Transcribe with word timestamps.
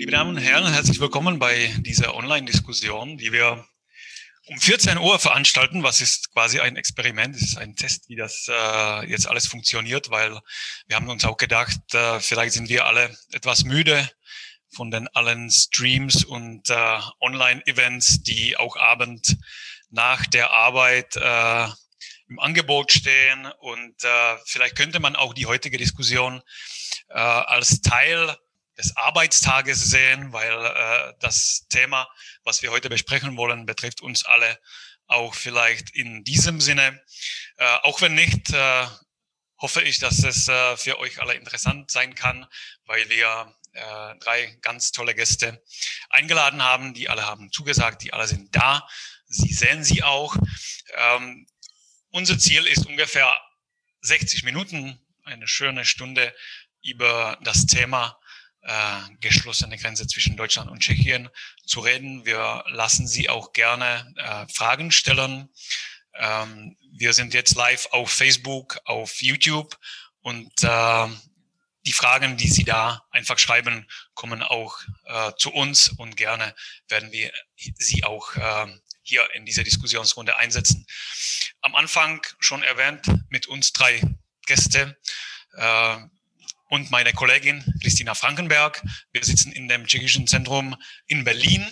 Liebe 0.00 0.12
Damen 0.12 0.34
und 0.34 0.42
Herren, 0.42 0.72
herzlich 0.72 0.98
willkommen 0.98 1.38
bei 1.38 1.74
dieser 1.80 2.14
Online-Diskussion, 2.14 3.18
die 3.18 3.32
wir 3.32 3.66
um 4.46 4.58
14 4.58 4.96
Uhr 4.96 5.18
veranstalten. 5.18 5.82
Was 5.82 6.00
ist 6.00 6.32
quasi 6.32 6.58
ein 6.58 6.76
Experiment? 6.76 7.36
Es 7.36 7.42
ist 7.42 7.58
ein 7.58 7.76
Test, 7.76 8.08
wie 8.08 8.16
das 8.16 8.46
äh, 8.48 9.06
jetzt 9.10 9.28
alles 9.28 9.46
funktioniert, 9.46 10.08
weil 10.08 10.40
wir 10.86 10.96
haben 10.96 11.10
uns 11.10 11.26
auch 11.26 11.36
gedacht, 11.36 11.76
äh, 11.92 12.18
vielleicht 12.18 12.54
sind 12.54 12.70
wir 12.70 12.86
alle 12.86 13.14
etwas 13.32 13.64
müde 13.64 14.08
von 14.74 14.90
den 14.90 15.06
allen 15.08 15.50
Streams 15.50 16.24
und 16.24 16.70
äh, 16.70 16.98
Online-Events, 17.20 18.22
die 18.22 18.56
auch 18.56 18.78
abend 18.78 19.36
nach 19.90 20.24
der 20.24 20.50
Arbeit 20.50 21.14
äh, 21.16 21.66
im 22.26 22.38
Angebot 22.38 22.90
stehen. 22.90 23.52
Und 23.58 24.02
äh, 24.02 24.36
vielleicht 24.46 24.76
könnte 24.76 24.98
man 24.98 25.14
auch 25.14 25.34
die 25.34 25.44
heutige 25.44 25.76
Diskussion 25.76 26.40
äh, 27.10 27.18
als 27.18 27.82
Teil 27.82 28.34
des 28.80 28.96
Arbeitstages 28.96 29.84
sehen, 29.84 30.32
weil 30.32 30.52
äh, 30.52 31.14
das 31.20 31.66
Thema, 31.68 32.08
was 32.44 32.62
wir 32.62 32.70
heute 32.70 32.88
besprechen 32.88 33.36
wollen, 33.36 33.66
betrifft 33.66 34.00
uns 34.00 34.24
alle 34.24 34.58
auch 35.06 35.34
vielleicht 35.34 35.90
in 35.94 36.24
diesem 36.24 36.60
Sinne. 36.60 37.02
Äh, 37.56 37.76
auch 37.82 38.00
wenn 38.00 38.14
nicht, 38.14 38.50
äh, 38.52 38.86
hoffe 39.58 39.82
ich, 39.82 39.98
dass 39.98 40.24
es 40.24 40.48
äh, 40.48 40.76
für 40.76 40.98
euch 40.98 41.20
alle 41.20 41.34
interessant 41.34 41.90
sein 41.90 42.14
kann, 42.14 42.46
weil 42.86 43.08
wir 43.10 43.54
äh, 43.72 44.14
drei 44.20 44.56
ganz 44.62 44.92
tolle 44.92 45.14
Gäste 45.14 45.62
eingeladen 46.08 46.62
haben. 46.62 46.94
Die 46.94 47.08
alle 47.08 47.26
haben 47.26 47.52
zugesagt, 47.52 48.02
die 48.02 48.12
alle 48.12 48.26
sind 48.26 48.54
da. 48.56 48.88
Sie 49.26 49.52
sehen 49.52 49.84
sie 49.84 50.02
auch. 50.02 50.36
Ähm, 50.94 51.46
unser 52.10 52.38
Ziel 52.38 52.66
ist 52.66 52.86
ungefähr 52.86 53.38
60 54.00 54.44
Minuten, 54.44 54.98
eine 55.24 55.46
schöne 55.46 55.84
Stunde 55.84 56.34
über 56.82 57.38
das 57.42 57.66
Thema 57.66 58.19
äh, 58.62 59.00
geschlossene 59.20 59.76
Grenze 59.78 60.06
zwischen 60.06 60.36
Deutschland 60.36 60.70
und 60.70 60.80
Tschechien 60.80 61.28
zu 61.66 61.80
reden. 61.80 62.26
Wir 62.26 62.64
lassen 62.68 63.06
Sie 63.06 63.28
auch 63.28 63.52
gerne 63.52 64.12
äh, 64.16 64.52
Fragen 64.52 64.90
stellen. 64.90 65.48
Ähm, 66.14 66.76
wir 66.92 67.12
sind 67.12 67.34
jetzt 67.34 67.54
live 67.54 67.86
auf 67.92 68.10
Facebook, 68.10 68.78
auf 68.84 69.22
YouTube 69.22 69.78
und 70.20 70.52
äh, 70.62 71.08
die 71.86 71.92
Fragen, 71.92 72.36
die 72.36 72.48
Sie 72.48 72.64
da 72.64 73.06
einfach 73.10 73.38
schreiben, 73.38 73.86
kommen 74.14 74.42
auch 74.42 74.78
äh, 75.06 75.32
zu 75.38 75.50
uns 75.50 75.88
und 75.88 76.16
gerne 76.16 76.54
werden 76.88 77.10
wir 77.12 77.32
Sie 77.78 78.04
auch 78.04 78.34
äh, 78.36 78.66
hier 79.02 79.26
in 79.34 79.46
dieser 79.46 79.64
Diskussionsrunde 79.64 80.36
einsetzen. 80.36 80.86
Am 81.62 81.74
Anfang 81.74 82.24
schon 82.38 82.62
erwähnt 82.62 83.06
mit 83.30 83.46
uns 83.46 83.72
drei 83.72 84.00
Gäste. 84.46 84.98
Äh, 85.54 85.96
und 86.70 86.90
meine 86.90 87.12
Kollegin 87.12 87.62
Christina 87.82 88.14
Frankenberg. 88.14 88.82
Wir 89.12 89.24
sitzen 89.24 89.52
in 89.52 89.68
dem 89.68 89.86
Tschechischen 89.86 90.26
Zentrum 90.26 90.76
in 91.06 91.24
Berlin. 91.24 91.66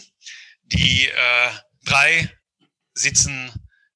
Die 0.65 1.09
äh, 1.09 1.51
drei 1.85 2.31
sitzen 2.93 3.51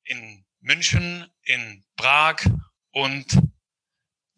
in 0.04 0.44
München, 0.60 1.26
in 1.42 1.84
Prag 1.96 2.36
und 2.92 3.26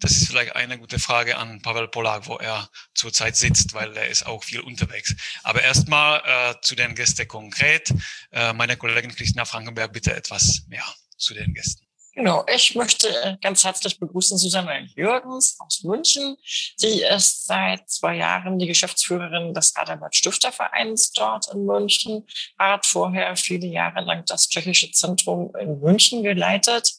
das 0.00 0.12
ist 0.12 0.26
vielleicht 0.26 0.54
eine 0.56 0.78
gute 0.78 0.98
Frage 0.98 1.38
an 1.38 1.62
Pavel 1.62 1.88
Polak, 1.88 2.26
wo 2.26 2.36
er 2.36 2.68
zurzeit 2.94 3.36
sitzt, 3.36 3.72
weil 3.72 3.96
er 3.96 4.08
ist 4.08 4.26
auch 4.26 4.44
viel 4.44 4.60
unterwegs. 4.60 5.14
Aber 5.42 5.62
erstmal 5.62 6.20
äh, 6.26 6.60
zu 6.60 6.74
den 6.74 6.94
Gästen 6.94 7.26
konkret. 7.26 7.94
Äh, 8.30 8.52
meine 8.52 8.76
Kollegin 8.76 9.14
Christina 9.14 9.46
Frankenberg, 9.46 9.92
bitte 9.92 10.14
etwas 10.14 10.64
mehr 10.68 10.84
zu 11.16 11.32
den 11.32 11.54
Gästen. 11.54 11.83
Genau, 12.16 12.44
ich 12.46 12.76
möchte 12.76 13.38
ganz 13.42 13.64
herzlich 13.64 13.98
begrüßen 13.98 14.38
Susanne 14.38 14.86
Jürgens 14.94 15.56
aus 15.58 15.82
München. 15.82 16.36
Sie 16.76 17.02
ist 17.02 17.46
seit 17.46 17.90
zwei 17.90 18.16
Jahren 18.16 18.60
die 18.60 18.68
Geschäftsführerin 18.68 19.52
des 19.52 19.74
Adelbert 19.74 20.14
Stiftervereins 20.14 21.10
dort 21.10 21.52
in 21.52 21.66
München, 21.66 22.24
hat 22.56 22.86
vorher 22.86 23.34
viele 23.34 23.66
Jahre 23.66 24.02
lang 24.02 24.24
das 24.26 24.48
Tschechische 24.48 24.92
Zentrum 24.92 25.52
in 25.58 25.80
München 25.80 26.22
geleitet. 26.22 26.92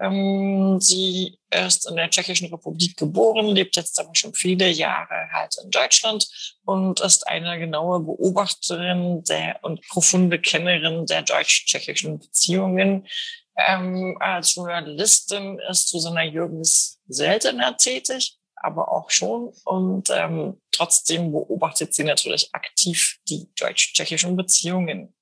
Ähm, 0.00 0.78
sie 0.82 1.38
ist 1.50 1.88
in 1.88 1.96
der 1.96 2.10
Tschechischen 2.10 2.48
Republik 2.48 2.98
geboren, 2.98 3.46
lebt 3.46 3.76
jetzt 3.76 3.98
aber 3.98 4.14
schon 4.14 4.34
viele 4.34 4.68
Jahre 4.68 5.30
halt 5.32 5.56
in 5.64 5.70
Deutschland 5.70 6.28
und 6.66 7.00
ist 7.00 7.26
eine 7.26 7.58
genaue 7.58 8.00
Beobachterin 8.00 9.24
der 9.24 9.60
und 9.62 9.80
profunde 9.88 10.38
Kennerin 10.38 11.06
der 11.06 11.22
deutsch-tschechischen 11.22 12.18
Beziehungen 12.18 13.06
ähm, 13.58 14.16
als 14.20 14.54
Journalistin 14.54 15.58
ist 15.68 15.88
Susanna 15.88 16.22
Jürgens 16.22 17.00
seltener 17.08 17.76
tätig, 17.76 18.38
aber 18.54 18.92
auch 18.92 19.10
schon. 19.10 19.52
Und 19.64 20.10
ähm, 20.10 20.60
trotzdem 20.70 21.32
beobachtet 21.32 21.92
sie 21.92 22.04
natürlich 22.04 22.50
aktiv 22.54 23.18
die 23.28 23.48
deutsch-tschechischen 23.58 24.36
Beziehungen. 24.36 25.14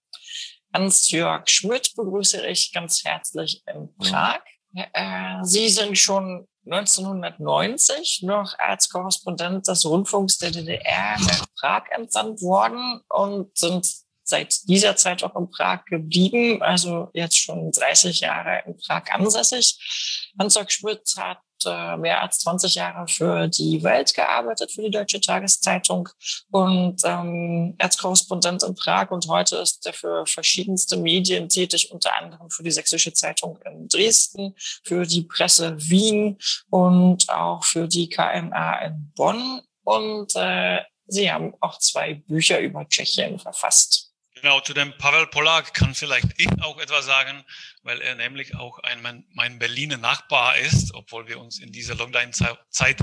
Hans-Jörg 0.75 1.49
Schmidt 1.49 1.95
begrüße 1.97 2.47
ich 2.47 2.73
ganz 2.73 3.05
herzlich 3.05 3.63
in 3.67 3.95
Prag. 3.97 4.41
Äh, 4.75 5.43
sie 5.43 5.71
sind 5.71 5.97
schon 5.97 6.47
1990 6.67 8.23
noch 8.25 8.59
als 8.59 8.91
Korrespondent 8.91 9.67
des 9.69 9.87
Rundfunks 9.87 10.37
der 10.37 10.51
DDR 10.51 11.17
nach 11.21 11.47
Prag 11.59 11.85
entsandt 11.91 12.43
worden 12.43 13.01
und 13.09 13.57
sind 13.57 13.87
seit 14.26 14.69
dieser 14.69 14.97
Zeit 14.97 15.22
auch 15.22 15.37
in 15.37 15.50
Prag 15.50 15.84
geblieben, 15.84 16.60
also 16.62 17.09
jetzt 17.14 17.38
schon 17.38 17.70
30 17.70 18.20
Jahre 18.20 18.62
in 18.66 18.76
Prag 18.76 19.04
ansässig. 19.12 20.32
Hans-Jörg 20.38 20.70
Schmidt 20.70 21.14
hat 21.16 21.38
äh, 21.64 21.97
mehr 21.97 22.22
als 22.22 22.41
20 22.41 22.75
Jahre 22.75 23.06
für 23.09 23.48
die 23.48 23.82
Welt 23.82 24.12
gearbeitet, 24.14 24.72
für 24.72 24.82
die 24.82 24.91
Deutsche 24.91 25.20
Tageszeitung 25.20 26.09
und 26.50 27.00
ähm, 27.04 27.75
als 27.78 27.97
Korrespondent 27.97 28.62
in 28.64 28.75
Prag 28.75 29.10
und 29.10 29.28
heute 29.28 29.56
ist 29.56 29.87
er 29.87 29.92
für 29.92 30.26
verschiedenste 30.26 30.97
Medien 30.97 31.48
tätig, 31.48 31.91
unter 31.93 32.16
anderem 32.19 32.50
für 32.50 32.64
die 32.64 32.72
Sächsische 32.72 33.12
Zeitung 33.12 33.58
in 33.64 33.88
Dresden, 33.88 34.54
für 34.84 35.06
die 35.06 35.22
Presse 35.22 35.76
Wien 35.78 36.37
und 36.69 37.28
auch 37.31 37.64
für 37.64 37.87
die 37.88 38.08
KMA 38.08 38.81
in 38.81 39.12
Bonn 39.14 39.62
und 39.84 40.34
äh, 40.34 40.81
Sie 41.08 41.31
haben 41.31 41.54
auch 41.60 41.78
zwei 41.78 42.14
Bücher 42.14 42.58
über 42.58 42.87
Tschechien 42.88 43.38
verfasst. 43.38 44.06
Genau, 44.47 44.61
zu 44.61 44.75
dem 44.75 44.97
Pavel 44.97 45.27
Polak 45.27 45.75
kann 45.75 45.93
vielleicht 45.97 46.29
ich 46.37 46.47
auch 46.62 46.79
etwas 46.79 47.05
sagen, 47.05 47.45
weil 47.83 48.01
er 48.01 48.15
nämlich 48.15 48.55
auch 48.55 48.79
ein, 48.79 49.03
mein, 49.03 49.27
mein 49.33 49.59
Berliner 49.59 49.97
Nachbar 49.97 50.57
ist, 50.57 50.95
obwohl 50.95 51.27
wir 51.27 51.41
uns 51.41 51.59
in 51.59 51.73
dieser 51.73 51.97
Lockdown-Zeit 51.97 53.03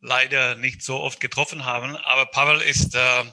leider 0.00 0.54
nicht 0.54 0.82
so 0.82 1.00
oft 1.00 1.18
getroffen 1.18 1.64
haben. 1.64 1.96
Aber 1.96 2.26
Pavel 2.26 2.60
ist, 2.60 2.94
äh, 2.94 3.24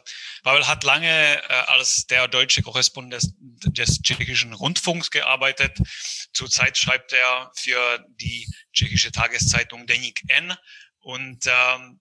Pavel 0.41 0.67
hat 0.67 0.83
lange 0.83 1.07
äh, 1.07 1.53
als 1.67 2.07
der 2.07 2.27
deutsche 2.27 2.63
Korrespondent 2.63 3.21
des, 3.21 3.35
des 3.67 4.01
tschechischen 4.01 4.53
Rundfunks 4.53 5.11
gearbeitet. 5.11 5.77
Zurzeit 6.33 6.79
schreibt 6.79 7.13
er 7.13 7.51
für 7.55 8.03
die 8.19 8.47
tschechische 8.73 9.11
Tageszeitung 9.11 9.85
Denik 9.85 10.23
N 10.29 10.55
und 11.01 11.45
ähm, 11.45 11.99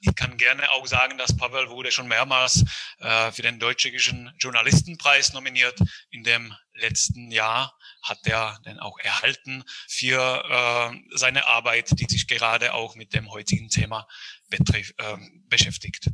ich 0.00 0.14
kann 0.14 0.36
gerne 0.38 0.70
auch 0.72 0.86
sagen, 0.86 1.18
dass 1.18 1.36
Pavel 1.36 1.68
wurde 1.68 1.92
schon 1.92 2.08
mehrmals 2.08 2.64
äh, 2.98 3.30
für 3.32 3.42
den 3.42 3.58
Deutsch-Tschechischen 3.58 4.32
Journalistenpreis 4.38 5.32
nominiert. 5.34 5.78
In 6.10 6.24
dem 6.24 6.54
letzten 6.72 7.30
Jahr 7.30 7.76
hat 8.02 8.20
er 8.24 8.58
den 8.64 8.78
auch 8.78 8.98
erhalten 8.98 9.62
für 9.88 10.44
äh, 10.48 11.16
seine 11.16 11.46
Arbeit, 11.46 11.90
die 11.98 12.06
sich 12.06 12.26
gerade 12.26 12.72
auch 12.72 12.94
mit 12.94 13.12
dem 13.14 13.30
heutigen 13.30 13.68
Thema 13.68 14.08
betrifft, 14.48 14.94
äh, 14.98 15.16
beschäftigt. 15.48 16.08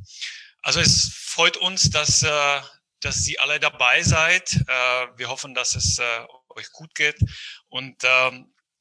Also 0.63 0.81
es 0.81 1.13
freut 1.15 1.57
uns, 1.57 1.91
dass, 1.91 2.25
äh, 2.25 2.61
dass 3.01 3.23
Sie 3.23 3.39
alle 3.39 3.61
dabei 3.61 4.03
seid. 4.03 4.53
Äh, 4.67 5.07
wir 5.17 5.29
hoffen, 5.29 5.55
dass 5.55 5.77
es 5.77 5.99
äh, 5.99 6.27
euch 6.57 6.73
gut 6.73 6.95
geht 6.97 7.21
und 7.69 8.03
äh, 8.03 8.31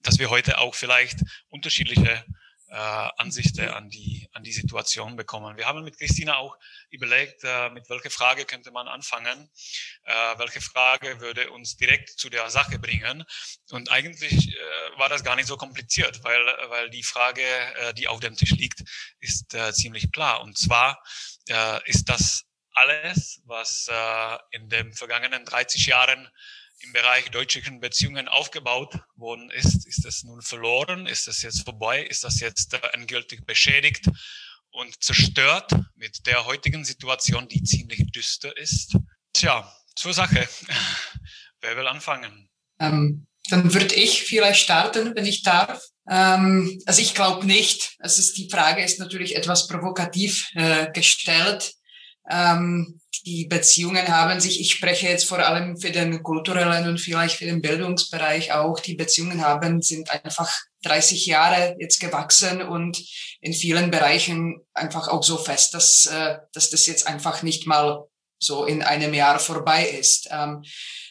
dass 0.02 0.18
wir 0.18 0.32
heute 0.32 0.58
auch 0.58 0.74
vielleicht 0.74 1.20
unterschiedliche 1.50 2.26
äh, 2.68 2.76
Ansichten 2.76 3.70
an 3.70 3.90
die, 3.90 4.28
an 4.34 4.44
die 4.44 4.52
Situation 4.52 5.16
bekommen. 5.16 5.58
Wir 5.58 5.68
haben 5.68 5.84
mit 5.84 5.98
Christina 5.98 6.38
auch 6.38 6.58
überlegt, 6.90 7.44
äh, 7.44 7.70
mit 7.70 7.90
welcher 7.90 8.10
Frage 8.10 8.46
könnte 8.46 8.72
man 8.72 8.88
anfangen, 8.88 9.50
äh, 10.04 10.38
welche 10.38 10.62
Frage 10.62 11.20
würde 11.20 11.52
uns 11.52 11.76
direkt 11.78 12.10
zu 12.10 12.30
der 12.30 12.50
Sache 12.50 12.80
bringen. 12.80 13.24
Und 13.72 13.92
eigentlich 13.92 14.56
äh, 14.56 14.98
war 14.98 15.10
das 15.10 15.24
gar 15.24 15.36
nicht 15.36 15.48
so 15.48 15.58
kompliziert, 15.58 16.24
weil, 16.24 16.46
weil 16.70 16.90
die 16.90 17.04
Frage, 17.04 17.44
äh, 17.44 17.94
die 17.94 18.08
auf 18.08 18.20
dem 18.20 18.36
Tisch 18.36 18.52
liegt, 18.52 18.84
ist 19.20 19.54
äh, 19.54 19.74
ziemlich 19.74 20.12
klar. 20.12 20.42
Und 20.42 20.58
zwar 20.58 21.02
äh, 21.50 21.90
ist 21.90 22.10
das 22.10 22.46
alles, 22.72 23.42
was 23.46 23.88
äh, 23.90 24.38
in 24.52 24.70
den 24.70 24.94
vergangenen 24.94 25.46
30 25.46 25.86
Jahren 25.86 26.30
im 26.80 26.94
Bereich 26.94 27.30
deutschen 27.32 27.80
Beziehungen 27.80 28.28
aufgebaut 28.28 29.00
worden 29.16 29.50
ist. 29.52 29.88
Ist 29.88 30.06
das 30.06 30.24
nun 30.24 30.42
verloren? 30.42 31.08
Ist 31.08 31.28
das 31.28 31.42
jetzt 31.42 31.64
vorbei? 31.64 32.04
Ist 32.04 32.24
das 32.24 32.40
jetzt 32.40 32.74
äh, 32.74 32.80
endgültig 32.94 33.46
beschädigt 33.46 34.10
und 34.72 35.04
zerstört 35.04 35.72
mit 35.96 36.26
der 36.28 36.46
heutigen 36.46 36.84
Situation, 36.84 37.48
die 37.48 37.64
ziemlich 37.64 38.12
düster 38.12 38.56
ist? 38.58 38.98
Tja, 39.34 39.72
zur 39.96 40.14
Sache. 40.14 40.48
Wer 41.62 41.78
will 41.78 41.88
anfangen? 41.88 42.50
Ähm, 42.80 43.28
dann 43.50 43.74
würde 43.74 43.96
ich 43.96 44.24
vielleicht 44.24 44.62
starten, 44.62 45.16
wenn 45.16 45.26
ich 45.26 45.44
darf. 45.44 45.82
Ähm, 46.10 46.82
also 46.86 47.02
ich 47.02 47.16
glaube 47.16 47.46
nicht. 47.46 47.96
Also 48.00 48.34
die 48.34 48.50
Frage 48.50 48.84
ist 48.84 49.00
natürlich 49.00 49.36
etwas 49.36 49.68
provokativ 49.68 50.50
äh, 50.54 50.92
gestellt. 50.92 51.74
Ähm, 52.30 53.00
die 53.26 53.48
Beziehungen 53.48 54.08
haben 54.08 54.40
sich, 54.40 54.62
ich 54.62 54.72
spreche 54.72 55.08
jetzt 55.08 55.26
vor 55.26 55.40
allem 55.40 55.78
für 55.78 55.90
den 55.90 56.22
kulturellen 56.22 56.88
und 56.88 57.00
vielleicht 57.00 57.38
für 57.38 57.46
den 57.46 57.62
Bildungsbereich 57.62 58.54
auch, 58.54 58.80
die 58.80 58.94
Beziehungen 58.94 59.44
haben, 59.44 59.82
sind 59.82 60.12
einfach 60.12 60.54
30 60.84 61.26
Jahre 61.26 61.76
jetzt 61.80 62.00
gewachsen 62.00 62.62
und 62.62 63.04
in 63.42 63.54
vielen 63.54 63.90
Bereichen 63.90 64.62
einfach 64.76 65.08
auch 65.08 65.24
so 65.24 65.38
fest, 65.38 65.74
dass, 65.74 66.06
äh, 66.06 66.38
dass 66.54 66.70
das 66.70 66.86
jetzt 66.86 67.08
einfach 67.08 67.42
nicht 67.42 67.66
mal 67.66 68.04
so 68.38 68.66
in 68.66 68.84
einem 68.84 69.14
Jahr 69.14 69.40
vorbei 69.40 69.88
ist. 69.88 70.28
Ähm, 70.30 70.64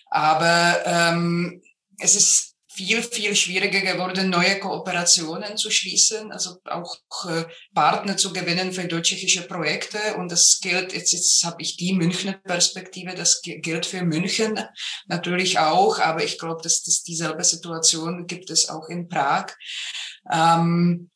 aber 0.06 0.82
ähm, 0.86 1.62
es 1.98 2.14
ist 2.14 2.53
viel, 2.74 3.02
viel 3.02 3.36
schwieriger 3.36 3.80
geworden, 3.80 4.30
neue 4.30 4.58
Kooperationen 4.58 5.56
zu 5.56 5.70
schließen, 5.70 6.32
also 6.32 6.58
auch 6.64 6.96
äh, 7.28 7.44
Partner 7.72 8.16
zu 8.16 8.32
gewinnen 8.32 8.72
für 8.72 8.84
deutsch-tschechische 8.86 9.42
Projekte. 9.42 9.98
Und 10.16 10.32
das 10.32 10.58
gilt, 10.60 10.92
jetzt, 10.92 11.12
jetzt 11.12 11.44
habe 11.44 11.62
ich 11.62 11.76
die 11.76 11.92
Münchner 11.92 12.32
Perspektive, 12.32 13.14
das 13.14 13.42
gilt 13.42 13.86
für 13.86 14.02
München 14.02 14.58
natürlich 15.06 15.58
auch, 15.60 16.00
aber 16.00 16.24
ich 16.24 16.38
glaube, 16.38 16.62
dass, 16.62 16.82
dass 16.82 17.04
dieselbe 17.04 17.44
Situation 17.44 18.26
gibt 18.26 18.50
es 18.50 18.68
auch 18.68 18.88
in 18.88 19.08
Prag. 19.08 19.52
Ähm, 20.32 21.10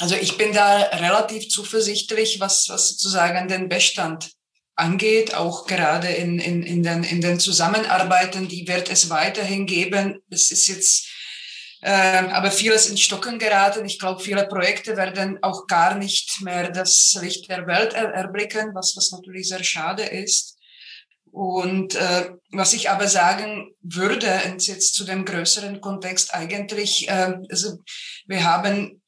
also 0.00 0.16
ich 0.16 0.36
bin 0.36 0.52
da 0.52 0.78
relativ 0.78 1.48
zuversichtlich, 1.48 2.40
was, 2.40 2.68
was 2.68 2.88
sozusagen 2.88 3.46
den 3.46 3.68
Bestand 3.68 4.32
angeht, 4.76 5.34
auch 5.34 5.66
gerade 5.66 6.08
in, 6.08 6.38
in, 6.38 6.62
in, 6.62 6.82
den, 6.82 7.04
in 7.04 7.20
den 7.20 7.38
Zusammenarbeiten, 7.38 8.48
die 8.48 8.66
wird 8.66 8.90
es 8.90 9.10
weiterhin 9.10 9.66
geben. 9.66 10.20
Es 10.30 10.50
ist 10.50 10.66
jetzt 10.68 11.08
äh, 11.84 12.28
aber 12.30 12.50
vieles 12.50 12.88
in 12.88 12.96
Stocken 12.96 13.38
geraten. 13.38 13.84
Ich 13.84 13.98
glaube, 13.98 14.22
viele 14.22 14.46
Projekte 14.46 14.96
werden 14.96 15.38
auch 15.42 15.66
gar 15.66 15.96
nicht 15.96 16.40
mehr 16.40 16.70
das 16.70 17.16
Licht 17.20 17.50
der 17.50 17.66
Welt 17.66 17.92
er 17.92 18.10
erblicken, 18.14 18.74
was, 18.74 18.94
was 18.96 19.12
natürlich 19.12 19.48
sehr 19.48 19.62
schade 19.62 20.02
ist. 20.02 20.56
Und 21.30 21.94
äh, 21.96 22.30
was 22.52 22.72
ich 22.72 22.88
aber 22.88 23.06
sagen 23.06 23.74
würde, 23.82 24.40
jetzt 24.58 24.94
zu 24.94 25.04
dem 25.04 25.24
größeren 25.24 25.80
Kontext 25.80 26.32
eigentlich, 26.32 27.08
äh, 27.08 27.34
also 27.50 27.78
wir 28.26 28.44
haben 28.44 29.02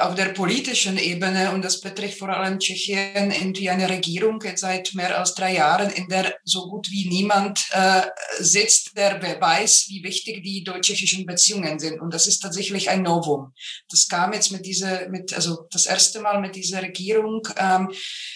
auf 0.00 0.14
der 0.14 0.26
politischen 0.26 0.98
Ebene, 0.98 1.52
und 1.52 1.64
das 1.64 1.80
betrifft 1.80 2.18
vor 2.18 2.28
allem 2.28 2.58
Tschechien, 2.58 3.30
irgendwie 3.30 3.70
eine 3.70 3.88
Regierung 3.88 4.40
jetzt 4.42 4.60
seit 4.60 4.92
mehr 4.94 5.18
als 5.18 5.34
drei 5.34 5.54
Jahren, 5.54 5.90
in 5.90 6.08
der 6.08 6.34
so 6.44 6.68
gut 6.68 6.90
wie 6.90 7.08
niemand 7.08 7.64
äh, 7.72 8.02
sitzt, 8.38 8.96
der 8.96 9.20
weiß, 9.20 9.86
wie 9.88 10.02
wichtig 10.02 10.42
die 10.42 10.62
deutsch-tschechischen 10.62 11.24
Beziehungen 11.24 11.78
sind. 11.78 12.00
Und 12.00 12.12
das 12.12 12.26
ist 12.26 12.40
tatsächlich 12.40 12.90
ein 12.90 13.02
Novum. 13.02 13.54
Das 13.88 14.08
kam 14.08 14.32
jetzt 14.32 14.52
mit 14.52 14.66
dieser, 14.66 15.08
mit, 15.08 15.32
also 15.34 15.66
das 15.70 15.86
erste 15.86 16.20
Mal 16.20 16.40
mit 16.40 16.54
dieser 16.54 16.82
Regierung. 16.82 17.48
Ähm, 17.56 17.90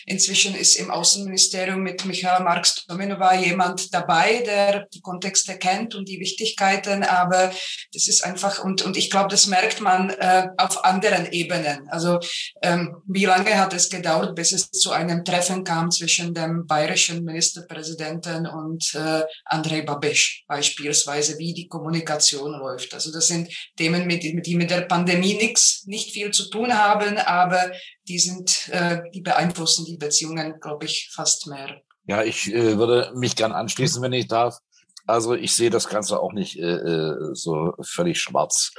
inzwischen 0.06 0.54
ist 0.54 0.76
im 0.76 0.90
Außenministerium 0.90 1.80
mit 1.82 2.04
Michaela 2.04 2.40
Marx-Dominova 2.40 3.34
jemand 3.34 3.92
dabei, 3.92 4.42
der 4.46 4.86
die 4.94 5.00
Kontexte 5.00 5.58
kennt 5.58 5.94
und 5.94 6.08
die 6.08 6.20
Wichtigkeiten, 6.20 7.02
aber 7.02 7.52
das 7.92 8.08
ist 8.08 8.24
einfach, 8.24 8.62
und, 8.62 8.82
und 8.82 8.96
ich 8.96 9.10
glaube, 9.10 9.28
das 9.28 9.46
merkt 9.46 9.80
man 9.80 10.10
äh, 10.10 10.48
auf 10.56 10.84
anderen 10.84 11.25
Ebenen. 11.32 11.88
Also 11.88 12.18
ähm, 12.62 12.96
wie 13.06 13.24
lange 13.24 13.58
hat 13.58 13.72
es 13.72 13.88
gedauert, 13.88 14.34
bis 14.34 14.52
es 14.52 14.70
zu 14.70 14.92
einem 14.92 15.24
Treffen 15.24 15.64
kam 15.64 15.90
zwischen 15.90 16.34
dem 16.34 16.66
bayerischen 16.66 17.24
Ministerpräsidenten 17.24 18.46
und 18.46 18.94
äh, 18.94 19.22
Andrei 19.44 19.82
Babiš 19.82 20.44
beispielsweise, 20.46 21.38
wie 21.38 21.54
die 21.54 21.68
Kommunikation 21.68 22.52
läuft. 22.52 22.94
Also 22.94 23.12
das 23.12 23.28
sind 23.28 23.48
Themen, 23.76 24.06
mit, 24.06 24.22
die 24.22 24.56
mit 24.56 24.70
der 24.70 24.82
Pandemie 24.82 25.34
nichts, 25.34 25.84
nicht 25.86 26.12
viel 26.12 26.30
zu 26.30 26.50
tun 26.50 26.72
haben, 26.72 27.18
aber 27.18 27.72
die 28.08 28.18
sind, 28.18 28.68
äh, 28.70 29.02
die 29.12 29.20
beeinflussen 29.20 29.84
die 29.84 29.96
Beziehungen, 29.96 30.60
glaube 30.60 30.86
ich, 30.86 31.10
fast 31.12 31.46
mehr. 31.46 31.80
Ja, 32.06 32.22
ich 32.22 32.52
äh, 32.52 32.78
würde 32.78 33.12
mich 33.16 33.34
gern 33.34 33.52
anschließen, 33.52 34.00
wenn 34.02 34.12
ich 34.12 34.28
darf. 34.28 34.58
Also 35.06 35.34
ich 35.34 35.54
sehe 35.54 35.70
das 35.70 35.88
Ganze 35.88 36.20
auch 36.20 36.32
nicht 36.32 36.58
äh, 36.58 36.62
äh 36.62 37.34
so 37.34 37.74
völlig 37.82 38.20
schwarz. 38.20 38.72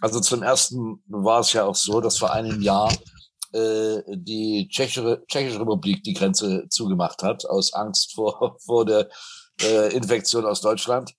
Also 0.00 0.20
zum 0.20 0.42
ersten 0.42 1.02
war 1.06 1.40
es 1.40 1.52
ja 1.52 1.64
auch 1.64 1.74
so, 1.74 2.00
dass 2.00 2.18
vor 2.18 2.32
einem 2.32 2.60
Jahr 2.62 2.90
äh, 3.52 4.02
die 4.08 4.68
Tschechische, 4.70 5.22
Tschechische 5.26 5.60
Republik 5.60 6.02
die 6.04 6.14
Grenze 6.14 6.66
zugemacht 6.68 7.22
hat, 7.22 7.44
aus 7.46 7.72
Angst 7.72 8.14
vor, 8.14 8.56
vor 8.64 8.84
der 8.84 9.08
äh, 9.62 9.94
Infektion 9.94 10.46
aus 10.46 10.60
Deutschland. 10.60 11.12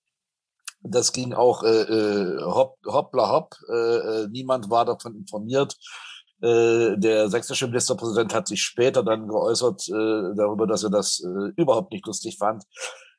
Das 0.84 1.12
ging 1.12 1.32
auch 1.32 1.62
äh, 1.62 1.82
äh 1.82 2.42
hopp, 2.42 2.78
hoppla 2.84 3.30
hopp. 3.30 3.54
Äh, 3.68 3.74
äh, 3.74 4.28
niemand 4.28 4.68
war 4.68 4.84
davon 4.84 5.14
informiert. 5.14 5.76
Äh, 6.40 6.98
der 6.98 7.28
sächsische 7.28 7.68
Ministerpräsident 7.68 8.34
hat 8.34 8.48
sich 8.48 8.60
später 8.60 9.04
dann 9.04 9.28
geäußert 9.28 9.88
äh, 9.88 10.34
darüber, 10.34 10.66
dass 10.66 10.82
er 10.82 10.90
das 10.90 11.20
äh, 11.20 11.52
überhaupt 11.56 11.92
nicht 11.92 12.04
lustig 12.04 12.36
fand. 12.36 12.64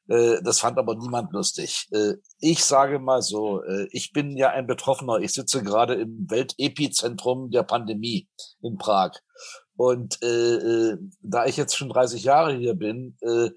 Äh, 0.07 0.41
das 0.43 0.59
fand 0.59 0.77
aber 0.77 0.95
niemand 0.95 1.31
lustig. 1.31 1.87
Äh, 1.91 2.15
ich 2.39 2.63
sage 2.63 2.99
mal 2.99 3.21
so, 3.21 3.63
äh, 3.63 3.87
ich 3.91 4.11
bin 4.11 4.35
ja 4.35 4.49
ein 4.49 4.67
Betroffener. 4.67 5.19
Ich 5.19 5.33
sitze 5.33 5.63
gerade 5.63 5.95
im 5.95 6.29
Weltepizentrum 6.29 7.51
der 7.51 7.63
Pandemie 7.63 8.27
in 8.61 8.77
Prag. 8.77 9.11
Und 9.75 10.21
äh, 10.21 10.97
da 11.21 11.45
ich 11.45 11.57
jetzt 11.57 11.75
schon 11.75 11.89
30 11.89 12.23
Jahre 12.23 12.53
hier 12.55 12.75
bin, 12.75 13.17
äh, 13.21 13.49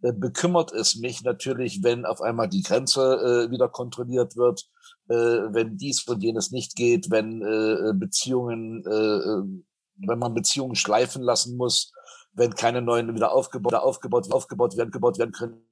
bekümmert 0.00 0.72
es 0.72 0.96
mich 0.96 1.22
natürlich, 1.22 1.82
wenn 1.82 2.04
auf 2.04 2.20
einmal 2.20 2.48
die 2.48 2.62
Grenze 2.62 3.46
äh, 3.48 3.50
wieder 3.50 3.68
kontrolliert 3.68 4.36
wird, 4.36 4.64
äh, 5.08 5.14
wenn 5.14 5.76
dies 5.76 6.06
und 6.06 6.22
jenes 6.22 6.50
nicht 6.50 6.76
geht, 6.76 7.10
wenn 7.10 7.42
äh, 7.42 7.92
Beziehungen, 7.94 8.84
äh, 8.86 10.06
wenn 10.06 10.18
man 10.18 10.34
Beziehungen 10.34 10.76
schleifen 10.76 11.22
lassen 11.22 11.56
muss, 11.56 11.92
wenn 12.36 12.54
keine 12.54 12.82
neuen 12.82 13.14
wieder 13.14 13.32
aufgebaut, 13.32 13.74
aufgebaut, 13.74 14.30
aufgebaut 14.30 14.76
werden, 14.76 14.90
gebaut 14.90 15.18
werden 15.18 15.32
können. 15.32 15.66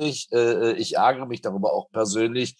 Ich, 0.00 0.30
äh, 0.32 0.72
ich 0.72 0.96
ärgere 0.96 1.26
mich 1.26 1.40
darüber 1.40 1.72
auch 1.72 1.90
persönlich. 1.90 2.56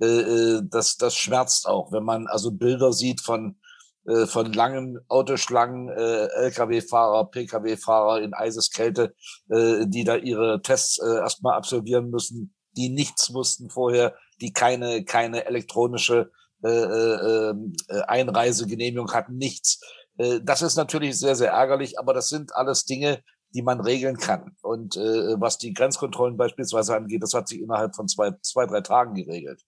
Äh, 0.00 0.06
äh, 0.06 0.62
das, 0.64 0.96
das 0.96 1.14
schmerzt 1.14 1.68
auch, 1.68 1.92
wenn 1.92 2.04
man 2.04 2.26
also 2.26 2.50
Bilder 2.50 2.92
sieht 2.92 3.20
von 3.20 3.56
äh, 4.04 4.26
von 4.26 4.52
langen 4.52 4.98
Autoschlangen, 5.08 5.88
äh, 5.88 6.26
Lkw-Fahrer, 6.46 7.30
Pkw-Fahrer 7.30 8.20
in 8.20 8.34
Eiseskälte, 8.34 9.14
äh, 9.48 9.86
die 9.86 10.02
da 10.02 10.16
ihre 10.16 10.60
Tests 10.60 10.98
äh, 10.98 11.18
erstmal 11.18 11.54
absolvieren 11.54 12.10
müssen, 12.10 12.52
die 12.76 12.88
nichts 12.88 13.32
wussten 13.32 13.70
vorher, 13.70 14.16
die 14.40 14.52
keine 14.52 15.04
keine 15.04 15.44
elektronische 15.44 16.32
äh, 16.64 16.68
äh, 16.68 17.50
ähm, 17.50 17.74
Einreisegenehmigung 18.06 19.12
hatten, 19.12 19.36
nichts. 19.36 19.80
Äh, 20.18 20.40
das 20.42 20.62
ist 20.62 20.76
natürlich 20.76 21.18
sehr, 21.18 21.36
sehr 21.36 21.52
ärgerlich, 21.52 21.98
aber 21.98 22.14
das 22.14 22.28
sind 22.28 22.54
alles 22.54 22.84
Dinge, 22.84 23.22
die 23.54 23.62
man 23.62 23.80
regeln 23.80 24.16
kann. 24.16 24.56
Und 24.62 24.96
äh, 24.96 25.40
was 25.40 25.58
die 25.58 25.74
Grenzkontrollen 25.74 26.36
beispielsweise 26.36 26.96
angeht, 26.96 27.22
das 27.22 27.34
hat 27.34 27.48
sich 27.48 27.60
innerhalb 27.60 27.94
von 27.94 28.08
zwei, 28.08 28.32
zwei 28.42 28.66
drei 28.66 28.80
Tagen 28.80 29.14
geregelt. 29.14 29.62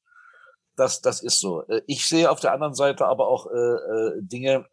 Das, 0.77 1.01
das 1.01 1.23
ist 1.23 1.41
so. 1.41 1.63
Äh, 1.67 1.83
ich 1.87 2.07
sehe 2.07 2.31
auf 2.31 2.41
der 2.41 2.53
anderen 2.53 2.75
Seite 2.75 3.07
aber 3.07 3.29
auch 3.29 3.47
äh, 3.47 3.57
äh, 3.57 4.13
Dinge 4.23 4.67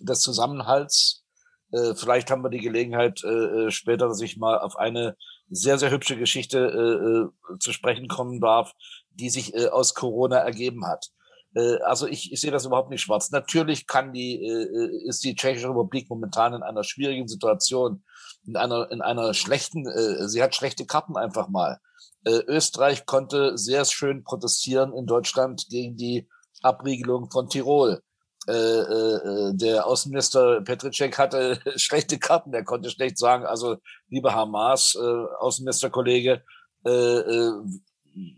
des 0.00 0.20
Zusammenhalts. 0.20 1.24
Äh, 1.72 1.94
vielleicht 1.94 2.30
haben 2.30 2.42
wir 2.42 2.50
die 2.50 2.60
Gelegenheit, 2.60 3.22
äh, 3.24 3.70
später, 3.70 4.08
dass 4.08 4.20
ich 4.20 4.36
mal 4.36 4.58
auf 4.58 4.76
eine 4.76 5.16
sehr, 5.50 5.78
sehr 5.78 5.90
hübsche 5.90 6.16
Geschichte 6.16 7.30
äh, 7.50 7.58
zu 7.58 7.72
sprechen 7.72 8.08
kommen 8.08 8.40
darf, 8.40 8.72
die 9.10 9.30
sich 9.30 9.54
äh, 9.54 9.68
aus 9.68 9.94
Corona 9.94 10.38
ergeben 10.38 10.86
hat. 10.86 11.08
Äh, 11.54 11.78
also 11.82 12.06
ich, 12.06 12.32
ich 12.32 12.40
sehe 12.40 12.50
das 12.50 12.64
überhaupt 12.64 12.90
nicht 12.90 13.02
schwarz. 13.02 13.30
Natürlich 13.30 13.86
kann 13.86 14.12
die, 14.12 14.44
äh, 14.44 15.08
ist 15.08 15.24
die 15.24 15.34
Tschechische 15.34 15.68
Republik 15.68 16.08
momentan 16.10 16.54
in 16.54 16.62
einer 16.62 16.84
schwierigen 16.84 17.28
Situation, 17.28 18.04
in 18.46 18.56
einer, 18.56 18.90
in 18.90 19.00
einer 19.00 19.34
schlechten, 19.34 19.86
äh, 19.86 20.28
sie 20.28 20.42
hat 20.42 20.54
schlechte 20.54 20.86
Karten 20.86 21.16
einfach 21.16 21.48
mal. 21.48 21.78
Österreich 22.26 23.06
konnte 23.06 23.56
sehr 23.56 23.84
schön 23.84 24.24
protestieren 24.24 24.92
in 24.92 25.06
Deutschland 25.06 25.66
gegen 25.70 25.96
die 25.96 26.28
Abriegelung 26.62 27.30
von 27.30 27.48
Tirol. 27.48 28.02
der 28.46 29.86
Außenminister 29.86 30.60
Petricek 30.62 31.16
hatte 31.16 31.60
schlechte 31.76 32.18
Karten. 32.18 32.52
Er 32.52 32.64
konnte 32.64 32.90
schlecht 32.90 33.18
sagen, 33.18 33.46
also 33.46 33.76
lieber 34.08 34.34
Hamas, 34.34 34.96
Außenministerkollege, 34.96 36.42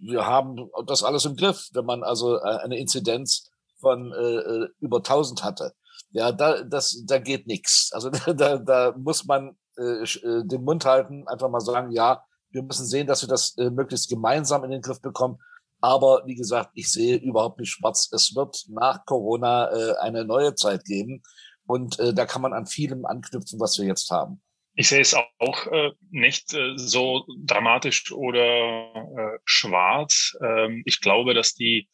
wir 0.01 0.27
haben 0.27 0.71
das 0.87 1.03
alles 1.03 1.25
im 1.25 1.37
Griff, 1.37 1.69
wenn 1.73 1.85
man 1.85 2.03
also 2.03 2.37
äh, 2.37 2.59
eine 2.63 2.79
Inzidenz 2.79 3.51
von 3.81 4.13
äh, 4.13 4.17
äh 4.17 4.69
über 4.81 4.99
1000 4.99 5.43
hatte. 5.45 5.73
Ja, 6.13 6.33
da, 6.33 6.63
das, 6.63 7.03
da 7.07 7.19
geht 7.19 7.47
nichts. 7.47 7.91
Also 7.93 8.11
da, 8.35 8.59
da 8.59 8.95
muss 8.97 9.25
man 9.25 9.57
äh, 9.79 10.03
äh, 10.03 10.45
den 10.45 10.65
Mund 10.65 10.85
halten, 10.85 11.27
einfach 11.29 11.49
mal 11.49 11.61
sagen, 11.61 11.93
ja, 11.93 12.23
wir 12.51 12.63
müssen 12.63 12.87
sehen, 12.87 13.07
dass 13.07 13.23
wir 13.23 13.29
das 13.29 13.57
äh, 13.59 13.71
möglichst 13.71 14.09
gemeinsam 14.09 14.65
in 14.65 14.71
den 14.71 14.83
Griff 14.83 15.01
bekommen. 15.01 15.39
Aber 15.81 16.23
wie 16.27 16.35
gesagt, 16.35 16.71
ich 16.75 16.91
sehe 16.91 17.17
überhaupt 17.17 17.59
nicht 17.59 17.71
schwarz. 17.71 18.11
Es 18.13 18.35
wird 18.35 18.65
nach 18.69 19.05
Corona 19.07 19.71
äh, 19.71 19.97
eine 19.99 20.25
neue 20.25 20.55
Zeit 20.55 20.85
geben. 20.85 21.23
Und 21.67 21.99
äh, 21.99 22.13
da 22.13 22.27
kann 22.27 22.43
man 22.43 22.53
an 22.53 22.67
vielem 22.67 23.07
anknüpfen, 23.07 23.61
was 23.61 23.79
wir 23.79 23.87
jetzt 23.87 24.11
haben. 24.11 24.43
Ich 24.81 24.89
sehe 24.89 25.03
es 25.03 25.15
auch 25.15 25.67
äh, 25.67 25.91
nicht 26.11 26.55
äh, 26.55 26.73
so 26.77 27.27
dramatisch 27.45 28.11
oder 28.13 28.95
äh, 28.95 29.39
schwarz. 29.45 30.35
Ähm, 30.43 30.83
ich 30.87 31.03
glaube, 31.03 31.35
dass 31.35 31.53
die 31.53 31.87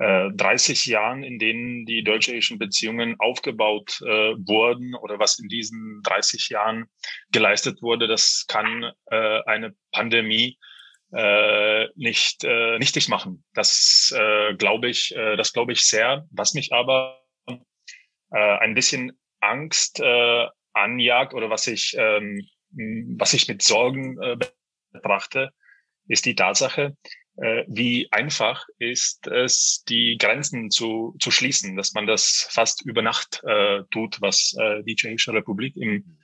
äh, 0.00 0.30
30 0.32 0.84
Jahren, 0.86 1.22
in 1.22 1.38
denen 1.38 1.86
die 1.86 2.02
deutsch-tschechischen 2.02 2.58
Beziehungen 2.58 3.14
aufgebaut 3.20 4.00
äh, 4.02 4.34
wurden 4.48 4.96
oder 4.96 5.20
was 5.20 5.38
in 5.38 5.46
diesen 5.46 6.00
30 6.02 6.48
Jahren 6.48 6.86
geleistet 7.30 7.82
wurde, 7.82 8.08
das 8.08 8.46
kann 8.48 8.82
äh, 9.12 9.40
eine 9.44 9.72
Pandemie 9.92 10.58
äh, 11.12 11.86
nicht 11.94 12.42
äh, 12.42 12.80
nichtig 12.80 13.08
machen. 13.08 13.44
Das 13.54 14.12
äh, 14.12 14.54
glaube 14.56 14.88
ich, 14.88 15.14
äh, 15.14 15.36
das 15.36 15.52
glaube 15.52 15.70
ich 15.70 15.84
sehr. 15.84 16.26
Was 16.32 16.54
mich 16.54 16.72
aber 16.72 17.22
äh, 17.46 18.58
ein 18.58 18.74
bisschen 18.74 19.12
Angst 19.38 20.00
äh, 20.00 20.48
anjagt 20.74 21.34
oder 21.34 21.50
was 21.50 21.66
ich 21.66 21.94
ähm, 21.98 22.46
was 23.16 23.34
ich 23.34 23.48
mit 23.48 23.62
Sorgen 23.62 24.20
äh, 24.20 24.36
betrachte, 24.92 25.50
ist 26.08 26.26
die 26.26 26.34
Tatsache, 26.34 26.96
äh, 27.36 27.64
wie 27.66 28.08
einfach 28.12 28.66
ist 28.78 29.26
es, 29.26 29.84
die 29.88 30.16
Grenzen 30.18 30.70
zu, 30.70 31.16
zu 31.18 31.30
schließen, 31.30 31.76
dass 31.76 31.92
man 31.94 32.06
das 32.06 32.48
fast 32.50 32.84
über 32.84 33.02
Nacht 33.02 33.42
äh, 33.44 33.82
tut, 33.90 34.20
was 34.20 34.54
äh, 34.58 34.82
die 34.84 34.94
Tschechische 34.94 35.32
Republik 35.32 35.76
im 35.76 36.18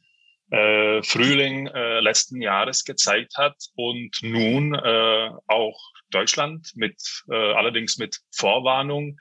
äh, 0.51 1.03
Frühling 1.03 1.69
äh, 1.69 2.01
letzten 2.01 2.41
Jahres 2.41 2.85
gezeigt 2.85 3.37
hat 3.37 3.57
und 3.75 4.19
nun 4.23 4.75
äh, 4.75 5.31
auch 5.47 5.81
Deutschland 6.11 6.73
mit 6.75 6.97
äh, 7.31 7.35
allerdings 7.35 7.99
mit 7.99 8.19
Vorwarnung, 8.33 9.19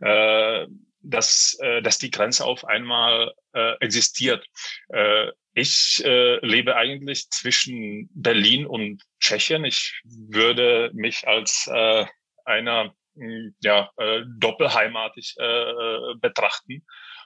äh, 0.00 0.66
dass, 1.00 1.56
äh, 1.60 1.82
dass 1.82 1.98
die 1.98 2.10
Grenze 2.10 2.44
auf 2.44 2.64
einmal 2.64 3.32
äh, 3.52 3.74
existiert. 3.80 4.46
Äh, 4.88 5.28
ich 5.54 6.02
äh, 6.04 6.44
lebe 6.46 6.76
eigentlich 6.76 7.30
zwischen 7.30 8.08
Berlin 8.14 8.66
und 8.66 9.02
Tschechien. 9.20 9.64
Ich 9.64 10.00
würde 10.04 10.90
mich 10.94 11.26
als 11.26 11.68
äh, 11.72 12.04
einer 12.44 12.94
hm, 13.16 13.54
ja, 13.60 13.90
äh, 13.96 14.22
doppelheimatig 14.38 15.34
äh, 15.38 16.14
betrachten. 16.20 16.84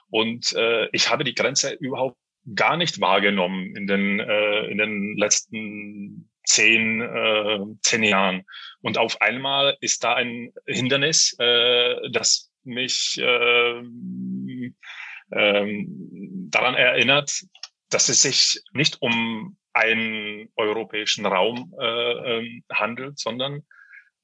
Und 0.09 0.53
äh, 0.53 0.89
ich 0.91 1.09
habe 1.09 1.23
die 1.23 1.35
Grenze 1.35 1.73
überhaupt 1.73 2.17
gar 2.55 2.77
nicht 2.77 2.99
wahrgenommen 2.99 3.75
in 3.75 3.87
den, 3.87 4.19
äh, 4.19 4.65
in 4.65 4.77
den 4.77 5.17
letzten 5.17 6.29
zehn, 6.45 7.01
äh, 7.01 7.59
zehn 7.81 8.03
Jahren. 8.03 8.45
Und 8.81 8.97
auf 8.97 9.21
einmal 9.21 9.77
ist 9.79 10.03
da 10.03 10.15
ein 10.15 10.51
Hindernis, 10.65 11.35
äh, 11.39 11.95
das 12.11 12.51
mich 12.65 13.17
äh, 13.19 13.79
äh, 15.31 15.85
daran 16.49 16.75
erinnert, 16.75 17.31
dass 17.89 18.09
es 18.09 18.21
sich 18.21 18.61
nicht 18.73 19.01
um 19.01 19.57
einen 19.73 20.49
europäischen 20.55 21.25
Raum 21.25 21.73
äh, 21.79 21.85
ähm, 21.85 22.63
handelt, 22.71 23.19
sondern 23.19 23.63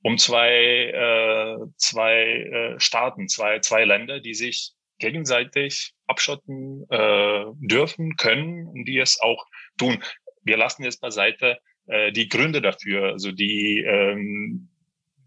um 0.02 0.18
zwei, 0.18 0.52
äh, 0.52 1.58
zwei 1.78 2.24
äh, 2.24 2.80
Staaten, 2.80 3.28
zwei, 3.28 3.60
zwei 3.60 3.84
Länder, 3.84 4.20
die 4.20 4.34
sich 4.34 4.74
gegenseitig 5.00 5.94
abschotten 6.08 6.86
äh, 6.90 7.46
dürfen, 7.56 8.16
können 8.16 8.68
und 8.68 8.86
die 8.86 9.00
es 9.00 9.20
auch 9.20 9.46
tun. 9.78 10.04
Wir 10.44 10.58
lassen 10.58 10.84
jetzt 10.84 11.02
beiseite 11.02 11.58
äh, 11.88 12.12
die 12.12 12.30
Gründe 12.30 12.62
dafür, 12.62 13.12
also 13.12 13.32
die, 13.32 13.84
ähm, 13.86 14.70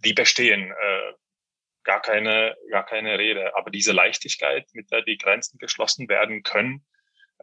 die 0.05 0.13
bestehen. 0.13 0.71
Äh, 0.71 1.13
gar 1.85 2.01
keine, 2.01 2.55
gar 2.71 2.85
keine 2.85 3.19
Rede. 3.19 3.55
Aber 3.57 3.71
diese 3.71 3.93
Leichtigkeit, 3.93 4.67
mit 4.73 4.91
der 4.91 5.03
die 5.03 5.17
Grenzen 5.17 5.59
geschlossen 5.59 6.09
werden 6.09 6.43
können, 6.43 6.85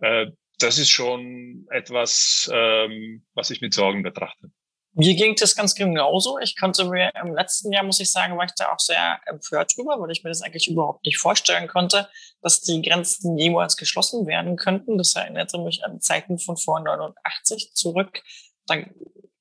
äh, 0.01 0.27
das 0.59 0.77
ist 0.77 0.89
schon 0.89 1.67
etwas, 1.69 2.49
ähm, 2.53 3.25
was 3.33 3.49
ich 3.49 3.61
mit 3.61 3.73
Sorgen 3.73 4.03
betrachte. 4.03 4.51
Mir 4.93 5.15
ging 5.15 5.35
das 5.35 5.55
ganz 5.55 5.75
genauso. 5.75 6.39
Ich 6.39 6.59
konnte 6.59 6.83
mir 6.85 7.11
im 7.21 7.33
letzten 7.33 7.71
Jahr, 7.71 7.83
muss 7.83 7.99
ich 7.99 8.11
sagen, 8.11 8.37
war 8.37 8.45
ich 8.45 8.55
da 8.57 8.73
auch 8.73 8.79
sehr 8.79 9.19
empört 9.27 9.71
drüber, 9.77 9.99
weil 9.99 10.11
ich 10.11 10.23
mir 10.23 10.29
das 10.29 10.41
eigentlich 10.41 10.67
überhaupt 10.67 11.05
nicht 11.05 11.19
vorstellen 11.19 11.67
konnte, 11.67 12.09
dass 12.41 12.61
die 12.61 12.81
Grenzen 12.81 13.37
jemals 13.37 13.77
geschlossen 13.77 14.25
werden 14.25 14.57
könnten. 14.57 14.97
Das 14.97 15.15
erinnerte 15.15 15.59
mich 15.59 15.85
an 15.85 16.01
Zeiten 16.01 16.39
von 16.39 16.57
vor 16.57 16.79
89 16.79 17.71
zurück. 17.75 18.23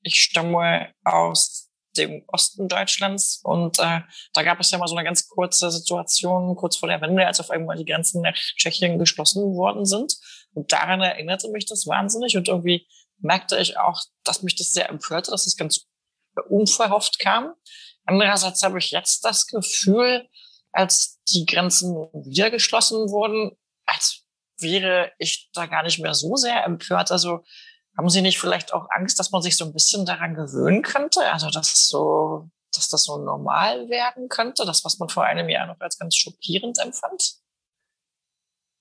Ich 0.03 0.21
stamme 0.21 0.93
aus 1.03 1.68
dem 1.99 2.25
Osten 2.29 2.69
Deutschlands 2.69 3.41
und 3.43 3.79
äh, 3.79 4.01
da 4.33 4.43
gab 4.43 4.61
es 4.61 4.71
ja 4.71 4.79
mal 4.79 4.87
so 4.87 4.97
eine 4.97 5.05
ganz 5.05 5.29
kurze 5.29 5.71
Situation 5.71 6.57
kurz 6.57 6.77
vor 6.77 6.89
der 6.89 7.01
Wende, 7.01 7.27
als 7.27 7.41
auf 7.41 7.51
einmal 7.51 7.77
die 7.77 7.85
Grenzen 7.85 8.23
nach 8.23 8.35
Tschechien 8.35 8.99
geschlossen 8.99 9.43
worden 9.57 9.85
sind. 9.85 10.17
Und 10.55 10.73
daran 10.73 11.01
erinnerte 11.01 11.49
mich 11.51 11.67
das 11.67 11.87
wahnsinnig 11.87 12.37
und 12.37 12.49
irgendwie 12.49 12.87
merkte 13.19 13.59
ich 13.59 13.79
auch, 13.79 14.01
dass 14.25 14.43
mich 14.43 14.57
das 14.57 14.73
sehr 14.73 14.89
empörte, 14.89 15.31
dass 15.31 15.47
es 15.47 15.55
das 15.55 15.57
ganz 15.57 15.87
unverhofft 16.49 17.19
kam. 17.19 17.55
Andererseits 18.05 18.63
habe 18.63 18.79
ich 18.79 18.91
jetzt 18.91 19.25
das 19.25 19.47
Gefühl, 19.47 20.29
als 20.73 21.21
die 21.29 21.45
Grenzen 21.45 21.95
wieder 22.15 22.51
geschlossen 22.51 23.11
wurden, 23.11 23.53
als 23.87 24.25
wäre 24.59 25.13
ich 25.19 25.51
da 25.53 25.67
gar 25.67 25.83
nicht 25.83 25.99
mehr 25.99 26.15
so 26.15 26.37
sehr 26.37 26.65
empört. 26.65 27.11
Also 27.11 27.45
haben 27.99 28.09
Sie 28.09 28.23
nicht 28.23 28.39
vielleicht 28.39 28.73
auch 28.73 28.87
Angst, 28.91 29.19
dass 29.19 29.33
man 29.33 29.43
sich 29.43 29.57
so 29.57 29.65
ein 29.65 29.73
bisschen 29.73 30.07
daran 30.07 30.35
gewöhnen 30.35 30.83
könnte? 30.83 31.21
Also 31.33 31.51
dass 31.51 31.89
so, 31.89 32.49
dass 32.73 32.89
das 32.89 33.03
so 33.03 33.19
normal 33.19 33.89
werden 33.89 34.29
könnte, 34.29 34.65
das, 34.65 34.85
was 34.85 34.99
man 35.01 35.09
vor 35.09 35.25
einem 35.25 35.49
Jahr 35.49 35.67
noch 35.67 35.81
als 35.81 35.99
ganz 35.99 36.15
schockierend 36.15 36.79
empfand? 36.79 37.35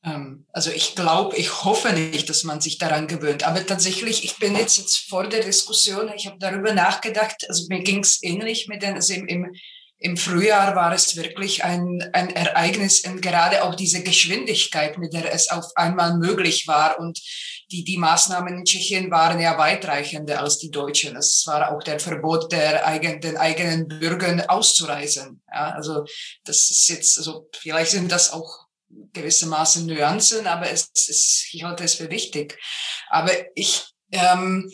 Ähm, 0.05 0.45
also 0.53 0.69
ich 0.69 0.93
glaube, 0.93 1.35
ich 1.35 1.63
hoffe 1.63 1.93
nicht, 1.93 2.29
dass 2.29 2.43
man 2.43 2.61
sich 2.61 2.77
daran 2.77 3.07
gewöhnt. 3.07 3.43
Aber 3.43 3.65
tatsächlich, 3.65 4.23
ich 4.23 4.37
bin 4.37 4.55
jetzt, 4.55 4.77
jetzt 4.77 5.09
vor 5.09 5.27
der 5.27 5.43
Diskussion, 5.43 6.11
ich 6.15 6.27
habe 6.27 6.37
darüber 6.39 6.75
nachgedacht, 6.75 7.43
also 7.49 7.65
mir 7.69 7.81
ging 7.81 8.01
es 8.01 8.21
ähnlich 8.21 8.67
mit 8.67 8.83
den, 8.83 8.93
also 8.93 9.13
im, 9.13 9.27
im, 9.27 9.51
im 9.97 10.15
Frühjahr 10.15 10.75
war 10.75 10.93
es 10.93 11.15
wirklich 11.15 11.63
ein, 11.63 12.07
ein 12.13 12.29
Ereignis, 12.29 13.03
und 13.03 13.23
gerade 13.23 13.63
auch 13.63 13.73
diese 13.73 14.03
Geschwindigkeit, 14.03 14.99
mit 14.99 15.13
der 15.13 15.33
es 15.33 15.49
auf 15.49 15.65
einmal 15.75 16.19
möglich 16.19 16.67
war. 16.67 16.99
Und 16.99 17.19
die, 17.71 17.83
die 17.83 17.97
Maßnahmen 17.97 18.59
in 18.59 18.65
Tschechien 18.65 19.11
waren 19.11 19.39
ja 19.39 19.57
weitreichender 19.57 20.41
als 20.41 20.57
die 20.57 20.71
deutschen. 20.71 21.15
Es 21.15 21.43
war 21.47 21.71
auch 21.71 21.83
der 21.83 21.99
Verbot 21.99 22.51
der 22.51 22.85
eigenen, 22.85 23.19
den 23.19 23.37
eigenen 23.37 23.87
Bürgern 23.87 24.41
auszureisen. 24.41 25.41
Ja, 25.51 25.71
also 25.71 26.05
das 26.45 26.69
ist 26.69 26.87
jetzt, 26.87 27.17
also 27.17 27.49
vielleicht 27.53 27.91
sind 27.91 28.11
das 28.11 28.31
auch 28.31 28.67
gewissermaßen 28.89 29.85
Nuancen, 29.85 30.47
aber 30.47 30.69
es 30.69 30.89
ist, 30.93 31.49
ich 31.51 31.63
halte 31.63 31.83
es 31.83 31.95
für 31.95 32.09
wichtig. 32.09 32.57
Aber 33.09 33.31
ich, 33.55 33.83
ähm, 34.11 34.71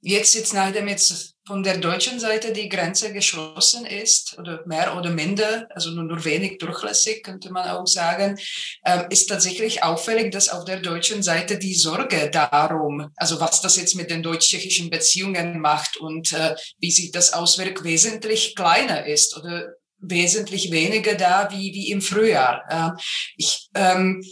jetzt, 0.00 0.34
jetzt 0.34 0.54
nachdem 0.54 0.86
jetzt 0.86 1.31
von 1.44 1.62
der 1.62 1.78
deutschen 1.78 2.20
Seite 2.20 2.52
die 2.52 2.68
Grenze 2.68 3.12
geschlossen 3.12 3.84
ist, 3.84 4.38
oder 4.38 4.62
mehr 4.66 4.96
oder 4.96 5.10
minder, 5.10 5.66
also 5.70 5.90
nur, 5.90 6.04
nur 6.04 6.24
wenig 6.24 6.58
durchlässig, 6.58 7.22
könnte 7.24 7.50
man 7.50 7.68
auch 7.68 7.86
sagen, 7.86 8.38
äh, 8.84 9.04
ist 9.10 9.26
tatsächlich 9.26 9.82
auffällig, 9.82 10.30
dass 10.30 10.48
auf 10.48 10.64
der 10.64 10.80
deutschen 10.80 11.22
Seite 11.22 11.58
die 11.58 11.74
Sorge 11.74 12.30
darum, 12.30 13.10
also 13.16 13.40
was 13.40 13.60
das 13.60 13.76
jetzt 13.76 13.96
mit 13.96 14.10
den 14.10 14.22
deutsch-tschechischen 14.22 14.88
Beziehungen 14.88 15.60
macht 15.60 15.96
und 15.96 16.32
äh, 16.32 16.54
wie 16.78 16.90
sich 16.92 17.10
das 17.10 17.32
auswirkt, 17.32 17.82
wesentlich 17.82 18.54
kleiner 18.54 19.06
ist 19.06 19.36
oder 19.36 19.66
wesentlich 19.98 20.70
weniger 20.70 21.14
da 21.14 21.48
wie, 21.50 21.72
wie 21.74 21.90
im 21.90 22.02
Frühjahr. 22.02 22.62
Äh, 22.68 23.00
ich, 23.36 23.68
ähm, 23.74 24.22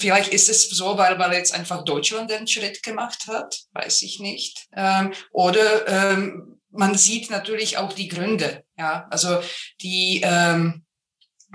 vielleicht 0.00 0.32
ist 0.32 0.48
es 0.48 0.68
so, 0.68 0.96
weil, 0.98 1.18
weil 1.18 1.34
jetzt 1.34 1.54
einfach 1.54 1.84
Deutschland 1.84 2.30
den 2.30 2.46
Schritt 2.46 2.82
gemacht 2.82 3.26
hat, 3.28 3.60
weiß 3.72 4.02
ich 4.02 4.20
nicht. 4.20 4.66
Ähm, 4.74 5.12
oder 5.32 5.86
ähm, 5.86 6.60
man 6.70 6.96
sieht 6.96 7.30
natürlich 7.30 7.78
auch 7.78 7.92
die 7.92 8.08
Gründe. 8.08 8.64
Ja, 8.76 9.06
also 9.10 9.40
die 9.80 10.22
ähm, 10.24 10.84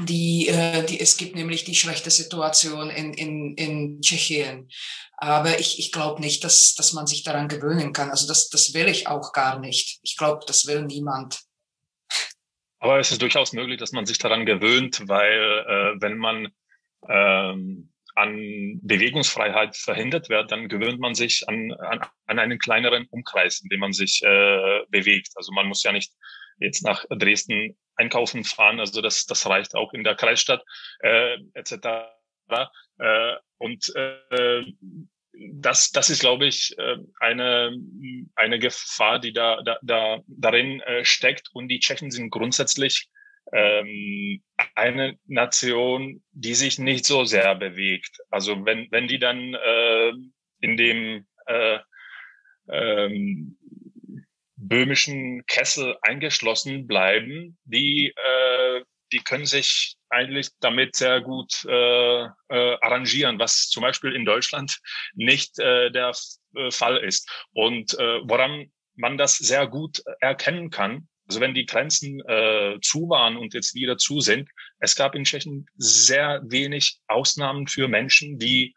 die, 0.02 0.50
äh, 0.50 0.86
die, 0.86 1.00
es 1.00 1.16
gibt 1.16 1.36
nämlich 1.36 1.64
die 1.64 1.76
schlechte 1.76 2.12
Situation 2.12 2.90
in, 2.90 3.14
in, 3.14 3.56
in 3.56 4.02
Tschechien. 4.02 4.70
Aber 5.18 5.58
ich, 5.60 5.80
ich 5.80 5.92
glaube 5.92 6.22
nicht, 6.22 6.44
dass, 6.44 6.76
dass 6.76 6.92
man 6.92 7.08
sich 7.08 7.24
daran 7.24 7.48
gewöhnen 7.48 7.94
kann. 7.94 8.10
Also 8.10 8.28
das, 8.28 8.50
das 8.50 8.74
will 8.74 8.90
ich 8.90 9.08
auch 9.08 9.32
gar 9.32 9.60
nicht. 9.60 10.00
Ich 10.04 10.18
glaube, 10.18 10.44
das 10.46 10.68
will 10.68 10.84
niemand. 10.84 11.40
Aber 12.80 13.00
es 13.00 13.12
ist 13.12 13.22
durchaus 13.22 13.54
möglich, 13.54 13.80
dass 13.80 13.94
man 13.94 14.06
sich 14.06 14.18
daran 14.18 14.46
gewöhnt, 14.46 15.02
weil 15.08 15.66
äh, 15.68 16.02
wenn 16.02 16.18
man 16.18 16.50
ähm, 17.08 17.94
an 18.16 18.80
Bewegungsfreiheit 18.82 19.76
verhindert 19.76 20.30
wird, 20.30 20.52
dann 20.52 20.70
gewöhnt 20.70 21.00
man 21.00 21.16
sich 21.16 21.48
an, 21.48 21.74
an, 21.74 22.00
an 22.28 22.40
einen 22.40 22.60
kleineren 22.60 23.08
Umkreis, 23.10 23.62
in 23.62 23.70
dem 23.70 23.82
man 23.82 23.94
sich 23.94 24.22
äh, 24.24 24.82
bewegt. 24.90 25.30
Also 25.36 25.52
man 25.52 25.68
muss 25.68 25.84
ja 25.84 25.92
nicht 25.92 26.14
jetzt 26.60 26.84
nach 26.84 27.06
Dresden 27.10 27.78
einkaufen 27.96 28.44
fahren, 28.44 28.80
also 28.80 29.02
das, 29.02 29.26
das 29.26 29.46
reicht 29.48 29.76
auch 29.76 29.94
in 29.94 30.04
der 30.04 30.16
Kreisstadt 30.16 30.64
äh, 31.00 31.38
etc. 31.54 31.74
Äh, 33.00 33.34
und 33.58 33.94
äh, 33.96 34.64
das, 35.52 35.92
das 35.92 36.10
ist, 36.10 36.22
glaube 36.22 36.46
ich, 36.46 36.78
äh, 36.78 36.98
eine, 37.20 37.78
eine 38.36 38.60
Gefahr, 38.60 39.20
die 39.20 39.34
da, 39.34 39.62
da, 39.64 39.78
da 39.82 40.20
darin 40.28 40.80
äh, 40.82 41.04
steckt. 41.04 41.50
Und 41.54 41.68
die 41.68 41.80
Tschechen 41.80 42.12
sind 42.12 42.30
grundsätzlich 42.30 43.10
ähm, 43.52 44.44
eine 44.76 45.18
Nation, 45.26 46.24
die 46.32 46.56
sich 46.56 46.80
nicht 46.80 47.06
so 47.06 47.26
sehr 47.26 47.56
bewegt. 47.56 48.18
Also 48.30 48.66
wenn, 48.66 48.88
wenn 48.92 49.08
die 49.08 49.20
dann 49.20 49.54
äh, 49.54 50.14
in 50.62 50.78
dem 50.78 51.26
äh, 51.46 51.80
ähm, 52.70 53.58
böhmischen 54.56 55.46
Kessel 55.46 55.98
eingeschlossen 56.02 56.88
bleiben, 56.88 57.58
die 57.66 58.14
äh, 58.16 58.82
die 59.12 59.20
können 59.24 59.46
sich 59.46 59.96
eigentlich 60.10 60.50
damit 60.60 60.96
sehr 60.96 61.22
gut 61.22 61.64
äh, 61.66 62.24
äh, 62.24 62.30
arrangieren, 62.82 63.40
was 63.40 63.70
zum 63.70 63.82
Beispiel 63.82 64.14
in 64.14 64.26
Deutschland 64.26 64.80
nicht 65.14 65.60
äh, 65.60 65.92
der 65.92 66.12
äh, 66.56 66.72
Fall 66.72 66.98
ist. 66.98 67.30
Und 67.54 67.94
äh, 68.00 68.20
woran 68.24 68.72
man 68.96 69.18
das 69.18 69.38
sehr 69.38 69.68
gut 69.68 70.04
erkennen 70.20 70.70
kann, 70.70 71.08
also 71.28 71.40
wenn 71.40 71.54
die 71.54 71.66
Grenzen 71.66 72.22
äh, 72.28 72.78
zu 72.82 73.10
waren 73.10 73.38
und 73.38 73.54
jetzt 73.54 73.74
wieder 73.74 73.98
zu 73.98 74.20
sind, 74.20 74.50
es 74.80 74.96
gab 74.96 75.16
in 75.16 75.24
Tschechien 75.24 75.66
sehr 75.76 76.42
wenig 76.46 77.00
Ausnahmen 77.08 77.68
für 77.68 77.88
Menschen, 77.88 78.38
die 78.38 78.76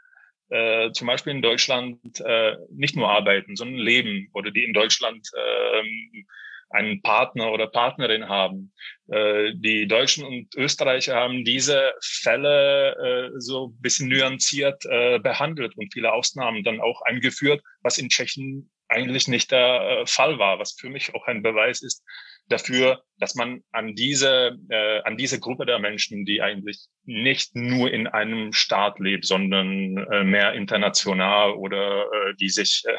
äh, 0.50 0.90
zum 0.92 1.06
Beispiel 1.06 1.32
in 1.34 1.42
Deutschland 1.42 2.20
äh, 2.20 2.56
nicht 2.70 2.96
nur 2.96 3.10
arbeiten, 3.10 3.56
sondern 3.56 3.78
leben 3.78 4.28
oder 4.32 4.50
die 4.50 4.64
in 4.64 4.72
Deutschland 4.72 5.28
äh, 5.34 6.24
einen 6.70 7.00
Partner 7.02 7.52
oder 7.52 7.66
Partnerin 7.66 8.28
haben. 8.28 8.72
Äh, 9.08 9.52
die 9.54 9.86
Deutschen 9.86 10.24
und 10.24 10.54
Österreicher 10.54 11.16
haben 11.16 11.44
diese 11.44 11.92
Fälle 12.02 13.30
äh, 13.34 13.40
so 13.40 13.68
bisschen 13.80 14.08
nuanciert 14.08 14.84
äh, 14.86 15.18
behandelt 15.18 15.76
und 15.76 15.92
viele 15.92 16.12
Ausnahmen 16.12 16.64
dann 16.64 16.80
auch 16.80 17.02
eingeführt, 17.02 17.62
was 17.82 17.98
in 17.98 18.08
Tschechien 18.08 18.70
eigentlich 18.88 19.28
nicht 19.28 19.50
der 19.50 20.00
äh, 20.00 20.06
Fall 20.06 20.38
war, 20.38 20.58
was 20.58 20.72
für 20.72 20.88
mich 20.88 21.14
auch 21.14 21.26
ein 21.26 21.42
Beweis 21.42 21.82
ist, 21.82 22.02
dafür, 22.48 23.02
dass 23.18 23.34
man 23.34 23.62
an 23.72 23.94
diese, 23.94 24.58
äh, 24.70 25.00
an 25.02 25.16
diese 25.16 25.40
Gruppe 25.40 25.66
der 25.66 25.78
Menschen, 25.78 26.24
die 26.24 26.40
eigentlich 26.40 26.86
nicht 27.04 27.54
nur 27.54 27.90
in 27.92 28.06
einem 28.06 28.52
Staat 28.52 28.98
lebt, 28.98 29.26
sondern 29.26 29.96
äh, 29.96 30.24
mehr 30.24 30.54
international 30.54 31.52
oder 31.52 32.04
äh, 32.12 32.34
die 32.40 32.48
sich 32.48 32.82
äh, 32.86 32.96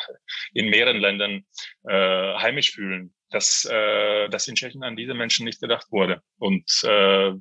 in 0.54 0.70
mehreren 0.70 0.98
Ländern 0.98 1.46
äh, 1.88 2.34
heimisch 2.38 2.72
fühlen, 2.72 3.14
dass, 3.30 3.66
äh, 3.66 4.30
dass 4.30 4.48
in 4.48 4.56
Tschechien 4.56 4.84
an 4.84 4.96
diese 4.96 5.14
Menschen 5.14 5.46
nicht 5.46 5.62
gedacht 5.62 5.88
wurde. 5.92 6.22
Und 6.38 6.66
äh, 6.84 7.34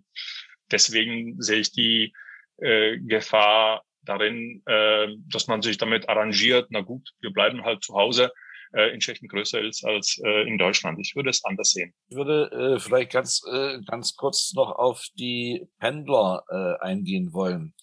deswegen 0.70 1.40
sehe 1.40 1.60
ich 1.60 1.72
die 1.72 2.12
äh, 2.58 2.98
Gefahr 2.98 3.84
darin, 4.02 4.62
äh, 4.66 5.08
dass 5.26 5.46
man 5.46 5.62
sich 5.62 5.78
damit 5.78 6.08
arrangiert, 6.08 6.68
na 6.70 6.80
gut, 6.80 7.10
wir 7.20 7.30
bleiben 7.30 7.64
halt 7.64 7.84
zu 7.84 7.94
Hause, 7.94 8.32
äh, 8.72 8.92
in 8.92 9.00
Tschechien 9.00 9.28
größer 9.28 9.60
ist 9.60 9.84
als 9.84 10.20
äh, 10.24 10.48
in 10.48 10.58
Deutschland. 10.58 10.98
Ich 11.00 11.14
würde 11.16 11.30
es 11.30 11.44
anders 11.44 11.70
sehen. 11.70 11.94
Ich 12.08 12.16
würde 12.16 12.50
äh, 12.50 12.78
vielleicht 12.78 13.12
ganz, 13.12 13.42
äh, 13.50 13.80
ganz 13.86 14.16
kurz 14.16 14.52
noch 14.54 14.72
auf 14.72 15.04
die 15.18 15.68
Pendler 15.78 16.44
äh, 16.50 16.84
eingehen 16.84 17.32
wollen, 17.32 17.74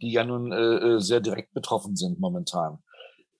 die 0.00 0.12
ja 0.12 0.24
nun 0.24 0.52
äh, 0.52 0.56
äh 0.56 1.00
sehr 1.00 1.20
direkt 1.20 1.52
betroffen 1.54 1.96
sind 1.96 2.20
momentan. 2.20 2.78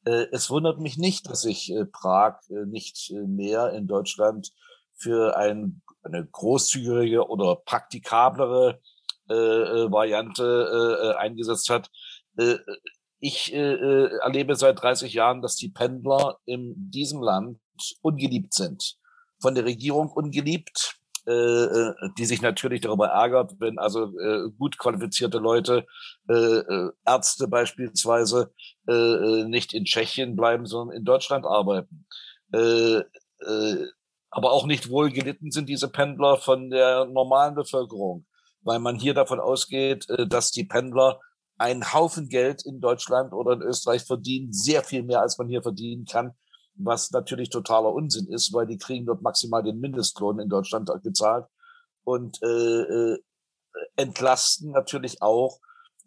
Äh, 0.05 0.27
es 0.33 0.51
wundert 0.51 0.81
mich 0.81 0.97
nicht, 0.97 1.29
dass 1.29 1.43
sich 1.43 1.71
äh, 1.73 1.85
Prag 1.85 2.41
äh, 2.49 2.65
nicht 2.67 3.11
äh, 3.11 3.27
mehr 3.27 3.73
in 3.73 3.87
Deutschland 3.87 4.53
für 4.95 5.37
ein, 5.37 5.83
eine 6.03 6.25
großzügige 6.25 7.29
oder 7.29 7.57
praktikablere 7.57 8.81
äh, 9.29 9.35
äh 9.35 9.91
Variante 9.91 11.15
äh, 11.15 11.19
eingesetzt 11.19 11.69
hat. 11.69 11.91
Ich 13.27 13.53
äh, 13.53 13.59
äh 13.59 14.19
erlebe 14.23 14.55
seit 14.55 14.81
30 14.81 15.13
Jahren, 15.13 15.43
dass 15.43 15.57
die 15.57 15.69
Pendler 15.69 16.39
in 16.45 16.75
diesem 16.91 17.21
Land 17.21 17.59
ungeliebt 18.03 18.55
sind. 18.55 18.97
Von 19.41 19.55
der 19.55 19.65
Regierung 19.65 20.11
ungeliebt, 20.11 20.97
äh, 21.27 21.33
äh, 21.33 21.95
die 22.19 22.25
sich 22.25 22.41
natürlich 22.41 22.83
darüber 22.83 23.09
ärgert, 23.09 23.55
wenn 23.59 23.79
also 23.79 24.17
äh, 24.19 24.49
gut 24.57 24.79
qualifizierte 24.79 25.39
Leute, 25.39 25.85
äh, 26.29 26.35
äh, 26.35 26.91
Ärzte 27.05 27.49
beispielsweise, 27.49 28.53
äh, 28.89 29.45
nicht 29.45 29.75
in 29.75 29.85
Tschechien 29.85 30.37
bleiben, 30.37 30.67
sondern 30.67 30.97
in 30.97 31.05
Deutschland 31.05 31.45
arbeiten. 31.45 32.07
Äh, 32.53 32.99
äh, 32.99 33.87
aber 34.31 34.53
auch 34.53 34.67
nicht 34.67 34.89
wohl 34.89 35.11
gelitten 35.11 35.51
sind 35.51 35.69
diese 35.69 35.89
Pendler 35.89 36.37
von 36.37 36.71
der 36.71 37.07
normalen 37.07 37.57
Bevölkerung, 37.57 38.27
weil 38.63 38.79
man 38.79 38.97
hier 38.97 39.15
davon 39.15 39.41
ausgeht, 39.41 40.07
dass 40.29 40.51
die 40.51 40.65
Pendler 40.65 41.21
einen 41.59 41.93
Haufen 41.93 42.29
Geld 42.29 42.65
in 42.65 42.81
Deutschland 42.81 43.33
oder 43.33 43.55
in 43.55 43.63
Österreich 43.63 44.05
verdienen, 44.05 44.53
sehr 44.53 44.83
viel 44.83 45.03
mehr, 45.03 45.21
als 45.21 45.39
man 45.39 45.49
hier 45.49 45.63
verdienen 45.63 46.05
kann, 46.05 46.33
was 46.75 47.11
natürlich 47.11 47.51
totaler 47.51 47.93
Unsinn 47.93 48.27
ist, 48.29 48.53
weil 48.53 48.67
die 48.67 48.79
kriegen 48.79 49.07
dort 49.07 49.23
maximal 49.23 49.63
den 49.63 49.81
Mindestlohn 49.81 50.39
in 50.39 50.49
Deutschland 50.49 50.91
gezahlt 51.03 51.47
und 52.05 52.43
äh, 52.43 52.47
äh, 52.47 53.19
entlasten 53.97 54.71
natürlich 54.73 55.23
auch 55.23 55.59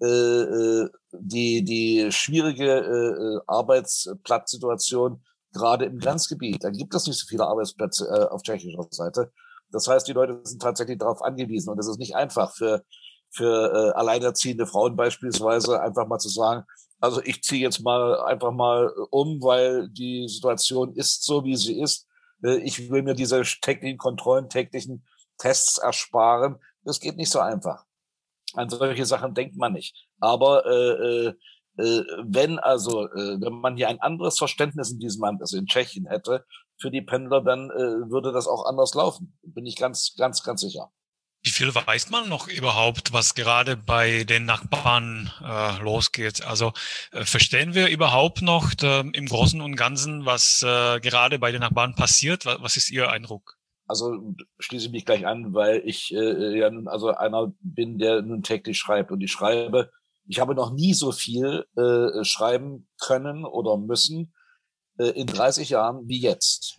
äh, 0.02 0.06
äh 0.06 0.90
die 1.12 1.64
die 1.64 2.12
schwierige 2.12 2.70
äh, 2.70 3.42
Arbeitsplatzsituation 3.48 5.24
gerade 5.54 5.86
im 5.86 6.00
Grenzgebiet. 6.00 6.64
Da 6.64 6.70
gibt 6.70 6.94
es 6.94 7.08
nicht 7.08 7.20
so 7.20 7.26
viele 7.28 7.48
Arbeitsplätze 7.48 8.06
äh, 8.08 8.26
auf 8.26 8.44
tschechischer 8.44 8.88
Seite. 8.92 9.32
Das 9.72 9.88
heißt, 9.88 10.08
die 10.08 10.14
Leute 10.14 10.40
sind 10.44 10.62
tatsächlich 10.62 11.00
darauf 11.00 11.22
angewiesen 11.22 11.70
und 11.70 11.80
es 11.80 11.88
ist 11.88 12.00
nicht 12.00 12.16
einfach 12.16 12.56
für 12.56 12.84
für 13.32 13.72
äh, 13.94 13.98
alleinerziehende 13.98 14.66
Frauen 14.66 14.96
beispielsweise 14.96 15.82
einfach 15.82 16.08
mal 16.08 16.20
zu 16.20 16.30
sagen, 16.30 16.66
also 17.00 17.22
ich 17.24 17.44
ziehe 17.44 17.62
jetzt 17.62 17.80
mal 17.80 18.22
einfach 18.22 18.52
mal 18.52 18.90
um, 19.10 19.42
weil 19.42 19.90
die 19.90 20.28
Situation 20.28 20.94
ist 20.94 21.24
so, 21.24 21.44
wie 21.46 21.56
sie 21.56 21.80
ist. 21.80 22.08
Äh, 22.44 22.58
ich 22.58 22.90
will 22.90 23.04
mir 23.04 23.14
diese 23.14 23.42
täglichen 23.62 23.98
Kontrollen, 23.98 24.50
täglichen 24.50 25.06
Tests 25.38 25.78
ersparen. 25.78 26.58
Das 26.84 27.00
geht 27.00 27.18
nicht 27.18 27.32
so 27.32 27.40
einfach. 27.40 27.86
An 28.54 28.70
solche 28.70 29.06
Sachen 29.06 29.34
denkt 29.34 29.56
man 29.56 29.74
nicht. 29.74 29.96
Aber 30.20 30.66
äh, 30.66 31.28
äh, 31.28 31.34
äh, 31.78 32.04
wenn 32.24 32.60
also, 32.60 33.08
äh, 33.08 33.40
wenn 33.40 33.54
man 33.54 33.78
hier 33.78 33.88
ein 33.88 34.02
anderes 34.02 34.38
Verständnis 34.38 34.92
in 34.92 35.00
diesem 35.00 35.22
Land, 35.22 35.42
also 35.42 35.58
in 35.58 35.68
Tschechien 35.68 36.08
hätte, 36.08 36.46
für 36.78 36.92
die 36.92 37.02
Pendler, 37.02 37.42
dann 37.42 37.70
äh, 37.70 38.12
würde 38.12 38.32
das 38.32 38.48
auch 38.48 38.66
anders 38.66 38.94
laufen. 38.94 39.38
Bin 39.44 39.66
ich 39.66 39.76
ganz, 39.76 40.16
ganz, 40.18 40.44
ganz 40.44 40.62
sicher. 40.62 40.92
Wie 41.42 41.52
viel 41.52 41.74
weiß 41.74 42.10
man 42.10 42.28
noch 42.28 42.50
überhaupt, 42.50 43.14
was 43.14 43.34
gerade 43.34 43.78
bei 43.78 44.26
den 44.26 44.44
Nachbarn 44.44 45.32
äh, 45.42 45.82
losgeht? 45.82 46.46
Also 46.46 46.74
äh, 47.12 47.24
verstehen 47.24 47.74
wir 47.74 47.88
überhaupt 47.88 48.42
noch 48.42 48.74
äh, 48.82 49.00
im 49.00 49.26
Großen 49.26 49.62
und 49.62 49.78
Ganzen, 49.78 50.26
was 50.26 50.64
äh, 50.64 51.00
gerade 51.00 51.40
bei 51.40 51.52
den 51.52 51.62
Nachbarn 51.62 51.96
passiert? 51.96 52.46
Was, 52.46 52.62
was 52.62 52.78
ist 52.78 52.92
Ihr 52.92 53.10
Eindruck? 53.10 53.58
Also 53.88 54.36
schließe 54.60 54.88
ich 54.88 54.92
mich 54.92 55.06
gleich 55.06 55.26
an, 55.26 55.54
weil 55.54 55.82
ich 55.86 56.14
äh, 56.14 56.60
ja 56.60 56.70
nun 56.70 56.90
also 56.90 57.16
einer 57.16 57.54
bin, 57.62 57.98
der 57.98 58.22
nun 58.22 58.44
täglich 58.44 58.78
schreibt 58.78 59.12
und 59.12 59.22
ich 59.22 59.32
schreibe. 59.32 59.92
Ich 60.28 60.40
habe 60.40 60.54
noch 60.54 60.74
nie 60.74 60.94
so 60.94 61.12
viel 61.12 61.66
äh, 61.76 62.24
schreiben 62.24 62.88
können 63.00 63.46
oder 63.46 63.78
müssen 63.78 64.34
äh, 65.00 65.08
in 65.12 65.26
30 65.26 65.70
Jahren 65.70 66.08
wie 66.08 66.20
jetzt. 66.20 66.78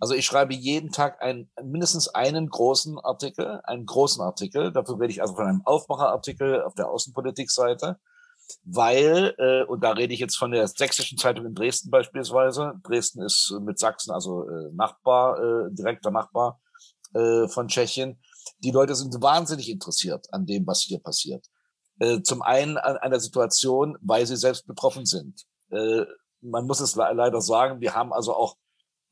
Also 0.00 0.14
ich 0.14 0.24
schreibe 0.24 0.54
jeden 0.54 0.90
Tag 0.90 1.22
ein, 1.22 1.50
mindestens 1.62 2.08
einen 2.08 2.48
großen 2.48 2.98
Artikel, 2.98 3.60
einen 3.64 3.84
großen 3.84 4.22
Artikel. 4.22 4.72
Dafür 4.72 4.98
rede 4.98 5.12
ich 5.12 5.20
also 5.20 5.34
von 5.34 5.46
einem 5.46 5.62
Aufmacherartikel 5.66 6.62
auf 6.62 6.74
der 6.74 6.88
Außenpolitikseite, 6.88 7.98
weil, 8.64 9.34
äh, 9.36 9.64
und 9.64 9.84
da 9.84 9.92
rede 9.92 10.14
ich 10.14 10.20
jetzt 10.20 10.38
von 10.38 10.52
der 10.52 10.66
sächsischen 10.68 11.18
Zeitung 11.18 11.44
in 11.44 11.54
Dresden 11.54 11.90
beispielsweise. 11.90 12.72
Dresden 12.82 13.22
ist 13.22 13.54
mit 13.60 13.78
Sachsen, 13.78 14.10
also 14.10 14.48
äh, 14.48 14.72
Nachbar, 14.72 15.38
äh, 15.38 15.70
direkter 15.70 16.10
Nachbar 16.10 16.60
äh, 17.12 17.46
von 17.48 17.68
Tschechien. 17.68 18.22
Die 18.64 18.70
Leute 18.70 18.94
sind 18.94 19.20
wahnsinnig 19.20 19.68
interessiert 19.68 20.26
an 20.32 20.46
dem, 20.46 20.66
was 20.66 20.80
hier 20.80 21.00
passiert. 21.00 21.46
Äh, 21.98 22.22
zum 22.22 22.40
einen 22.40 22.78
an 22.78 22.96
einer 22.96 23.20
Situation, 23.20 23.98
weil 24.00 24.26
sie 24.26 24.36
selbst 24.36 24.66
betroffen 24.66 25.04
sind. 25.04 25.44
Äh, 25.70 26.06
man 26.40 26.66
muss 26.66 26.80
es 26.80 26.96
leider 26.96 27.42
sagen, 27.42 27.82
wir 27.82 27.94
haben 27.94 28.14
also 28.14 28.34
auch 28.34 28.56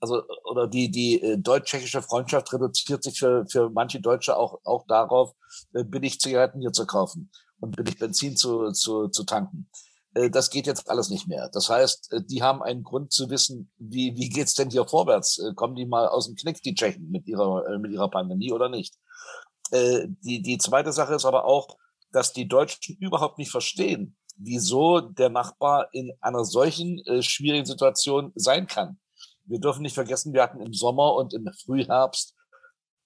also 0.01 0.23
oder 0.45 0.67
die 0.69 0.91
die 0.91 1.21
äh, 1.21 1.39
deutsch-tschechische 1.39 2.03
Freundschaft 2.03 2.53
reduziert 2.53 3.03
sich 3.03 3.19
für 3.19 3.47
für 3.51 3.71
manche 3.71 4.01
Deutsche 4.01 4.37
auch 4.37 4.61
auch 4.65 4.87
darauf, 4.87 5.33
äh, 5.75 5.85
billig 5.85 6.21
Zigaretten 6.21 6.61
hier 6.61 6.73
zu 6.73 6.87
kaufen 6.87 7.31
und 7.61 7.77
billig 7.77 7.99
Benzin 7.99 8.37
zu 8.37 8.71
zu, 8.73 9.09
zu 9.09 9.25
tanken. 9.25 9.69
Äh, 10.15 10.31
das 10.31 10.51
geht 10.51 10.67
jetzt 10.67 10.89
alles 10.91 11.11
nicht 11.11 11.27
mehr. 11.27 11.51
Das 11.53 11.69
heißt, 11.69 12.15
die 12.29 12.43
haben 12.43 12.63
einen 12.63 12.85
Grund 12.85 13.13
zu 13.13 13.31
wissen, 13.31 13.73
wie 13.79 14.15
wie 14.17 14.29
geht's 14.29 14.55
denn 14.55 14.71
hier 14.71 14.87
vorwärts? 14.87 15.41
Kommen 15.57 15.75
die 15.75 15.87
mal 15.87 16.09
aus 16.09 16.27
dem 16.27 16.37
Knick 16.37 16.63
die 16.63 16.75
Tschechen 16.75 17.11
mit 17.11 17.27
ihrer 17.27 17.79
mit 17.79 17.93
ihrer 17.93 18.11
Pandemie 18.11 18.53
oder 18.53 18.69
nicht? 18.69 18.97
Die 19.73 20.41
die 20.43 20.59
zweite 20.59 20.93
Sache 20.93 21.15
ist 21.15 21.27
aber 21.27 21.45
auch, 21.45 21.77
dass 22.11 22.33
die 22.33 22.49
Deutschen 22.49 22.97
überhaupt 23.01 23.37
nicht 23.37 23.51
verstehen, 23.51 24.17
wieso 24.37 25.01
der 25.01 25.29
Nachbar 25.29 25.89
in 25.93 26.13
einer 26.23 26.45
solchen 26.45 27.03
schwierigen 27.21 27.67
Situation 27.67 28.33
sein 28.35 28.67
kann 28.67 28.99
wir 29.49 29.59
dürfen 29.59 29.83
nicht 29.83 29.95
vergessen, 29.95 30.33
wir 30.33 30.43
hatten 30.43 30.61
im 30.61 30.75
Sommer 30.75 31.15
und 31.15 31.33
im 31.33 31.51
Frühherbst 31.65 32.35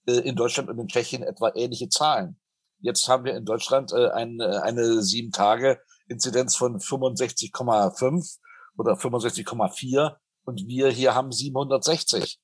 äh, 0.07 0.19
in 0.19 0.37
Deutschland 0.37 0.69
und 0.69 0.79
in 0.79 0.89
Tschechien 0.89 1.23
etwa 1.23 1.53
ähnliche 1.55 1.89
Zahlen. 1.89 2.39
Jetzt 2.81 3.09
haben 3.09 3.25
wir 3.25 3.35
in 3.35 3.45
Deutschland 3.45 3.93
äh, 3.93 4.11
eine, 4.11 4.45
äh, 4.45 4.59
eine 4.59 5.03
sieben 5.03 5.31
Tage 5.31 5.81
Inzidenz 6.09 6.57
von 6.57 6.79
65,5 6.79 8.39
oder 8.77 8.95
65,4 8.95 10.17
und 10.45 10.67
wir 10.67 10.91
hier 10.91 11.15
haben 11.15 11.31
760. 11.31 12.41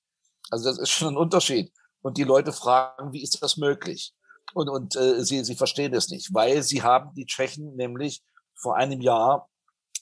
Also 0.50 0.70
das 0.70 0.78
ist 0.78 0.90
schon 0.90 1.14
ein 1.14 1.16
Unterschied. 1.16 1.72
Und 2.00 2.16
die 2.16 2.24
Leute 2.24 2.52
fragen, 2.52 3.12
wie 3.12 3.22
ist 3.22 3.42
das 3.42 3.56
möglich? 3.56 4.14
Und, 4.54 4.68
und 4.68 4.94
äh, 4.96 5.24
sie, 5.24 5.42
sie 5.44 5.56
verstehen 5.56 5.92
es 5.92 6.08
nicht, 6.08 6.32
weil 6.32 6.62
sie 6.62 6.82
haben 6.82 7.12
die 7.14 7.26
Tschechen 7.26 7.74
nämlich 7.74 8.22
vor 8.54 8.76
einem 8.76 9.00
Jahr 9.00 9.50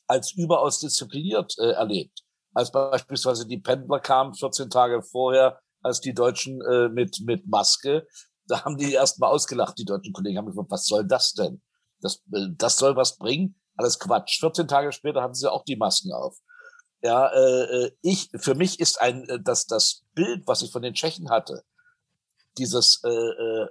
als 0.06 0.32
überaus 0.32 0.78
diszipliniert 0.78 1.58
äh, 1.58 1.70
erlebt 1.70 2.25
als 2.56 2.72
beispielsweise 2.72 3.46
die 3.46 3.58
Pendler 3.58 4.00
kamen 4.00 4.34
14 4.34 4.70
Tage 4.70 5.02
vorher 5.02 5.60
als 5.82 6.00
die 6.00 6.14
Deutschen 6.14 6.62
äh, 6.62 6.88
mit, 6.88 7.20
mit 7.20 7.46
Maske. 7.46 8.08
Da 8.46 8.64
haben 8.64 8.78
die 8.78 8.94
erst 8.94 9.20
mal 9.20 9.28
ausgelacht, 9.28 9.76
die 9.78 9.84
deutschen 9.84 10.14
Kollegen 10.14 10.38
haben 10.38 10.46
gesagt, 10.46 10.70
was 10.70 10.86
soll 10.86 11.06
das 11.06 11.34
denn? 11.34 11.60
Das, 12.00 12.22
äh, 12.32 12.46
das 12.56 12.78
soll 12.78 12.96
was 12.96 13.18
bringen? 13.18 13.60
Alles 13.76 13.98
Quatsch. 13.98 14.40
14 14.40 14.68
Tage 14.68 14.90
später 14.92 15.20
hatten 15.20 15.34
sie 15.34 15.52
auch 15.52 15.64
die 15.64 15.76
Masken 15.76 16.12
auf. 16.12 16.38
Ja, 17.02 17.28
äh, 17.28 17.84
äh 17.84 17.90
ich, 18.00 18.30
für 18.34 18.54
mich 18.54 18.80
ist 18.80 19.02
ein, 19.02 19.28
äh, 19.28 19.38
das, 19.38 19.66
das 19.66 20.04
Bild, 20.14 20.46
was 20.46 20.62
ich 20.62 20.72
von 20.72 20.80
den 20.80 20.94
Tschechen 20.94 21.28
hatte, 21.28 21.62
dieses, 22.56 23.04
äh, 23.04 23.66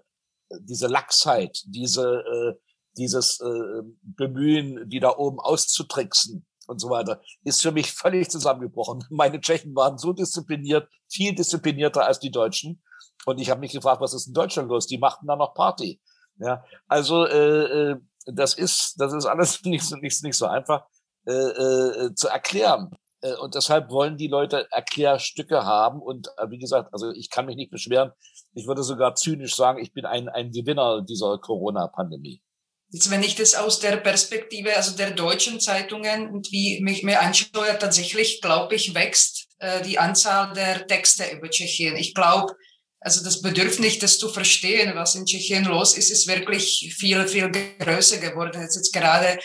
diese 0.60 0.86
Lachsheit, 0.86 1.60
diese, 1.66 2.20
äh, 2.20 2.54
dieses 2.98 3.40
äh, 3.40 3.82
Bemühen, 4.04 4.88
die 4.88 5.00
da 5.00 5.18
oben 5.18 5.40
auszutricksen 5.40 6.46
und 6.68 6.80
so 6.80 6.90
weiter, 6.90 7.22
ist 7.44 7.62
für 7.62 7.72
mich 7.72 7.92
völlig 7.92 8.30
zusammengebrochen. 8.30 9.04
Meine 9.10 9.40
Tschechen 9.40 9.76
waren 9.76 9.98
so 9.98 10.14
diszipliniert, 10.14 10.88
viel 11.10 11.36
disziplinierter 11.36 12.06
als 12.06 12.20
die 12.20 12.32
Deutschen. 12.32 12.82
Und 13.26 13.40
ich 13.40 13.50
habe 13.50 13.60
mich 13.60 13.72
gefragt, 13.72 14.02
was 14.02 14.14
ist 14.14 14.28
in 14.28 14.34
Deutschland 14.34 14.70
los? 14.70 14.88
Die 14.88 14.98
machten 14.98 15.28
da 15.28 15.36
noch 15.36 15.54
Party. 15.54 16.02
Ja, 16.38 16.64
also 16.88 17.26
äh, 17.26 17.92
äh, 17.92 17.96
das 18.26 18.56
ist 18.56 18.96
das 18.98 19.14
ist 19.14 19.26
alles 19.26 19.62
nicht 19.64 19.84
so 19.84 19.96
nicht, 19.96 20.22
nicht 20.24 20.38
so 20.38 20.48
einfach 20.48 20.86
äh, 21.26 21.32
äh, 21.32 22.14
zu 22.14 22.28
erklären. 22.28 22.92
Äh, 23.22 23.36
und 23.38 23.56
deshalb 23.56 23.90
wollen 23.90 24.18
die 24.18 24.28
Leute 24.28 24.68
Erklärstücke 24.72 25.66
haben. 25.66 26.02
Und 26.02 26.28
äh, 26.38 26.50
wie 26.50 26.60
gesagt, 26.60 26.94
also 26.94 27.12
ich 27.12 27.30
kann 27.30 27.46
mich 27.46 27.56
nicht 27.56 27.72
beschweren. 27.72 28.12
Ich 28.54 28.68
würde 28.68 28.84
sogar 28.84 29.16
zynisch 29.16 29.56
sagen, 29.56 29.80
ich 29.80 29.94
bin 29.94 30.06
ein, 30.06 30.30
ein 30.30 30.52
Gewinner 30.52 31.02
dieser 31.02 31.38
Corona-Pandemie. 31.40 32.42
Jetzt, 32.92 33.10
wenn 33.10 33.24
ich 33.24 33.36
das 33.36 33.56
aus 33.56 33.80
der 33.80 33.98
Perspektive, 33.98 34.76
also 34.76 34.96
der 34.96 35.12
deutschen 35.12 35.60
Zeitungen 35.60 36.30
und 36.30 36.52
wie 36.52 36.80
mich 36.82 37.04
mir 37.04 37.22
anschaue, 37.22 37.78
tatsächlich, 37.80 38.42
glaube 38.42 38.76
ich, 38.76 38.94
wächst 38.94 39.48
äh, 39.60 39.82
die 39.82 40.00
Anzahl 40.00 40.54
der 40.54 40.86
Texte 40.88 41.26
über 41.32 41.50
Tschechien. 41.50 41.96
Ich 41.96 42.14
glaube, 42.14 42.54
also 43.00 43.24
das 43.24 43.42
Bedürfnis, 43.42 44.00
das 44.00 44.18
zu 44.18 44.30
verstehen, 44.30 44.96
was 44.96 45.16
in 45.16 45.26
Tschechien 45.26 45.66
los 45.66 45.96
ist, 45.98 46.10
ist 46.10 46.28
wirklich 46.28 46.96
viel, 46.98 47.28
viel 47.28 47.52
größer 47.52 48.18
geworden. 48.18 48.62
Jetzt, 48.62 48.78
jetzt 48.78 48.94
gerade 48.94 49.40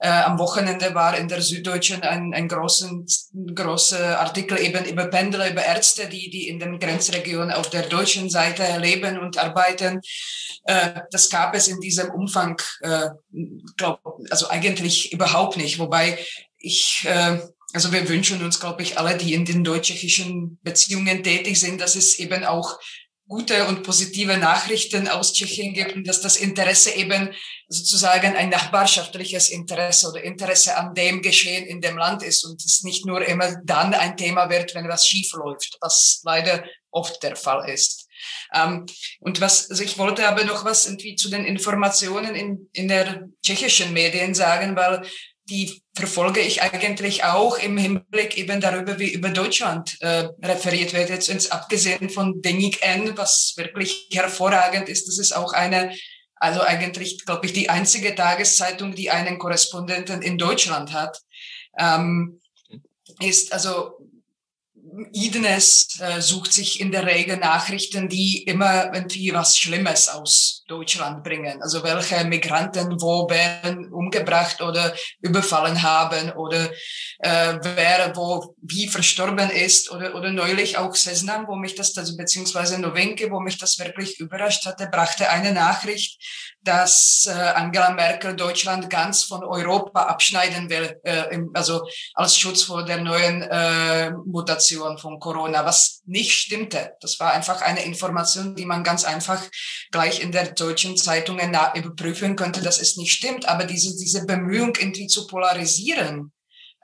äh, 0.00 0.08
am 0.08 0.38
Wochenende 0.38 0.94
war 0.94 1.16
in 1.18 1.26
der 1.26 1.42
Süddeutschen 1.42 2.02
ein, 2.02 2.32
ein 2.32 2.46
großen, 2.46 3.04
großer 3.54 4.20
Artikel 4.20 4.58
eben 4.58 4.84
über 4.84 5.06
Pendler, 5.06 5.50
über 5.50 5.64
Ärzte, 5.64 6.08
die, 6.08 6.30
die 6.30 6.48
in 6.48 6.60
den 6.60 6.78
Grenzregionen 6.78 7.50
auf 7.50 7.68
der 7.70 7.82
deutschen 7.82 8.30
Seite 8.30 8.64
leben 8.78 9.18
und 9.18 9.38
arbeiten. 9.38 10.00
Äh, 10.64 11.00
das 11.10 11.28
gab 11.30 11.54
es 11.54 11.66
in 11.66 11.80
diesem 11.80 12.10
Umfang, 12.10 12.60
äh, 12.80 13.08
glaub, 13.76 14.00
also 14.30 14.48
eigentlich 14.48 15.12
überhaupt 15.12 15.56
nicht. 15.56 15.80
Wobei 15.80 16.18
ich, 16.58 17.04
äh, 17.04 17.38
also 17.72 17.92
wir 17.92 18.08
wünschen 18.08 18.42
uns, 18.44 18.60
glaube 18.60 18.82
ich, 18.82 18.98
alle, 18.98 19.16
die 19.16 19.34
in 19.34 19.44
den 19.44 19.64
deutsch-tschechischen 19.64 20.60
Beziehungen 20.62 21.24
tätig 21.24 21.58
sind, 21.58 21.80
dass 21.80 21.96
es 21.96 22.18
eben 22.20 22.44
auch 22.44 22.78
gute 23.28 23.66
und 23.66 23.82
positive 23.82 24.38
Nachrichten 24.38 25.06
aus 25.06 25.34
Tschechien 25.34 25.74
gibt 25.74 25.94
und 25.94 26.08
dass 26.08 26.22
das 26.22 26.36
Interesse 26.36 26.90
eben 26.92 27.30
sozusagen 27.68 28.34
ein 28.34 28.48
nachbarschaftliches 28.48 29.50
Interesse 29.50 30.08
oder 30.08 30.22
Interesse 30.22 30.76
an 30.76 30.94
dem 30.94 31.20
Geschehen 31.20 31.66
in 31.66 31.82
dem 31.82 31.98
Land 31.98 32.22
ist 32.22 32.44
und 32.44 32.64
es 32.64 32.82
nicht 32.82 33.04
nur 33.04 33.24
immer 33.26 33.56
dann 33.64 33.92
ein 33.92 34.16
Thema 34.16 34.48
wird, 34.48 34.74
wenn 34.74 34.88
was 34.88 35.06
schief 35.06 35.30
läuft, 35.34 35.76
was 35.80 36.22
leider 36.24 36.64
oft 36.90 37.22
der 37.22 37.36
Fall 37.36 37.68
ist. 37.68 38.08
Ähm, 38.52 38.86
und 39.20 39.40
was, 39.40 39.70
also 39.70 39.82
ich 39.82 39.98
wollte 39.98 40.26
aber 40.26 40.44
noch 40.44 40.64
was 40.64 40.86
irgendwie 40.86 41.14
zu 41.14 41.28
den 41.28 41.44
Informationen 41.44 42.34
in, 42.34 42.68
in 42.72 42.88
der 42.88 43.28
tschechischen 43.44 43.92
Medien 43.92 44.34
sagen, 44.34 44.74
weil 44.74 45.02
die 45.48 45.82
verfolge 45.94 46.40
ich 46.40 46.62
eigentlich 46.62 47.24
auch 47.24 47.58
im 47.58 47.76
Hinblick 47.78 48.36
eben 48.36 48.60
darüber, 48.60 48.98
wie 48.98 49.12
über 49.12 49.30
Deutschland 49.30 49.96
äh, 50.00 50.28
referiert 50.42 50.92
wird. 50.92 51.10
Jetzt 51.10 51.28
ins 51.28 51.50
abgesehen 51.50 52.10
von 52.10 52.40
Denik 52.42 52.82
N, 52.82 53.16
was 53.16 53.54
wirklich 53.56 54.08
hervorragend 54.12 54.88
ist, 54.88 55.08
das 55.08 55.18
ist 55.18 55.32
auch 55.32 55.52
eine, 55.52 55.94
also 56.36 56.60
eigentlich, 56.60 57.24
glaube 57.24 57.46
ich, 57.46 57.52
die 57.52 57.70
einzige 57.70 58.14
Tageszeitung, 58.14 58.94
die 58.94 59.10
einen 59.10 59.38
Korrespondenten 59.38 60.22
in 60.22 60.38
Deutschland 60.38 60.92
hat. 60.92 61.18
Ähm, 61.78 62.40
ist 63.20 63.52
also 63.52 63.98
Idnes 65.12 65.98
äh, 66.00 66.20
sucht 66.20 66.52
sich 66.52 66.80
in 66.80 66.92
der 66.92 67.06
Regel 67.06 67.36
Nachrichten, 67.36 68.08
die 68.08 68.42
immer 68.44 68.92
irgendwie 68.94 69.32
was 69.32 69.58
Schlimmes 69.58 70.08
aus 70.08 70.57
Deutschland 70.68 71.24
bringen. 71.24 71.60
Also 71.62 71.82
welche 71.82 72.24
Migranten 72.24 73.00
wo 73.00 73.28
werden 73.28 73.92
umgebracht 73.92 74.60
oder 74.62 74.94
überfallen 75.20 75.82
haben 75.82 76.32
oder 76.32 76.70
äh, 77.20 77.58
wer 77.62 78.12
wo 78.14 78.54
wie 78.62 78.86
verstorben 78.86 79.50
ist 79.50 79.90
oder 79.90 80.14
oder 80.14 80.30
neulich 80.30 80.78
auch 80.78 80.94
Sesnam, 80.94 81.46
wo 81.48 81.56
mich 81.56 81.74
das 81.74 81.96
also 81.96 82.16
beziehungsweise 82.16 82.80
Novenke, 82.80 83.30
wo 83.30 83.40
mich 83.40 83.58
das 83.58 83.78
wirklich 83.78 84.20
überrascht 84.20 84.66
hatte, 84.66 84.86
brachte 84.86 85.28
eine 85.30 85.52
Nachricht, 85.52 86.22
dass 86.62 87.26
äh, 87.26 87.32
Angela 87.32 87.90
Merkel 87.90 88.36
Deutschland 88.36 88.90
ganz 88.90 89.24
von 89.24 89.42
Europa 89.42 90.02
abschneiden 90.02 90.68
will, 90.68 91.00
äh, 91.02 91.34
im, 91.34 91.50
also 91.54 91.86
als 92.14 92.36
Schutz 92.36 92.62
vor 92.62 92.84
der 92.84 93.00
neuen 93.00 93.42
äh, 93.42 94.10
Mutation 94.10 94.98
von 94.98 95.18
Corona, 95.18 95.64
was 95.64 96.02
nicht 96.04 96.32
stimmte. 96.32 96.92
Das 97.00 97.18
war 97.20 97.32
einfach 97.32 97.62
eine 97.62 97.84
Information, 97.84 98.54
die 98.54 98.66
man 98.66 98.84
ganz 98.84 99.04
einfach 99.04 99.42
gleich 99.90 100.20
in 100.20 100.32
der 100.32 100.54
deutschen 100.58 100.96
Zeitungen 100.96 101.56
überprüfen 101.74 102.36
könnte, 102.36 102.60
dass 102.60 102.80
es 102.80 102.96
nicht 102.96 103.12
stimmt. 103.12 103.48
Aber 103.48 103.64
diese, 103.64 103.96
diese 103.96 104.26
Bemühung, 104.26 104.74
irgendwie 104.78 105.06
zu 105.06 105.26
polarisieren, 105.26 106.32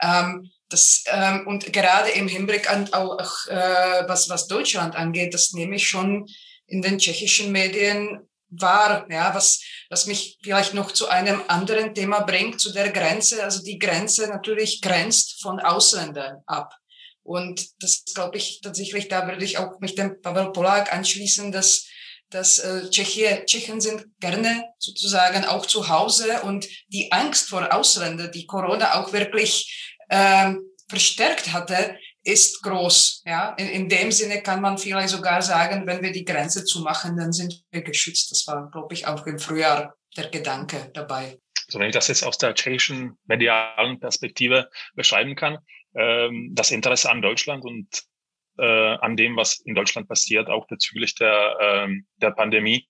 ähm, 0.01 0.51
das, 0.69 1.05
ähm, 1.07 1.47
und 1.47 1.73
gerade 1.73 2.11
im 2.11 2.27
Hinblick 2.27 2.71
an 2.71 2.93
auch, 2.93 3.47
äh, 3.47 4.09
was, 4.09 4.29
was 4.29 4.49
Deutschland 4.49 4.97
angeht, 4.97 5.35
das 5.35 5.53
nehme 5.53 5.77
ich 5.77 5.87
schon 5.87 6.27
in 6.67 6.83
den 6.83 6.99
tschechischen 6.99 7.53
Medien 7.53 8.27
war, 8.49 9.07
ja, 9.11 9.35
was, 9.35 9.61
was 9.91 10.07
mich 10.07 10.39
vielleicht 10.43 10.75
noch 10.75 10.93
zu 10.93 11.09
einem 11.09 11.43
anderen 11.49 11.95
Thema 11.95 12.21
bringt, 12.21 12.61
zu 12.61 12.73
der 12.73 12.91
Grenze. 12.91 13.43
Also 13.43 13.63
die 13.63 13.79
Grenze 13.79 14.29
natürlich 14.29 14.81
grenzt 14.81 15.43
von 15.43 15.61
Ausländern 15.61 16.43
ab. 16.47 16.75
Und 17.23 17.83
das 17.83 18.05
glaube 18.15 18.37
ich 18.37 18.61
tatsächlich, 18.63 19.09
da 19.09 19.27
würde 19.27 19.45
ich 19.45 19.59
auch 19.59 19.81
mich 19.81 19.95
dem 19.95 20.21
Pavel 20.21 20.53
Polak 20.53 20.93
anschließen, 20.93 21.53
dass 21.53 21.87
dass 22.35 22.59
äh, 22.59 22.91
Tschechien, 22.91 23.47
Tschechen 23.47 23.81
sind 23.81 24.07
gerne 24.19 24.65
sozusagen 24.79 25.45
auch 25.45 25.67
zu 25.67 25.89
Hause 25.89 26.43
und 26.43 26.67
die 26.89 27.13
Angst 27.13 27.49
vor 27.49 27.73
Ausländern, 27.73 28.33
die 28.33 28.47
Corona 28.47 29.01
auch 29.01 29.13
wirklich 29.13 29.95
ähm, 30.11 30.61
verstärkt 30.89 31.53
hatte, 31.53 31.97
ist 32.25 32.63
groß. 32.63 33.23
Ja, 33.25 33.55
in, 33.57 33.69
in 33.69 33.89
dem 33.89 34.11
Sinne 34.11 34.43
kann 34.43 34.61
man 34.61 34.79
vielleicht 34.79 35.11
sogar 35.11 35.43
sagen, 35.43 35.87
wenn 35.87 36.03
wir 36.03 36.11
die 36.11 36.25
Grenze 36.25 36.65
zumachen, 36.65 37.17
dann 37.17 37.33
sind 37.33 37.63
wir 37.71 37.83
geschützt. 37.83 38.33
Das 38.33 38.47
war, 38.47 38.69
glaube 38.73 38.95
ich, 38.95 39.07
auch 39.07 39.25
im 39.27 39.39
Frühjahr 39.39 39.95
der 40.17 40.29
Gedanke 40.29 40.91
dabei. 40.93 41.39
Also 41.69 41.79
wenn 41.79 41.89
ich 41.89 41.95
das 41.95 42.09
jetzt 42.09 42.25
aus 42.25 42.39
der 42.39 42.55
tschechischen 42.55 43.17
medialen 43.27 44.01
Perspektive 44.01 44.69
beschreiben 44.95 45.37
kann, 45.37 45.59
ähm, 45.95 46.51
das 46.53 46.73
Interesse 46.73 47.11
an 47.11 47.23
Deutschland 47.23 47.65
und 47.65 48.05
äh, 48.59 48.97
an 48.97 49.17
dem, 49.17 49.37
was 49.37 49.61
in 49.61 49.75
Deutschland 49.75 50.09
passiert, 50.09 50.49
auch 50.49 50.67
bezüglich 50.67 51.15
der, 51.15 51.57
ähm, 51.61 52.07
der 52.17 52.31
Pandemie, 52.31 52.89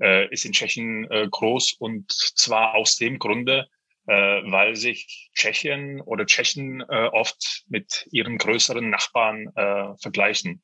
äh, 0.00 0.28
ist 0.32 0.44
in 0.44 0.52
Tschechien 0.52 1.10
äh, 1.10 1.28
groß 1.30 1.74
und 1.74 2.10
zwar 2.10 2.74
aus 2.74 2.96
dem 2.96 3.18
Grunde, 3.18 3.68
äh, 4.06 4.14
weil 4.14 4.74
sich 4.74 5.30
Tschechien 5.34 6.00
oder 6.00 6.26
Tschechen 6.26 6.80
äh, 6.80 7.08
oft 7.12 7.64
mit 7.68 8.06
ihren 8.10 8.38
größeren 8.38 8.90
Nachbarn 8.90 9.48
äh, 9.54 9.96
vergleichen. 10.00 10.62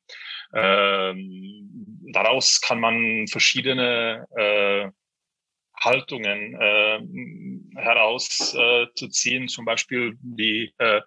Ähm, 0.53 2.01
daraus 2.11 2.59
kann 2.59 2.79
man 2.79 3.27
verschiedene 3.27 4.25
äh, 4.35 4.89
Haltungen 5.79 6.55
äh, 6.59 6.99
herauszuziehen, 7.79 9.43
äh, 9.43 9.47
zum 9.47 9.65
Beispiel 9.65 10.17
die 10.21 10.73
äh, 10.77 11.01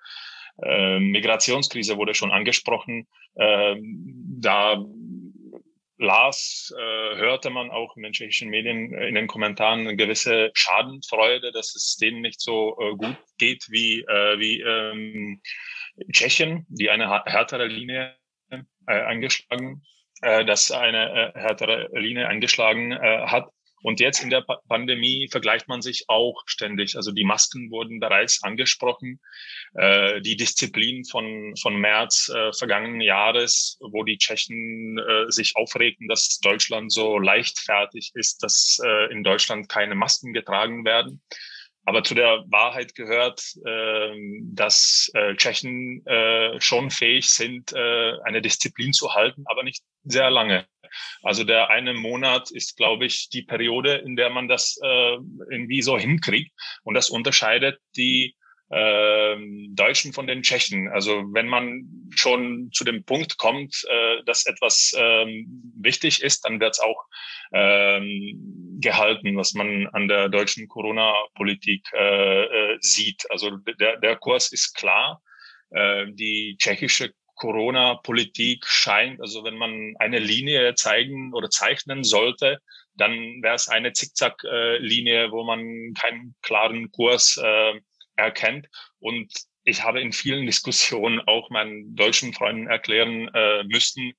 äh, 0.63 0.99
Migrationskrise 0.99 1.97
wurde 1.97 2.15
schon 2.15 2.33
angesprochen. 2.33 3.07
Äh, 3.35 3.77
da 3.81 4.85
las, 5.99 6.75
äh, 6.77 7.17
hörte 7.17 7.51
man 7.51 7.71
auch 7.71 7.97
in 7.97 8.03
den 8.03 8.13
tschechischen 8.13 8.51
Medien 8.51 8.93
äh, 8.93 9.09
in 9.09 9.15
den 9.15 9.29
Kommentaren 9.29 9.81
eine 9.81 9.97
gewisse 9.97 10.51
Schadenfreude, 10.55 11.53
dass 11.53 11.75
es 11.75 11.97
denen 11.97 12.23
nicht 12.23 12.41
so 12.41 12.77
äh, 12.81 12.97
gut 12.97 13.17
geht 13.39 13.67
wie, 13.71 14.03
wie 14.03 14.61
ähm, 14.61 15.41
Tschechien, 16.11 16.67
die 16.69 16.91
eine 16.91 17.23
härtere 17.25 17.67
Linie 17.67 18.17
eingeschlagen, 18.87 19.83
äh, 20.23 20.45
dass 20.45 20.71
eine 20.71 21.33
härtere 21.35 21.89
Linie 21.93 22.29
eingeschlagen 22.29 22.93
äh, 22.93 23.27
hat. 23.27 23.51
Und 23.83 24.01
jetzt 24.01 24.23
in 24.23 24.31
der 24.31 24.45
Pandemie 24.69 25.29
vergleicht 25.31 25.69
man 25.69 25.83
sich 25.83 26.05
auch 26.09 26.43
ständig. 26.47 26.97
Also 26.97 27.13
die 27.13 27.25
Masken 27.25 27.71
wurden 27.71 28.01
bereits 28.01 28.43
angesprochen. 28.43 29.21
Äh, 29.75 30.21
die 30.21 30.37
Disziplin 30.37 31.05
von, 31.05 31.55
von 31.61 31.77
März 31.77 32.31
äh, 32.35 32.53
vergangenen 32.53 33.01
Jahres, 33.01 33.79
wo 33.81 34.05
die 34.05 34.19
Tschechen 34.19 34.99
äh, 34.99 35.31
sich 35.31 35.57
aufregten, 35.57 36.09
dass 36.09 36.39
Deutschland 36.39 36.93
so 36.93 37.19
leichtfertig 37.19 38.13
ist, 38.15 38.43
dass 38.43 38.79
äh, 38.85 39.13
in 39.13 39.25
Deutschland 39.25 39.69
keine 39.69 39.95
Masken 39.95 40.33
getragen 40.33 40.85
werden. 40.85 41.21
Aber 41.85 42.05
zu 42.05 42.15
der 42.15 42.45
Wahrheit 42.49 42.95
gehört, 42.95 43.43
äh, 43.67 44.15
dass 44.53 45.11
äh, 45.15 45.35
Tschechen 45.35 46.07
äh, 46.07 46.61
schon 46.61 46.91
fähig 46.91 47.31
sind, 47.31 47.75
eine 47.75 48.43
Disziplin 48.43 48.93
zu 48.93 49.15
halten, 49.15 49.45
aber 49.47 49.63
nicht 49.63 49.83
sehr 50.05 50.31
lange. 50.31 50.67
Also 51.23 51.45
der 51.45 51.71
eine 51.71 51.95
Monat 51.95 52.51
ist, 52.51 52.77
glaube 52.77 53.07
ich, 53.07 53.29
die 53.31 53.43
Periode, 53.43 53.95
in 53.95 54.17
der 54.17 54.31
man 54.31 54.49
das 54.49 54.79
äh, 54.83 55.17
irgendwie 55.51 55.83
so 55.83 55.99
hinkriegt. 55.99 56.53
Und 56.83 56.95
das 56.95 57.11
unterscheidet 57.11 57.79
die 57.97 58.37
äh, 58.71 59.37
Deutschen 59.71 60.13
von 60.13 60.27
den 60.27 60.43
Tschechen. 60.43 60.89
Also 60.89 61.25
wenn 61.33 61.47
man 61.47 61.85
schon 62.11 62.71
zu 62.73 62.85
dem 62.85 63.05
Punkt 63.05 63.39
kommt, 63.39 63.85
äh, 63.89 64.23
dass 64.25 64.47
etwas 64.47 64.95
ähm, 64.97 65.73
wichtig 65.77 66.23
ist, 66.23 66.45
dann 66.45 66.61
wird 66.61 66.73
es 66.73 66.81
auch 66.81 67.05
ähm, 67.53 68.79
gehalten, 68.81 69.37
was 69.37 69.53
man 69.55 69.87
an 69.89 70.09
der 70.09 70.29
deutschen 70.29 70.69
Corona-Politik 70.69 71.87
äh, 71.95 72.45
äh, 72.45 72.79
sieht. 72.81 73.31
Also 73.31 73.51
der, 73.79 73.99
der 73.99 74.17
Kurs 74.17 74.53
ist 74.53 74.75
klar. 74.75 75.23
Äh, 75.71 76.07
die 76.13 76.57
tschechische 76.59 77.13
Corona-Politik 77.43 78.65
scheint, 78.69 79.21
also 79.21 79.43
wenn 79.43 79.57
man 79.57 79.97
eine 79.99 80.21
Linie 80.21 80.77
zeigen 80.77 81.35
oder 81.35 81.51
zeichnen 81.51 82.05
sollte, 82.05 82.61
dann 82.95 83.43
wäre 83.43 83.57
es 83.57 83.69
eine 83.69 83.93
Zickzack-Linie, 83.93 85.33
wo 85.33 85.43
man 85.43 85.93
keinen 85.95 86.37
klaren 86.43 86.93
Kurs 86.93 87.41
äh, 87.43 87.81
erkennt. 88.15 88.69
Und 89.01 89.33
ich 89.65 89.83
habe 89.83 90.01
in 90.01 90.13
vielen 90.13 90.47
Diskussionen 90.53 91.21
auch 91.27 91.51
meinen 91.51 91.97
deutschen 91.97 92.33
Freunden 92.33 92.69
erklären 92.69 93.29
äh, 93.35 93.65
müssen, 93.65 94.13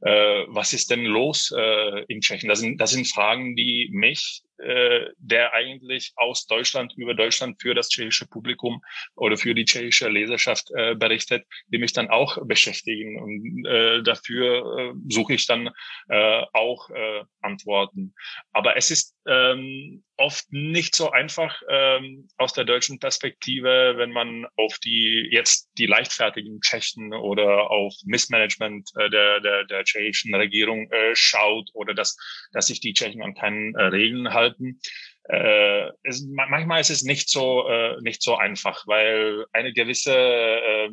äh, 0.00 0.44
was 0.48 0.72
ist 0.72 0.90
denn 0.90 1.04
los 1.04 1.52
äh, 1.54 2.04
in 2.08 2.22
Tschechien? 2.22 2.48
Das 2.48 2.60
sind, 2.60 2.80
das 2.80 2.92
sind 2.92 3.06
Fragen, 3.08 3.56
die 3.56 3.90
mich 3.92 4.40
äh, 4.62 5.10
der 5.18 5.54
eigentlich 5.54 6.12
aus 6.16 6.46
Deutschland 6.46 6.92
über 6.96 7.14
Deutschland 7.14 7.60
für 7.60 7.74
das 7.74 7.88
tschechische 7.88 8.26
Publikum 8.26 8.82
oder 9.16 9.36
für 9.36 9.54
die 9.54 9.64
tschechische 9.64 10.08
Leserschaft 10.08 10.70
äh, 10.74 10.94
berichtet, 10.94 11.44
die 11.68 11.78
mich 11.78 11.92
dann 11.92 12.08
auch 12.08 12.38
beschäftigen. 12.46 13.20
Und 13.20 13.66
äh, 13.66 14.02
dafür 14.02 14.78
äh, 14.78 14.92
suche 15.08 15.34
ich 15.34 15.46
dann 15.46 15.70
äh, 16.08 16.42
auch 16.52 16.90
äh, 16.90 17.24
Antworten. 17.40 18.14
Aber 18.52 18.76
es 18.76 18.90
ist 18.90 19.16
ähm, 19.26 20.02
oft 20.16 20.50
nicht 20.50 20.94
so 20.94 21.10
einfach 21.10 21.60
ähm, 21.68 22.28
aus 22.36 22.52
der 22.52 22.64
deutschen 22.64 22.98
Perspektive, 22.98 23.94
wenn 23.96 24.12
man 24.12 24.46
auf 24.56 24.78
die 24.78 25.28
jetzt 25.30 25.70
die 25.78 25.86
leichtfertigen 25.86 26.60
Tschechen 26.60 27.12
oder 27.12 27.70
auf 27.70 27.94
Missmanagement 28.04 28.90
äh, 28.96 29.10
der, 29.10 29.40
der, 29.40 29.64
der 29.64 29.84
tschechischen 29.84 30.34
Regierung 30.34 30.90
äh, 30.90 31.14
schaut 31.14 31.70
oder 31.74 31.94
dass, 31.94 32.16
dass 32.52 32.66
sich 32.66 32.80
die 32.80 32.94
Tschechen 32.94 33.22
an 33.22 33.34
keinen 33.34 33.74
äh, 33.74 33.84
Regeln 33.84 34.32
halten. 34.32 34.80
Äh, 35.24 35.90
es, 36.02 36.26
manchmal 36.26 36.80
ist 36.80 36.90
es 36.90 37.02
nicht 37.02 37.28
so, 37.28 37.68
äh, 37.68 38.00
nicht 38.00 38.22
so 38.22 38.36
einfach, 38.36 38.86
weil 38.86 39.46
eine 39.52 39.72
gewisse 39.72 40.14
äh, 40.14 40.90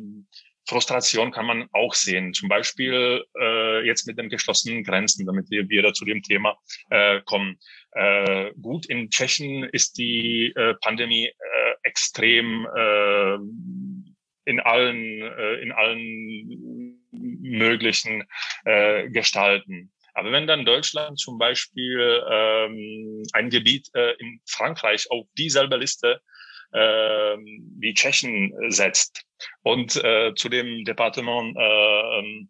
Frustration 0.68 1.32
kann 1.32 1.46
man 1.46 1.68
auch 1.72 1.94
sehen. 1.94 2.34
Zum 2.34 2.48
Beispiel 2.48 3.24
äh, 3.40 3.86
jetzt 3.86 4.06
mit 4.06 4.18
den 4.18 4.28
geschlossenen 4.28 4.84
Grenzen, 4.84 5.26
damit 5.26 5.50
wir 5.50 5.68
wieder 5.68 5.94
zu 5.94 6.04
dem 6.04 6.22
Thema 6.22 6.58
äh, 6.90 7.20
kommen. 7.22 7.58
Äh, 7.92 8.52
gut, 8.60 8.86
in 8.86 9.08
Tschechien 9.08 9.64
ist 9.64 9.96
die 9.96 10.52
äh, 10.54 10.74
Pandemie 10.82 11.26
äh, 11.26 11.74
extrem 11.84 12.66
äh, 12.76 13.38
in 14.44 14.60
allen, 14.60 15.22
äh, 15.22 15.54
in 15.62 15.72
allen 15.72 17.00
möglichen 17.12 18.24
äh, 18.64 19.08
Gestalten. 19.08 19.90
Aber 20.14 20.32
wenn 20.32 20.46
dann 20.46 20.64
Deutschland 20.64 21.18
zum 21.18 21.38
Beispiel 21.38 22.22
ähm, 22.28 23.22
ein 23.32 23.50
Gebiet 23.50 23.88
äh, 23.94 24.14
in 24.18 24.40
Frankreich 24.46 25.10
auf 25.10 25.26
dieselbe 25.38 25.76
Liste 25.76 26.20
äh, 26.72 27.36
wie 27.78 27.94
Tschechien 27.94 28.52
setzt 28.68 29.24
und 29.62 29.96
äh, 29.96 30.34
zu 30.34 30.48
dem 30.48 30.84
Departement 30.84 31.56
äh, 31.56 32.46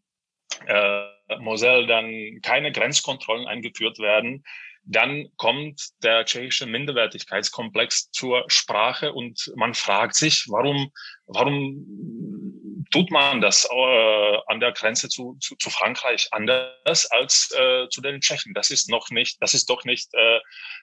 äh, 0.66 1.36
Moselle 1.40 1.86
dann 1.86 2.40
keine 2.42 2.72
Grenzkontrollen 2.72 3.46
eingeführt 3.46 3.98
werden, 3.98 4.44
dann 4.84 5.28
kommt 5.36 5.90
der 6.02 6.24
tschechische 6.24 6.64
Minderwertigkeitskomplex 6.64 8.10
zur 8.10 8.44
Sprache 8.48 9.12
und 9.12 9.52
man 9.54 9.74
fragt 9.74 10.14
sich, 10.14 10.46
warum, 10.48 10.90
warum 11.26 11.84
tut 12.90 13.10
man 13.10 13.42
das 13.42 13.68
äh, 13.70 14.38
an 14.46 14.60
der 14.60 14.72
Grenze 14.72 15.10
zu, 15.10 15.36
zu, 15.40 15.56
zu 15.56 15.68
Frankreich 15.68 16.28
anders 16.30 17.06
als 17.10 17.54
äh, 17.54 17.88
zu 17.90 18.00
den 18.00 18.20
Tschechen? 18.22 18.54
Das 18.54 18.70
ist 18.70 18.88
noch 18.88 19.10
nicht, 19.10 19.36
das 19.42 19.52
ist 19.52 19.68
doch 19.68 19.84
nicht 19.84 20.08
äh, 20.14 20.40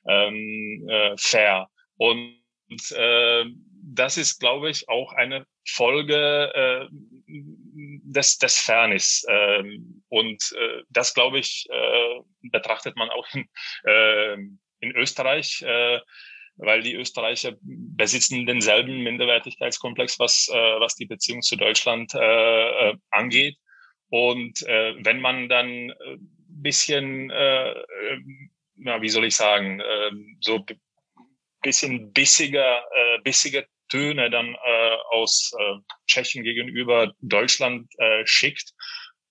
ähm, 0.08 0.88
äh, 0.88 1.16
fair. 1.18 1.68
Und 1.98 2.45
äh, 2.92 3.46
das 3.84 4.18
ist, 4.18 4.40
glaube 4.40 4.70
ich, 4.70 4.90
auch 4.90 5.14
eine 5.14 5.46
Folge 5.68 6.52
äh, 6.54 6.88
des, 7.28 8.38
des 8.38 8.58
Fairness. 8.58 9.26
Ähm, 9.30 10.04
und 10.10 10.52
äh, 10.58 10.82
das, 10.90 11.14
glaube 11.14 11.40
ich, 11.40 11.68
äh, 11.70 12.20
betrachtet 12.50 12.96
man 12.96 13.10
auch 13.10 13.28
in, 13.34 13.48
äh, 13.84 14.34
in 14.34 14.96
Österreich, 14.96 15.62
äh, 15.62 16.00
weil 16.58 16.82
die 16.82 16.96
Österreicher 16.96 17.54
besitzen 17.62 18.46
denselben 18.46 19.04
Minderwertigkeitskomplex, 19.04 20.20
was, 20.20 20.50
äh, 20.52 20.80
was 20.80 20.96
die 20.96 21.06
Beziehung 21.06 21.42
zu 21.42 21.56
Deutschland 21.58 22.14
äh, 22.16 22.90
äh, 22.90 22.96
angeht. 23.12 23.58
Und 24.10 24.62
äh, 24.64 24.96
wenn 25.04 25.20
man 25.20 25.50
dann 25.50 25.90
äh, 25.90 26.18
bisschen, 26.48 27.30
äh, 27.30 27.72
äh, 27.72 28.20
na, 28.78 29.02
wie 29.02 29.10
soll 29.10 29.26
ich 29.26 29.36
sagen, 29.36 29.80
äh, 29.80 30.12
so 30.42 30.66
bisschen 31.66 32.12
bissiger, 32.14 32.80
äh, 32.80 33.22
bissiger 33.24 33.64
Töne 33.90 34.30
dann 34.30 34.56
äh, 34.56 34.96
aus 35.12 35.52
äh, 35.60 35.76
Tschechien 36.08 36.44
gegenüber 36.44 37.14
Deutschland 37.22 37.88
äh, 37.98 38.26
schickt 38.26 38.72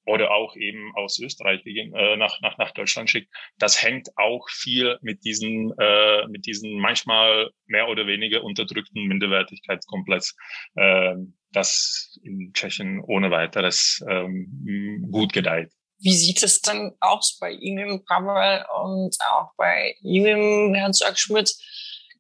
oder 0.07 0.31
auch 0.33 0.55
eben 0.57 0.93
aus 0.97 1.19
Österreich 1.19 1.65
gegen, 1.65 1.95
äh, 1.95 2.17
nach, 2.17 2.41
nach, 2.41 2.59
nach 2.59 2.73
Deutschland 2.73 3.09
schickt, 3.09 3.33
das 3.59 3.83
hängt 3.83 4.09
auch 4.17 4.49
viel 4.51 4.99
mit 5.01 5.25
diesen, 5.25 5.73
äh, 5.79 6.27
mit 6.29 6.47
diesen 6.47 6.79
manchmal 6.79 7.51
mehr 7.67 7.89
oder 7.89 8.07
weniger 8.07 8.45
unterdrückten 8.45 9.07
Minderwertigkeitskomplex, 9.07 10.37
äh, 10.77 11.15
das 11.53 12.19
in 12.23 12.53
Tschechien 12.53 13.01
ohne 13.01 13.31
weiteres 13.31 14.05
ähm, 14.09 15.09
gut 15.11 15.33
gedeiht. 15.33 15.73
Wie 15.99 16.15
sieht 16.15 16.43
es 16.43 16.61
denn 16.61 16.93
aus 17.01 17.39
bei 17.41 17.53
Ihnen, 17.53 18.05
Pavel, 18.05 18.65
und 18.83 19.17
auch 19.33 19.53
bei 19.57 19.95
Ihnen, 20.03 20.75
Herrn 20.75 20.93
Jörg-Schmidt? 20.93 21.55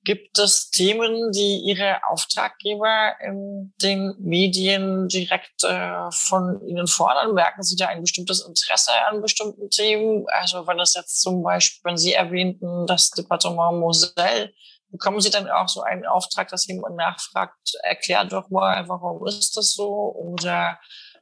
Gibt 0.04 0.38
es 0.38 0.68
Themen, 0.68 1.32
die 1.32 1.62
Ihre 1.64 2.00
Auftraggeber 2.10 3.14
in 3.22 3.72
den 3.80 4.14
Medien 4.18 5.08
direkt 5.08 5.64
äh, 5.64 6.10
von 6.10 6.60
Ihnen 6.66 6.86
fordern? 6.86 7.32
Merken 7.32 7.62
Sie 7.62 7.74
da 7.74 7.86
ein 7.86 8.02
bestimmtes 8.02 8.46
Interesse 8.46 8.92
an 9.08 9.22
bestimmten 9.22 9.70
Themen? 9.70 10.26
Also 10.28 10.66
wenn 10.66 10.76
das 10.76 10.92
jetzt 10.92 11.22
zum 11.22 11.42
Beispiel, 11.42 11.80
wenn 11.84 11.96
Sie 11.96 12.12
erwähnten, 12.12 12.86
das 12.86 13.10
Departement 13.10 13.80
Moselle, 13.80 14.52
bekommen 14.90 15.22
Sie 15.22 15.30
dann 15.30 15.48
auch 15.48 15.68
so 15.68 15.80
einen 15.80 16.04
Auftrag, 16.04 16.48
dass 16.48 16.66
jemand 16.66 16.96
nachfragt, 16.96 17.74
erklär 17.82 18.26
doch 18.26 18.50
mal, 18.50 18.86
warum 18.86 19.26
ist 19.26 19.56
das 19.56 19.72
so? 19.72 20.14
Oder 20.14 20.78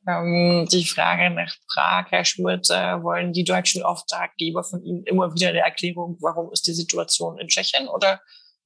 ähm, 0.08 0.66
die 0.72 0.84
Frage 0.84 1.30
nach 1.30 1.54
Prag, 1.72 2.06
Herr 2.10 2.24
Schmidt, 2.24 2.68
äh, 2.70 3.00
wollen 3.00 3.32
die 3.32 3.44
deutschen 3.44 3.84
Auftraggeber 3.84 4.64
von 4.64 4.84
Ihnen 4.84 5.04
immer 5.04 5.32
wieder 5.34 5.50
eine 5.50 5.60
Erklärung, 5.60 6.16
warum 6.20 6.52
ist 6.52 6.66
die 6.66 6.74
Situation 6.74 7.38
in 7.38 7.46
Tschechien? 7.46 7.86
Oder 7.86 8.20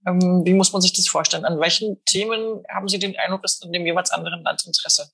ähm, 0.07 0.45
wie 0.45 0.55
muss 0.55 0.73
man 0.73 0.83
sich 0.83 0.93
das 0.93 1.09
vorstellen? 1.09 1.45
An 1.45 1.61
welchen 1.61 2.03
Themen 2.05 2.63
haben 2.69 2.89
Sie 2.89 2.99
den 2.99 3.17
Eindruck, 3.17 3.45
ist 3.45 3.65
in 3.65 3.73
dem 3.73 3.85
jeweils 3.87 4.11
anderen 4.11 4.43
Land 4.43 4.65
Interesse? 4.67 5.11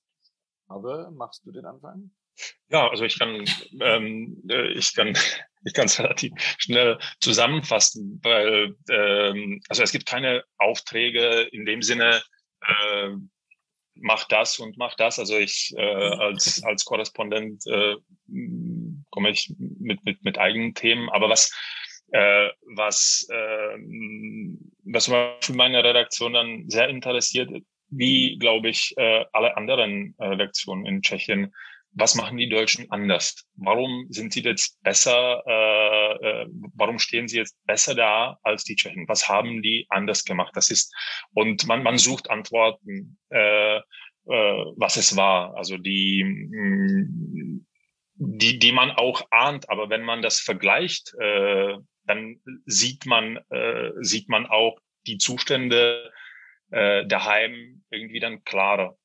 Aber 0.67 1.11
machst 1.11 1.45
du 1.45 1.51
den 1.51 1.65
Anfang? 1.65 2.11
Ja, 2.69 2.89
also 2.89 3.03
ich 3.03 3.17
kann, 3.17 3.45
ähm, 3.81 4.43
äh, 4.49 4.69
ich 4.73 4.93
kann, 4.95 5.15
ich 5.65 5.73
kann 5.73 5.85
es 5.85 5.99
relativ 5.99 6.33
schnell 6.57 6.97
zusammenfassen, 7.19 8.19
weil 8.23 8.75
ähm, 8.89 9.61
also 9.69 9.83
es 9.83 9.91
gibt 9.91 10.05
keine 10.05 10.43
Aufträge 10.57 11.43
in 11.51 11.65
dem 11.65 11.81
Sinne, 11.81 12.21
äh, 12.61 13.09
mach 13.95 14.27
das 14.27 14.59
und 14.59 14.77
mach 14.77 14.95
das. 14.95 15.19
Also 15.19 15.37
ich 15.37 15.73
äh, 15.77 15.81
als 15.83 16.63
als 16.63 16.85
Korrespondent 16.85 17.65
äh, 17.67 17.95
komme 19.11 19.29
ich 19.29 19.53
mit 19.57 20.03
mit 20.03 20.23
mit 20.23 20.37
eigenen 20.37 20.73
Themen, 20.73 21.09
aber 21.09 21.29
was 21.29 21.51
äh, 22.13 22.49
was, 22.75 23.27
äh, 23.31 23.77
was 24.93 25.05
zum 25.05 25.13
Beispiel 25.13 25.55
meine 25.55 25.83
Redaktion 25.83 26.33
dann 26.33 26.69
sehr 26.69 26.89
interessiert, 26.89 27.49
wie, 27.89 28.37
glaube 28.37 28.69
ich, 28.69 28.93
äh, 28.97 29.25
alle 29.33 29.55
anderen 29.57 30.15
äh, 30.17 30.25
Redaktionen 30.25 30.85
in 30.85 31.01
Tschechien, 31.01 31.53
was 31.95 32.15
machen 32.15 32.37
die 32.37 32.49
Deutschen 32.49 32.89
anders? 32.91 33.45
Warum 33.55 34.07
sind 34.09 34.33
sie 34.33 34.41
jetzt 34.41 34.81
besser, 34.81 35.43
äh, 35.45 36.13
äh, 36.43 36.47
warum 36.75 36.97
stehen 36.97 37.27
sie 37.27 37.37
jetzt 37.37 37.55
besser 37.65 37.93
da 37.93 38.39
als 38.41 38.63
die 38.63 38.75
Tschechen? 38.75 39.07
Was 39.07 39.29
haben 39.29 39.61
die 39.61 39.85
anders 39.89 40.23
gemacht? 40.23 40.51
Das 40.55 40.71
ist, 40.71 40.93
und 41.33 41.67
man, 41.67 41.83
man 41.83 41.99
sucht 41.99 42.31
Antworten, 42.31 43.19
äh, 43.29 43.77
äh, 43.77 43.81
was 44.25 44.97
es 44.97 45.15
war. 45.15 45.55
Also 45.55 45.77
die, 45.77 46.23
mh, 46.23 47.59
die, 48.15 48.57
die 48.57 48.71
man 48.71 48.91
auch 48.91 49.21
ahnt, 49.29 49.69
aber 49.69 49.89
wenn 49.89 50.03
man 50.03 50.21
das 50.21 50.39
vergleicht, 50.39 51.13
äh, 51.19 51.77
dann 52.05 52.41
sieht 52.65 53.05
man, 53.05 53.37
äh, 53.49 53.91
sieht 54.01 54.29
man 54.29 54.45
auch 54.45 54.77
die 55.07 55.17
Zustände 55.17 56.11
äh, 56.71 57.05
daheim 57.05 57.83
irgendwie 57.89 58.19
dann 58.19 58.43
klarer. 58.43 58.97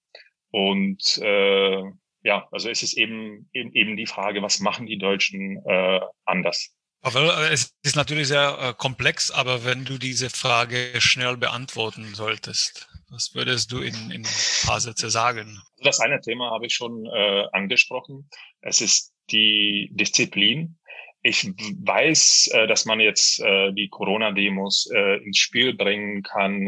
Und 0.50 1.18
äh, 1.18 1.82
ja, 2.22 2.48
also 2.50 2.68
es 2.68 2.82
ist 2.82 2.94
eben, 2.94 3.48
eben, 3.52 3.72
eben 3.72 3.96
die 3.96 4.06
Frage, 4.06 4.42
was 4.42 4.60
machen 4.60 4.86
die 4.86 4.98
Deutschen 4.98 5.62
äh, 5.66 6.00
anders? 6.24 6.74
Es 7.02 7.74
ist 7.82 7.96
natürlich 7.96 8.28
sehr 8.28 8.58
äh, 8.60 8.74
komplex, 8.74 9.30
aber 9.30 9.64
wenn 9.64 9.84
du 9.84 9.98
diese 9.98 10.30
Frage 10.30 11.00
schnell 11.00 11.36
beantworten 11.36 12.14
solltest, 12.14 12.88
was 13.08 13.34
würdest 13.34 13.70
du 13.70 13.78
in, 13.78 14.10
in 14.10 14.24
ein 14.24 14.66
paar 14.66 14.80
Sätze 14.80 15.08
sagen? 15.08 15.62
Das 15.82 16.00
eine 16.00 16.20
Thema 16.20 16.50
habe 16.50 16.66
ich 16.66 16.74
schon 16.74 17.06
äh, 17.06 17.44
angesprochen. 17.52 18.28
Es 18.60 18.80
ist 18.80 19.12
die 19.30 19.90
Disziplin. 19.92 20.77
Ich 21.22 21.46
weiß, 21.46 22.50
äh, 22.52 22.66
dass 22.68 22.84
man 22.84 23.00
jetzt 23.00 23.40
äh, 23.40 23.72
die 23.72 23.88
Corona-Demos 23.88 24.88
äh, 24.94 25.22
ins 25.24 25.38
Spiel 25.38 25.74
bringen 25.74 26.22
kann, 26.22 26.66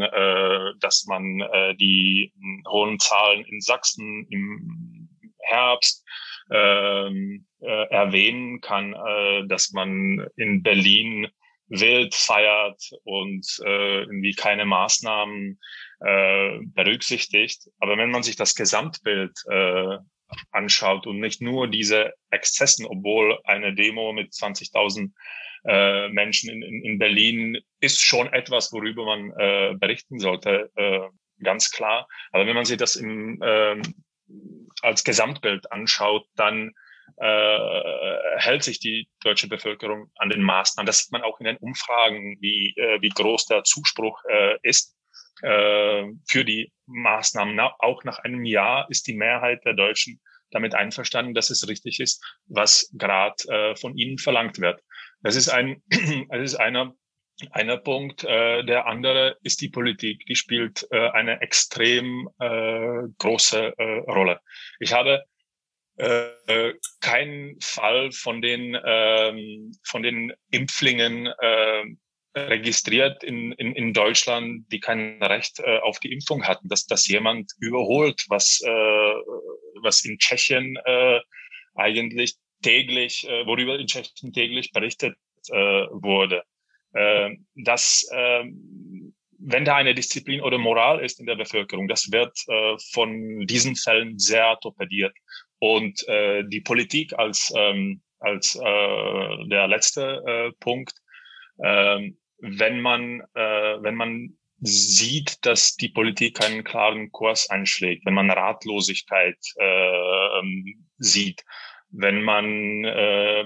dass 0.79 1.05
man 1.05 1.39
die 1.79 2.33
hohen 2.67 2.99
Zahlen 2.99 3.45
in 3.45 3.61
Sachsen 3.61 4.27
im 4.29 5.09
Herbst 5.39 6.05
ähm, 6.51 7.45
äh, 7.61 7.87
erwähnen 7.89 8.61
kann, 8.61 8.93
dass 9.47 9.71
man 9.71 10.27
in 10.35 10.63
Berlin 10.63 11.27
wild 11.71 12.13
feiert 12.13 12.81
und 13.03 13.47
äh, 13.63 14.01
irgendwie 14.01 14.33
keine 14.33 14.65
Maßnahmen 14.65 15.59
äh, 16.01 16.59
berücksichtigt. 16.65 17.69
Aber 17.79 17.97
wenn 17.97 18.11
man 18.11 18.23
sich 18.23 18.35
das 18.35 18.55
Gesamtbild 18.55 19.31
äh, 19.49 19.97
anschaut 20.51 21.07
und 21.07 21.19
nicht 21.19 21.41
nur 21.41 21.67
diese 21.67 22.13
Exzessen, 22.29 22.85
obwohl 22.85 23.39
eine 23.43 23.73
Demo 23.73 24.13
mit 24.13 24.31
20.000 24.31 25.11
äh, 25.65 26.09
Menschen 26.09 26.49
in, 26.49 26.61
in, 26.63 26.83
in 26.83 26.99
Berlin 26.99 27.57
ist 27.79 28.01
schon 28.01 28.31
etwas, 28.33 28.71
worüber 28.73 29.05
man 29.05 29.31
äh, 29.37 29.75
berichten 29.77 30.19
sollte, 30.19 30.71
äh, 30.75 31.07
ganz 31.43 31.71
klar. 31.71 32.07
Aber 32.31 32.45
wenn 32.47 32.55
man 32.55 32.65
sich 32.65 32.77
das 32.77 32.95
im, 32.95 33.41
äh, 33.41 33.81
als 34.81 35.03
Gesamtbild 35.03 35.71
anschaut, 35.71 36.25
dann 36.35 36.71
äh, 37.17 38.39
hält 38.39 38.63
sich 38.63 38.79
die 38.79 39.07
deutsche 39.21 39.47
Bevölkerung 39.47 40.11
an 40.15 40.29
den 40.29 40.41
Maßnahmen. 40.41 40.87
Das 40.87 40.99
sieht 40.99 41.11
man 41.11 41.21
auch 41.21 41.39
in 41.39 41.45
den 41.45 41.57
Umfragen, 41.57 42.37
wie, 42.39 42.73
äh, 42.77 43.01
wie 43.01 43.09
groß 43.09 43.45
der 43.45 43.63
Zuspruch 43.63 44.19
äh, 44.29 44.57
ist 44.63 44.95
äh, 45.41 46.05
für 46.27 46.45
die 46.45 46.71
Maßnahmen. 46.93 47.55
Na, 47.55 47.73
auch 47.79 48.03
nach 48.03 48.19
einem 48.19 48.45
Jahr 48.45 48.87
ist 48.89 49.07
die 49.07 49.15
Mehrheit 49.15 49.63
der 49.65 49.73
Deutschen 49.73 50.21
damit 50.51 50.75
einverstanden, 50.75 51.33
dass 51.33 51.49
es 51.49 51.67
richtig 51.67 51.99
ist, 51.99 52.23
was 52.45 52.89
gerade 52.93 53.35
äh, 53.47 53.75
von 53.75 53.97
ihnen 53.97 54.17
verlangt 54.17 54.59
wird. 54.59 54.81
Das 55.21 55.35
ist 55.35 55.49
ein, 55.49 55.81
das 56.29 56.41
ist 56.41 56.55
einer 56.55 56.93
einer 57.51 57.77
Punkt. 57.77 58.23
Äh, 58.23 58.63
der 58.63 58.85
andere 58.85 59.37
ist 59.41 59.61
die 59.61 59.69
Politik. 59.69 60.25
Die 60.27 60.35
spielt 60.35 60.87
äh, 60.91 61.09
eine 61.09 61.41
extrem 61.41 62.29
äh, 62.39 63.03
große 63.17 63.73
äh, 63.77 63.97
Rolle. 64.11 64.39
Ich 64.79 64.93
habe 64.93 65.23
äh, 65.97 66.73
keinen 66.99 67.59
Fall 67.61 68.11
von 68.11 68.41
den 68.41 68.77
ähm, 68.83 69.71
von 69.83 70.03
den 70.03 70.33
Impflingen 70.51 71.27
äh, 71.27 71.83
registriert 72.35 73.23
in, 73.23 73.51
in, 73.53 73.75
in 73.75 73.93
Deutschland, 73.93 74.71
die 74.71 74.79
kein 74.79 75.21
Recht 75.21 75.59
äh, 75.59 75.79
auf 75.79 75.99
die 75.99 76.11
Impfung 76.13 76.43
hatten, 76.43 76.69
dass 76.69 76.85
das 76.85 77.07
jemand 77.07 77.51
überholt, 77.59 78.25
was 78.29 78.61
äh, 78.65 79.13
was 79.81 80.05
in 80.05 80.17
Tschechien 80.17 80.77
äh, 80.85 81.19
eigentlich 81.75 82.35
täglich, 82.61 83.27
äh, 83.27 83.45
worüber 83.45 83.77
in 83.79 83.87
Tschechien 83.87 84.31
täglich 84.31 84.71
berichtet 84.71 85.15
äh, 85.49 85.55
wurde 85.55 86.43
äh, 86.93 87.35
dass 87.55 88.07
äh, 88.11 88.43
wenn 89.43 89.65
da 89.65 89.75
eine 89.75 89.95
Disziplin 89.95 90.41
oder 90.41 90.57
Moral 90.57 91.03
ist 91.03 91.19
in 91.19 91.25
der 91.25 91.35
Bevölkerung, 91.35 91.87
das 91.87 92.11
wird 92.11 92.37
äh, 92.47 92.75
von 92.93 93.47
diesen 93.47 93.75
Fällen 93.75 94.19
sehr 94.19 94.57
torpediert. 94.61 95.15
Und 95.57 96.07
äh, 96.07 96.43
die 96.47 96.61
Politik 96.61 97.13
als, 97.17 97.51
ähm, 97.55 98.01
als 98.19 98.55
äh, 98.55 99.47
der 99.47 99.67
letzte 99.67 100.21
äh, 100.27 100.51
Punkt, 100.59 100.93
äh, 101.57 102.11
wenn 102.41 102.81
man, 102.81 103.21
äh, 103.33 103.81
wenn 103.81 103.95
man 103.95 104.37
sieht, 104.59 105.45
dass 105.45 105.75
die 105.75 105.89
Politik 105.89 106.37
keinen 106.37 106.63
klaren 106.63 107.11
Kurs 107.11 107.49
einschlägt, 107.49 108.05
wenn 108.05 108.13
man 108.13 108.29
Ratlosigkeit 108.29 109.37
äh, 109.57 110.39
ähm, 110.39 110.85
sieht, 110.97 111.43
wenn 111.89 112.21
man 112.23 112.85
äh, 112.85 113.45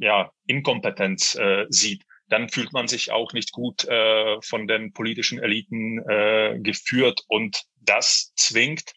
ja 0.00 0.30
Inkompetenz 0.46 1.34
äh, 1.36 1.66
sieht, 1.68 2.02
dann 2.28 2.48
fühlt 2.48 2.72
man 2.72 2.88
sich 2.88 3.12
auch 3.12 3.32
nicht 3.32 3.52
gut 3.52 3.84
äh, 3.84 4.40
von 4.42 4.66
den 4.66 4.92
politischen 4.92 5.38
Eliten 5.38 5.98
äh, 6.08 6.58
geführt. 6.60 7.22
Und 7.28 7.62
das 7.82 8.32
zwingt, 8.34 8.92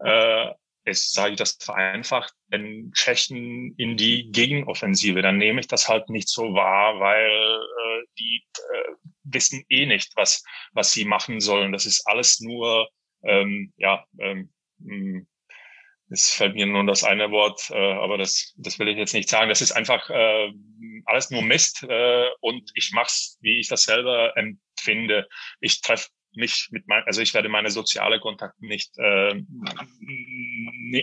äh, 0.00 0.48
es 0.84 1.12
sage 1.12 1.32
ich 1.32 1.38
das 1.38 1.56
vereinfacht, 1.60 2.32
den 2.52 2.92
Tschechen 2.92 3.74
in 3.76 3.96
die 3.96 4.30
Gegenoffensive. 4.30 5.22
Dann 5.22 5.38
nehme 5.38 5.60
ich 5.60 5.68
das 5.68 5.88
halt 5.88 6.10
nicht 6.10 6.28
so 6.28 6.54
wahr, 6.54 7.00
weil 7.00 7.30
äh, 7.30 7.83
die 8.18 8.44
äh, 8.72 8.92
wissen 9.24 9.64
eh 9.68 9.86
nicht, 9.86 10.12
was, 10.16 10.42
was 10.72 10.92
sie 10.92 11.04
machen 11.04 11.40
sollen. 11.40 11.72
Das 11.72 11.86
ist 11.86 12.06
alles 12.06 12.40
nur, 12.40 12.88
ähm, 13.22 13.72
ja, 13.76 14.04
ähm, 14.18 14.52
hm, 14.80 15.26
es 16.10 16.32
fällt 16.32 16.54
mir 16.54 16.66
nur 16.66 16.84
das 16.84 17.02
eine 17.02 17.30
Wort, 17.30 17.70
äh, 17.70 17.92
aber 17.94 18.18
das, 18.18 18.54
das 18.56 18.78
will 18.78 18.88
ich 18.88 18.96
jetzt 18.96 19.14
nicht 19.14 19.28
sagen. 19.28 19.48
Das 19.48 19.62
ist 19.62 19.72
einfach 19.72 20.08
äh, 20.10 20.52
alles 21.06 21.30
nur 21.30 21.42
Mist 21.42 21.82
äh, 21.88 22.26
und 22.40 22.70
ich 22.74 22.92
mach's, 22.92 23.38
wie 23.40 23.58
ich 23.58 23.68
das 23.68 23.84
selber 23.84 24.36
empfinde. 24.36 25.26
Ich 25.60 25.80
treffe 25.80 26.08
mich 26.36 26.68
mit 26.70 26.86
mein, 26.86 27.02
also 27.04 27.20
ich 27.20 27.32
werde 27.32 27.48
meine 27.48 27.70
soziale 27.70 28.20
Kontakte 28.20 28.64
nicht, 28.66 28.92
äh, 28.98 29.34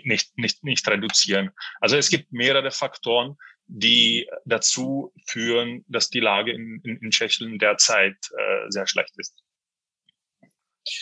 nicht, 0.04 0.38
nicht, 0.38 0.63
nicht 0.63 0.88
reduzieren. 0.88 1.52
Also 1.80 1.97
es 1.97 2.10
gibt 2.10 2.32
mehrere 2.32 2.71
Faktoren, 2.71 3.38
die 3.73 4.29
dazu 4.43 5.13
führen, 5.27 5.86
dass 5.88 6.10
die 6.10 6.19
Lage 6.19 6.51
in, 6.51 6.81
in, 6.84 6.97
in 6.97 7.10
Tschechien 7.10 7.57
derzeit 7.57 8.17
äh, 8.38 8.69
sehr 8.69 8.86
schlecht 8.86 9.17
ist. 9.17 9.41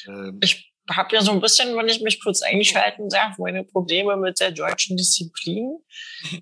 Ähm, 0.07 0.39
ich 0.43 0.71
habe 0.87 1.15
ja 1.15 1.21
so 1.21 1.31
ein 1.31 1.41
bisschen, 1.41 1.75
wenn 1.75 1.89
ich 1.89 2.01
mich 2.01 2.21
kurz 2.21 2.43
einschalten 2.43 3.09
darf, 3.09 3.39
meine 3.39 3.63
Probleme 3.63 4.17
mit 4.17 4.39
der 4.39 4.51
deutschen 4.51 4.97
Disziplin. 4.97 5.79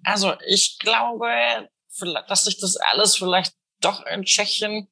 Also 0.04 0.34
ich 0.46 0.80
glaube, 0.80 1.30
dass 2.28 2.44
sich 2.44 2.60
das 2.60 2.76
alles 2.76 3.16
vielleicht 3.16 3.54
doch 3.80 4.06
in 4.06 4.24
Tschechien 4.24 4.90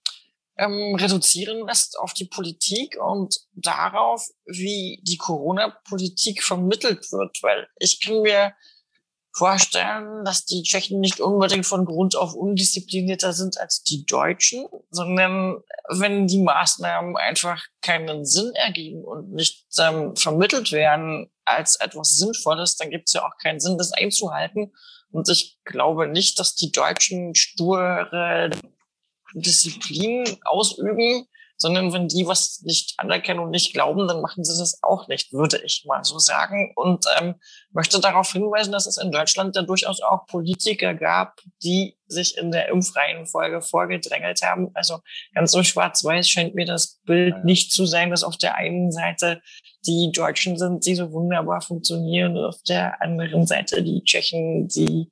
ähm, 0.58 0.96
reduzieren 0.96 1.68
lässt 1.68 2.00
auf 2.00 2.14
die 2.14 2.26
Politik 2.26 2.98
und 2.98 3.36
darauf, 3.54 4.26
wie 4.46 5.02
die 5.04 5.18
Corona-Politik 5.18 6.44
vermittelt 6.44 7.12
wird. 7.12 7.38
Weil 7.42 7.68
ich 7.78 8.00
kann 8.00 8.22
mir 8.22 8.54
vorstellen, 9.36 10.24
dass 10.24 10.46
die 10.46 10.64
Tschechen 10.64 11.02
nicht 11.02 11.20
unbedingt 11.20 11.66
von 11.66 11.86
Grund 11.86 12.16
auf 12.16 12.34
undisziplinierter 12.34 13.34
sind 13.34 13.60
als 13.60 13.84
die 13.84 14.06
Deutschen, 14.06 14.66
sondern 14.92 15.62
wenn 15.90 16.26
die 16.26 16.42
Maßnahmen 16.42 17.18
einfach 17.18 17.62
keinen 17.82 18.26
Sinn 18.26 18.54
ergeben 18.56 19.04
und 19.04 19.34
nicht 19.34 19.66
ähm, 19.78 20.16
vermittelt 20.16 20.72
werden 20.72 21.30
als 21.44 21.76
etwas 21.76 22.16
Sinnvolles, 22.18 22.78
dann 22.78 22.90
gibt 22.90 23.10
es 23.10 23.14
ja 23.14 23.26
auch 23.26 23.38
keinen 23.42 23.60
Sinn, 23.60 23.78
das 23.78 23.92
einzuhalten. 23.92 24.72
Und 25.12 25.30
ich 25.30 25.60
glaube 25.66 26.08
nicht, 26.08 26.40
dass 26.40 26.56
die 26.56 26.72
Deutschen 26.72 27.36
sture 27.36 28.50
Disziplin 29.34 30.24
ausüben, 30.46 31.28
sondern 31.58 31.94
wenn 31.94 32.08
die 32.08 32.28
was 32.28 32.62
nicht 32.64 32.96
anerkennen 32.98 33.40
und 33.40 33.52
nicht 33.52 33.74
glauben, 33.74 34.08
dann 34.08 34.22
machen 34.22 34.44
sie 34.44 34.58
das 34.58 34.82
auch 34.84 35.08
nicht, 35.08 35.32
würde 35.32 35.62
ich 35.64 35.86
mal 35.86 36.04
so 36.04 36.20
sagen. 36.20 36.74
Und 36.76 37.06
ähm, 37.20 37.36
möchte 37.72 38.00
darauf 38.00 38.32
hinweisen, 38.32 38.72
dass 38.72 38.86
es 38.86 38.98
in 38.98 39.12
Deutschland 39.12 39.56
ja 39.56 39.62
durchaus 39.62 40.02
auch 40.02 40.26
Politiker 40.26 40.94
gab, 40.94 41.40
die 41.64 41.98
sich 42.08 42.38
in 42.38 42.52
der 42.52 42.70
Impfreihenfolge 42.70 43.62
vorgedrängelt 43.62 44.42
haben. 44.42 44.70
Also 44.74 45.00
ganz 45.34 45.52
so 45.52 45.64
schwarz-weiß 45.64 46.30
scheint 46.30 46.56
mir 46.56 46.66
das 46.66 47.00
Bild 47.06 47.46
nicht 47.46 47.72
zu 47.72 47.86
sein, 47.86 48.12
dass 48.12 48.24
auf 48.24 48.38
der 48.38 48.56
einen 48.56 48.92
Seite 48.92 49.42
die 49.88 50.12
Deutschen 50.14 50.58
sind, 50.58 50.86
die 50.86 50.96
so 50.96 51.12
wunderbar 51.12 51.62
funktionieren 51.62 52.38
und 52.38 52.46
auf 52.46 52.62
der 52.68 53.02
anderen 53.02 53.48
Seite 53.48 53.84
die 53.84 54.04
Tschechen, 54.04 54.68
die 54.68 55.12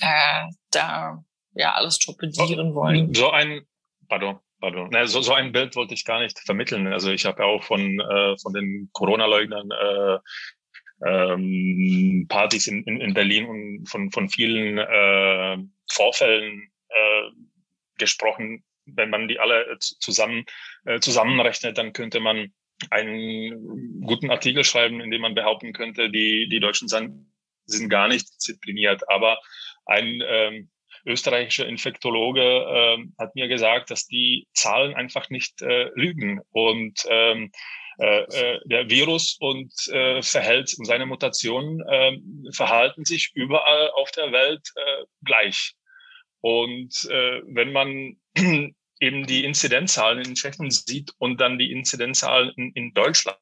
äh, 0.00 0.48
da 0.70 1.22
ja 1.54 1.74
alles 1.74 1.98
torpedieren 1.98 2.74
wollen. 2.74 3.12
So 3.14 3.30
ein, 3.30 3.66
pardon, 4.08 4.38
pardon, 4.62 4.88
ne, 4.90 5.06
so, 5.08 5.20
so 5.20 5.34
ein 5.34 5.50
Bild 5.50 5.74
wollte 5.74 5.92
ich 5.92 6.04
gar 6.04 6.20
nicht 6.20 6.38
vermitteln. 6.38 6.86
Also 6.86 7.10
ich 7.10 7.26
habe 7.26 7.42
ja 7.42 7.48
auch 7.48 7.64
von, 7.64 8.00
äh, 8.00 8.38
von 8.38 8.54
den 8.54 8.88
Corona-Leugnern 8.92 9.70
äh, 9.72 10.18
ähm, 11.04 12.26
Partys 12.28 12.68
in, 12.68 12.84
in, 12.84 13.00
in 13.00 13.12
Berlin 13.12 13.46
und 13.46 13.86
von, 13.86 14.12
von 14.12 14.28
vielen 14.28 14.78
äh, 14.78 15.58
Vorfällen 15.90 16.70
äh, 16.88 17.30
gesprochen. 17.98 18.62
Wenn 18.86 19.10
man 19.10 19.26
die 19.26 19.40
alle 19.40 19.76
zusammen 19.80 20.44
äh, 20.84 21.00
zusammenrechnet, 21.00 21.76
dann 21.76 21.92
könnte 21.92 22.20
man 22.20 22.52
einen 22.90 24.00
guten 24.02 24.30
Artikel 24.30 24.62
schreiben, 24.62 25.00
in 25.00 25.10
dem 25.10 25.22
man 25.22 25.34
behaupten 25.34 25.72
könnte, 25.72 26.08
die, 26.08 26.48
die 26.48 26.60
Deutschen 26.60 26.86
sind, 26.86 27.26
sind 27.64 27.88
gar 27.88 28.06
nicht 28.06 28.28
diszipliniert. 28.28 29.08
Aber 29.08 29.38
ein 29.86 30.22
ähm, 30.24 30.70
österreichischer 31.04 31.66
Infektologe 31.66 32.42
äh, 32.42 32.98
hat 33.18 33.34
mir 33.34 33.48
gesagt, 33.48 33.90
dass 33.90 34.06
die 34.06 34.46
Zahlen 34.52 34.94
einfach 34.94 35.30
nicht 35.30 35.62
äh, 35.62 35.90
lügen. 35.94 36.40
Und 36.50 37.04
ähm, 37.08 37.50
äh, 37.98 38.22
äh, 38.22 38.60
der 38.64 38.88
Virus 38.88 39.36
und 39.38 39.72
äh, 39.88 40.22
verhält 40.22 40.70
seine 40.70 41.06
Mutationen 41.06 41.80
äh, 41.86 42.52
verhalten 42.52 43.04
sich 43.04 43.30
überall 43.34 43.90
auf 43.90 44.10
der 44.12 44.32
Welt 44.32 44.66
äh, 44.76 45.04
gleich. 45.24 45.74
Und 46.40 47.08
äh, 47.10 47.42
wenn 47.46 47.72
man 47.72 48.16
eben 49.00 49.26
die 49.26 49.44
Inzidenzzahlen 49.44 50.24
in 50.24 50.34
Tschechien 50.34 50.70
sieht 50.70 51.12
und 51.18 51.40
dann 51.40 51.58
die 51.58 51.70
Inzidenzzahlen 51.70 52.52
in, 52.56 52.72
in 52.72 52.94
Deutschland, 52.94 53.38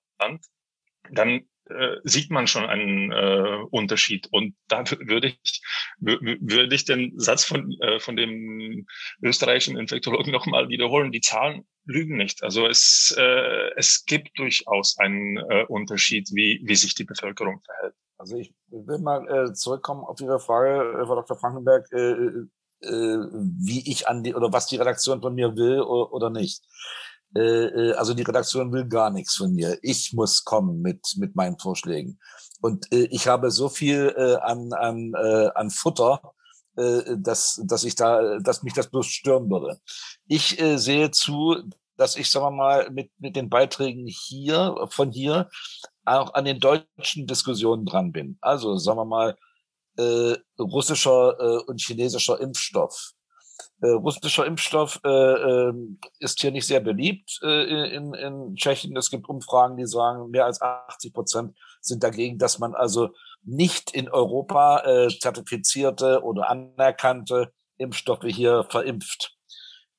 dann 1.10 1.48
äh, 1.70 1.96
sieht 2.04 2.30
man 2.30 2.46
schon 2.46 2.64
einen 2.64 3.12
äh, 3.12 3.58
Unterschied. 3.70 4.28
Und 4.30 4.54
da 4.68 4.84
würde 4.90 5.34
ich, 5.42 5.62
würde 5.98 6.74
ich 6.74 6.84
den 6.84 7.18
Satz 7.18 7.44
von, 7.44 7.72
äh, 7.80 8.00
von 8.00 8.16
dem 8.16 8.86
österreichischen 9.22 9.78
Infektologen 9.78 10.32
nochmal 10.32 10.68
wiederholen. 10.68 11.12
Die 11.12 11.20
Zahlen 11.20 11.64
lügen 11.84 12.16
nicht. 12.16 12.42
Also 12.42 12.66
es, 12.66 13.14
äh, 13.18 13.70
es 13.76 14.04
gibt 14.04 14.38
durchaus 14.38 14.98
einen 14.98 15.38
äh, 15.38 15.64
Unterschied, 15.68 16.28
wie, 16.32 16.60
wie 16.64 16.76
sich 16.76 16.94
die 16.94 17.04
Bevölkerung 17.04 17.60
verhält. 17.62 17.94
Also 18.18 18.36
ich 18.36 18.54
will 18.68 18.98
mal 18.98 19.26
äh, 19.28 19.52
zurückkommen 19.54 20.04
auf 20.04 20.20
Ihre 20.20 20.40
Frage, 20.40 21.00
äh, 21.00 21.06
Frau 21.06 21.14
Dr. 21.14 21.38
Frankenberg, 21.38 21.90
äh, 21.92 22.46
äh, 22.82 23.18
wie 23.58 23.90
ich 23.90 24.08
an 24.08 24.22
die 24.22 24.34
oder 24.34 24.52
was 24.52 24.66
die 24.66 24.76
Redaktion 24.76 25.20
von 25.20 25.34
mir 25.34 25.56
will 25.56 25.80
oder, 25.80 26.12
oder 26.12 26.30
nicht. 26.30 26.62
Äh, 27.34 27.40
äh, 27.40 27.92
also 27.94 28.14
die 28.14 28.22
Redaktion 28.22 28.72
will 28.72 28.86
gar 28.86 29.10
nichts 29.10 29.36
von 29.36 29.52
mir. 29.54 29.78
Ich 29.82 30.12
muss 30.12 30.44
kommen 30.44 30.80
mit, 30.82 31.14
mit 31.16 31.36
meinen 31.36 31.58
Vorschlägen. 31.58 32.18
Und 32.60 32.90
äh, 32.92 33.06
ich 33.10 33.26
habe 33.28 33.50
so 33.50 33.68
viel 33.68 34.12
äh, 34.16 34.36
an, 34.36 34.72
an, 34.72 35.12
äh, 35.14 35.50
an 35.54 35.70
Futter, 35.70 36.20
äh, 36.76 37.16
dass, 37.16 37.60
dass 37.64 37.84
ich 37.84 37.94
da, 37.94 38.38
dass 38.38 38.62
mich 38.62 38.74
das 38.74 38.90
bloß 38.90 39.06
stören 39.06 39.50
würde. 39.50 39.80
Ich 40.26 40.60
äh, 40.60 40.76
sehe 40.76 41.10
zu, 41.10 41.56
dass 41.96 42.16
ich, 42.16 42.30
sagen 42.30 42.46
wir 42.46 42.50
mal, 42.50 42.90
mit, 42.90 43.10
mit 43.18 43.36
den 43.36 43.48
Beiträgen 43.48 44.06
hier, 44.06 44.74
von 44.90 45.10
hier, 45.10 45.48
auch 46.04 46.34
an 46.34 46.44
den 46.44 46.58
deutschen 46.58 47.26
Diskussionen 47.26 47.86
dran 47.86 48.10
bin. 48.10 48.38
Also, 48.40 48.76
sagen 48.76 48.98
wir 48.98 49.04
mal, 49.04 49.36
äh, 49.96 50.36
russischer 50.58 51.38
äh, 51.38 51.62
und 51.66 51.80
chinesischer 51.80 52.40
Impfstoff 52.40 53.12
äh, 53.80 53.88
russischer 53.88 54.46
Impfstoff 54.46 55.00
äh, 55.04 55.08
äh, 55.08 55.72
ist 56.18 56.40
hier 56.40 56.50
nicht 56.50 56.66
sehr 56.66 56.80
beliebt 56.80 57.40
äh, 57.42 57.94
in, 57.94 58.14
in 58.14 58.54
Tschechien. 58.56 58.96
Es 58.96 59.10
gibt 59.10 59.28
Umfragen, 59.28 59.76
die 59.76 59.86
sagen, 59.86 60.30
mehr 60.30 60.44
als 60.44 60.60
80 60.60 61.12
Prozent 61.12 61.56
sind 61.80 62.02
dagegen, 62.02 62.38
dass 62.38 62.58
man 62.58 62.74
also 62.74 63.10
nicht 63.42 63.92
in 63.92 64.08
Europa 64.10 64.82
äh, 64.84 65.08
zertifizierte 65.08 66.22
oder 66.22 66.50
anerkannte 66.50 67.52
Impfstoffe 67.78 68.24
hier 68.24 68.66
verimpft. 68.68 69.34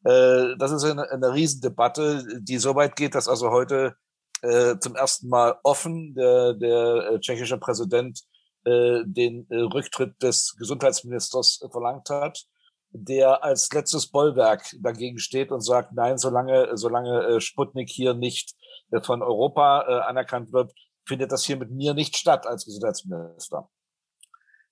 Äh, 0.04 0.56
das 0.58 0.72
ist 0.72 0.84
eine, 0.84 1.10
eine 1.10 1.34
Riesendebatte, 1.34 2.40
die 2.40 2.60
so 2.60 2.76
weit 2.76 2.96
geht, 2.96 3.16
dass 3.16 3.28
also 3.28 3.50
heute 3.50 3.96
äh, 4.44 4.78
zum 4.80 4.96
ersten 4.96 5.28
Mal 5.28 5.56
offen 5.64 6.14
der, 6.14 6.54
der 6.54 7.12
äh, 7.14 7.20
tschechische 7.20 7.58
Präsident 7.58 8.22
äh, 8.64 9.02
den 9.06 9.48
äh, 9.50 9.56
Rücktritt 9.58 10.22
des 10.22 10.56
Gesundheitsministers 10.58 11.66
verlangt 11.72 12.12
hat 12.12 12.46
der 12.94 13.44
als 13.44 13.72
letztes 13.72 14.08
Bollwerk 14.08 14.76
dagegen 14.80 15.18
steht 15.20 15.52
und 15.52 15.62
sagt, 15.62 15.94
nein, 15.94 16.18
solange, 16.18 16.78
solange 16.78 17.24
äh, 17.24 17.42
Sputnik 17.42 17.90
hier 17.90 18.14
nicht 18.14 18.54
äh, 18.92 19.02
von 19.02 19.24
Europa 19.24 19.86
äh, 19.88 20.02
anerkannt 20.02 20.52
wird, 20.52 20.74
findet 21.06 21.32
das 21.32 21.46
hier 21.46 21.58
mit 21.58 21.72
mir 21.72 21.94
nicht 21.94 22.18
statt 22.18 22.46
als 22.46 22.66
Gesundheitsminister. 22.66 23.70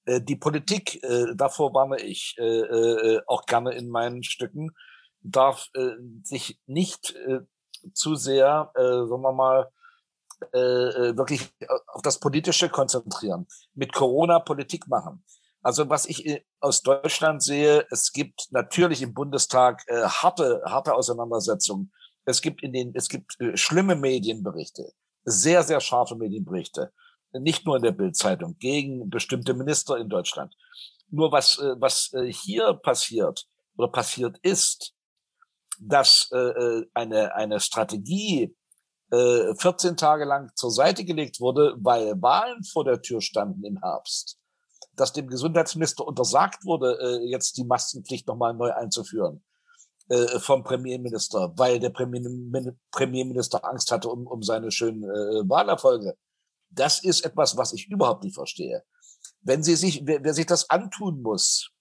Die 0.07 0.37
Politik, 0.37 1.01
davor 1.35 1.73
warne 1.73 1.99
ich 2.01 2.35
auch 3.27 3.45
gerne 3.45 3.73
in 3.73 3.89
meinen 3.89 4.23
Stücken, 4.23 4.71
darf 5.21 5.67
sich 6.23 6.59
nicht 6.65 7.15
zu 7.93 8.15
sehr, 8.15 8.71
sagen 8.75 9.21
wir 9.21 9.33
mal, 9.33 9.69
wirklich 10.51 11.51
auf 11.87 12.01
das 12.01 12.19
Politische 12.19 12.69
konzentrieren, 12.69 13.47
mit 13.73 13.91
Corona 13.91 14.39
Politik 14.39 14.87
machen. 14.87 15.23
Also 15.61 15.89
was 15.89 16.05
ich 16.05 16.25
äh, 16.25 16.43
aus 16.59 16.81
Deutschland 16.81 17.43
sehe, 17.43 17.85
es 17.91 18.13
gibt 18.13 18.47
natürlich 18.51 19.01
im 19.01 19.13
Bundestag 19.13 19.83
äh, 19.87 20.03
harte, 20.03 20.61
harte 20.65 20.93
Auseinandersetzungen. 20.93 21.91
Es 22.25 22.41
gibt 22.41 22.63
in 22.63 22.73
den, 22.73 22.93
es 22.95 23.09
gibt 23.09 23.39
äh, 23.41 23.57
schlimme 23.57 23.95
Medienberichte, 23.95 24.93
sehr, 25.25 25.63
sehr 25.63 25.81
scharfe 25.81 26.15
Medienberichte. 26.15 26.93
Nicht 27.33 27.65
nur 27.65 27.75
in 27.75 27.83
der 27.83 27.91
Bildzeitung 27.91 28.57
gegen 28.57 29.09
bestimmte 29.09 29.53
Minister 29.53 29.97
in 29.97 30.09
Deutschland. 30.09 30.55
Nur 31.09 31.31
was, 31.31 31.59
äh, 31.59 31.75
was 31.79 32.13
äh, 32.13 32.31
hier 32.31 32.73
passiert 32.73 33.45
oder 33.77 33.89
passiert 33.89 34.37
ist, 34.41 34.93
dass 35.79 36.29
äh, 36.33 36.37
äh 36.37 36.85
eine, 36.93 37.35
eine 37.35 37.59
Strategie 37.59 38.55
äh, 39.11 39.55
14 39.55 39.97
Tage 39.97 40.25
lang 40.25 40.51
zur 40.55 40.71
Seite 40.71 41.03
gelegt 41.03 41.39
wurde, 41.39 41.75
weil 41.79 42.21
Wahlen 42.21 42.63
vor 42.63 42.85
der 42.85 43.01
Tür 43.01 43.21
standen 43.21 43.63
im 43.63 43.79
Herbst 43.81 44.38
dass 44.99 45.13
dem 45.13 45.27
Gesundheitsminister 45.27 46.05
untersagt 46.05 46.65
wurde, 46.65 46.97
äh, 47.01 47.29
jetzt 47.29 47.57
die 47.57 47.63
Maskenpflicht 47.63 48.27
nochmal 48.27 48.53
neu 48.53 48.71
einzuführen 48.73 49.43
äh, 50.09 50.39
vom 50.39 50.63
Premierminister, 50.63 51.53
weil 51.55 51.79
der 51.79 51.91
Premierminister 51.91 53.63
Angst 53.65 53.91
hatte 53.91 54.09
um, 54.09 54.27
um 54.27 54.43
seine 54.43 54.71
schönen 54.71 55.03
äh, 55.03 55.49
Wahlerfolge. 55.49 56.15
Das 56.69 57.03
ist 57.03 57.25
etwas, 57.25 57.57
was 57.57 57.73
ich 57.73 57.87
überhaupt 57.89 58.23
nicht 58.23 58.35
verstehe. 58.35 58.83
Wenn 59.41 59.63
sie 59.63 59.75
sich, 59.75 60.05
wer, 60.05 60.23
wer 60.23 60.33
sich 60.33 60.45
das 60.45 60.69
antun 60.69 61.21
muss, 61.21 61.71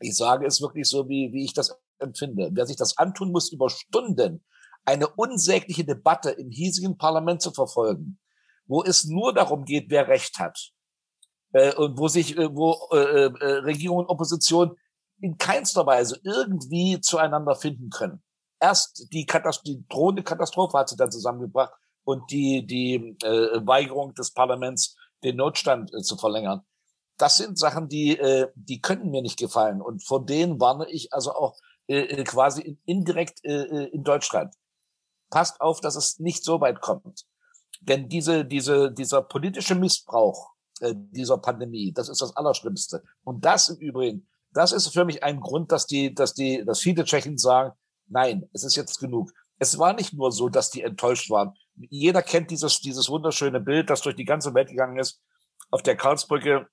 ich 0.00 0.16
sage 0.16 0.46
es 0.46 0.60
wirklich 0.60 0.88
so, 0.88 1.08
wie, 1.08 1.32
wie 1.32 1.44
ich 1.44 1.54
das 1.54 1.76
empfinde, 1.98 2.50
wer 2.52 2.66
sich 2.66 2.76
das 2.76 2.96
antun 2.98 3.30
muss, 3.30 3.52
über 3.52 3.70
Stunden 3.70 4.44
eine 4.84 5.08
unsägliche 5.08 5.84
Debatte 5.84 6.30
im 6.30 6.50
hiesigen 6.50 6.98
Parlament 6.98 7.42
zu 7.42 7.52
verfolgen, 7.52 8.18
wo 8.66 8.82
es 8.82 9.04
nur 9.04 9.32
darum 9.32 9.64
geht, 9.64 9.86
wer 9.88 10.08
Recht 10.08 10.38
hat, 10.38 10.73
äh, 11.54 11.74
und 11.74 11.96
wo 11.98 12.08
sich, 12.08 12.36
äh, 12.36 12.54
wo 12.54 12.76
äh, 12.92 13.26
äh, 13.26 13.52
Regierung 13.60 13.98
und 13.98 14.08
Opposition 14.08 14.76
in 15.20 15.38
keinster 15.38 15.86
Weise 15.86 16.20
irgendwie 16.24 17.00
zueinander 17.00 17.54
finden 17.54 17.88
können. 17.88 18.22
Erst 18.60 19.08
die, 19.12 19.24
Katast 19.24 19.66
die 19.66 19.84
drohende 19.88 20.22
Katastrophe 20.22 20.76
hat 20.76 20.88
sie 20.88 20.96
dann 20.96 21.12
zusammengebracht 21.12 21.72
und 22.04 22.30
die, 22.30 22.66
die 22.66 23.16
äh, 23.22 23.66
Weigerung 23.66 24.14
des 24.14 24.32
Parlaments, 24.32 24.96
den 25.22 25.36
Notstand 25.36 25.94
äh, 25.94 26.02
zu 26.02 26.16
verlängern. 26.16 26.62
Das 27.16 27.36
sind 27.36 27.58
Sachen, 27.58 27.88
die, 27.88 28.18
äh, 28.18 28.48
die 28.56 28.80
könnten 28.80 29.10
mir 29.10 29.22
nicht 29.22 29.38
gefallen. 29.38 29.80
Und 29.80 30.04
vor 30.04 30.26
denen 30.26 30.60
warne 30.60 30.90
ich 30.90 31.12
also 31.12 31.32
auch 31.32 31.56
äh, 31.86 32.24
quasi 32.24 32.78
indirekt 32.84 33.44
äh, 33.44 33.84
in 33.86 34.02
Deutschland. 34.02 34.54
Passt 35.30 35.60
auf, 35.60 35.80
dass 35.80 35.94
es 35.94 36.18
nicht 36.18 36.44
so 36.44 36.60
weit 36.60 36.80
kommt. 36.80 37.24
Denn 37.80 38.08
diese, 38.08 38.44
diese, 38.44 38.90
dieser 38.90 39.22
politische 39.22 39.74
Missbrauch 39.74 40.53
dieser 40.94 41.38
Pandemie. 41.38 41.92
Das 41.92 42.08
ist 42.08 42.20
das 42.20 42.36
Allerschlimmste. 42.36 43.02
Und 43.22 43.44
das 43.44 43.68
im 43.68 43.78
Übrigen, 43.78 44.26
das 44.52 44.72
ist 44.72 44.88
für 44.88 45.04
mich 45.04 45.22
ein 45.22 45.40
Grund, 45.40 45.72
dass 45.72 45.86
die, 45.86 46.14
dass 46.14 46.34
die, 46.34 46.64
dass 46.64 46.80
viele 46.80 47.04
Tschechen 47.04 47.38
sagen, 47.38 47.72
nein, 48.08 48.48
es 48.52 48.64
ist 48.64 48.76
jetzt 48.76 49.00
genug. 49.00 49.30
Es 49.58 49.78
war 49.78 49.92
nicht 49.92 50.12
nur 50.12 50.32
so, 50.32 50.48
dass 50.48 50.70
die 50.70 50.82
enttäuscht 50.82 51.30
waren. 51.30 51.54
Jeder 51.76 52.22
kennt 52.22 52.50
dieses, 52.50 52.80
dieses 52.80 53.08
wunderschöne 53.08 53.60
Bild, 53.60 53.90
das 53.90 54.02
durch 54.02 54.16
die 54.16 54.24
ganze 54.24 54.54
Welt 54.54 54.68
gegangen 54.68 54.98
ist, 54.98 55.20
auf 55.70 55.82
der 55.82 55.96
Karlsbrücke, 55.96 56.68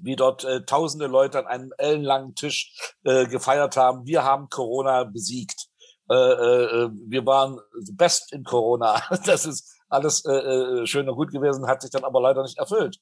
wie 0.00 0.16
dort 0.16 0.44
äh, 0.44 0.64
tausende 0.64 1.06
Leute 1.06 1.38
an 1.40 1.46
einem 1.46 1.72
ellenlangen 1.76 2.34
Tisch 2.34 2.94
äh, 3.04 3.26
gefeiert 3.26 3.76
haben. 3.76 4.06
Wir 4.06 4.24
haben 4.24 4.48
Corona 4.48 5.04
besiegt. 5.04 5.66
Äh, 6.10 6.14
äh, 6.14 6.90
wir 7.06 7.26
waren 7.26 7.58
best 7.92 8.32
in 8.32 8.44
Corona. 8.44 9.02
Das 9.26 9.44
ist 9.44 9.74
alles 9.88 10.24
äh, 10.24 10.32
äh, 10.32 10.86
schön 10.86 11.08
und 11.08 11.16
gut 11.16 11.32
gewesen, 11.32 11.66
hat 11.66 11.82
sich 11.82 11.90
dann 11.90 12.04
aber 12.04 12.20
leider 12.20 12.42
nicht 12.42 12.58
erfüllt. 12.58 12.98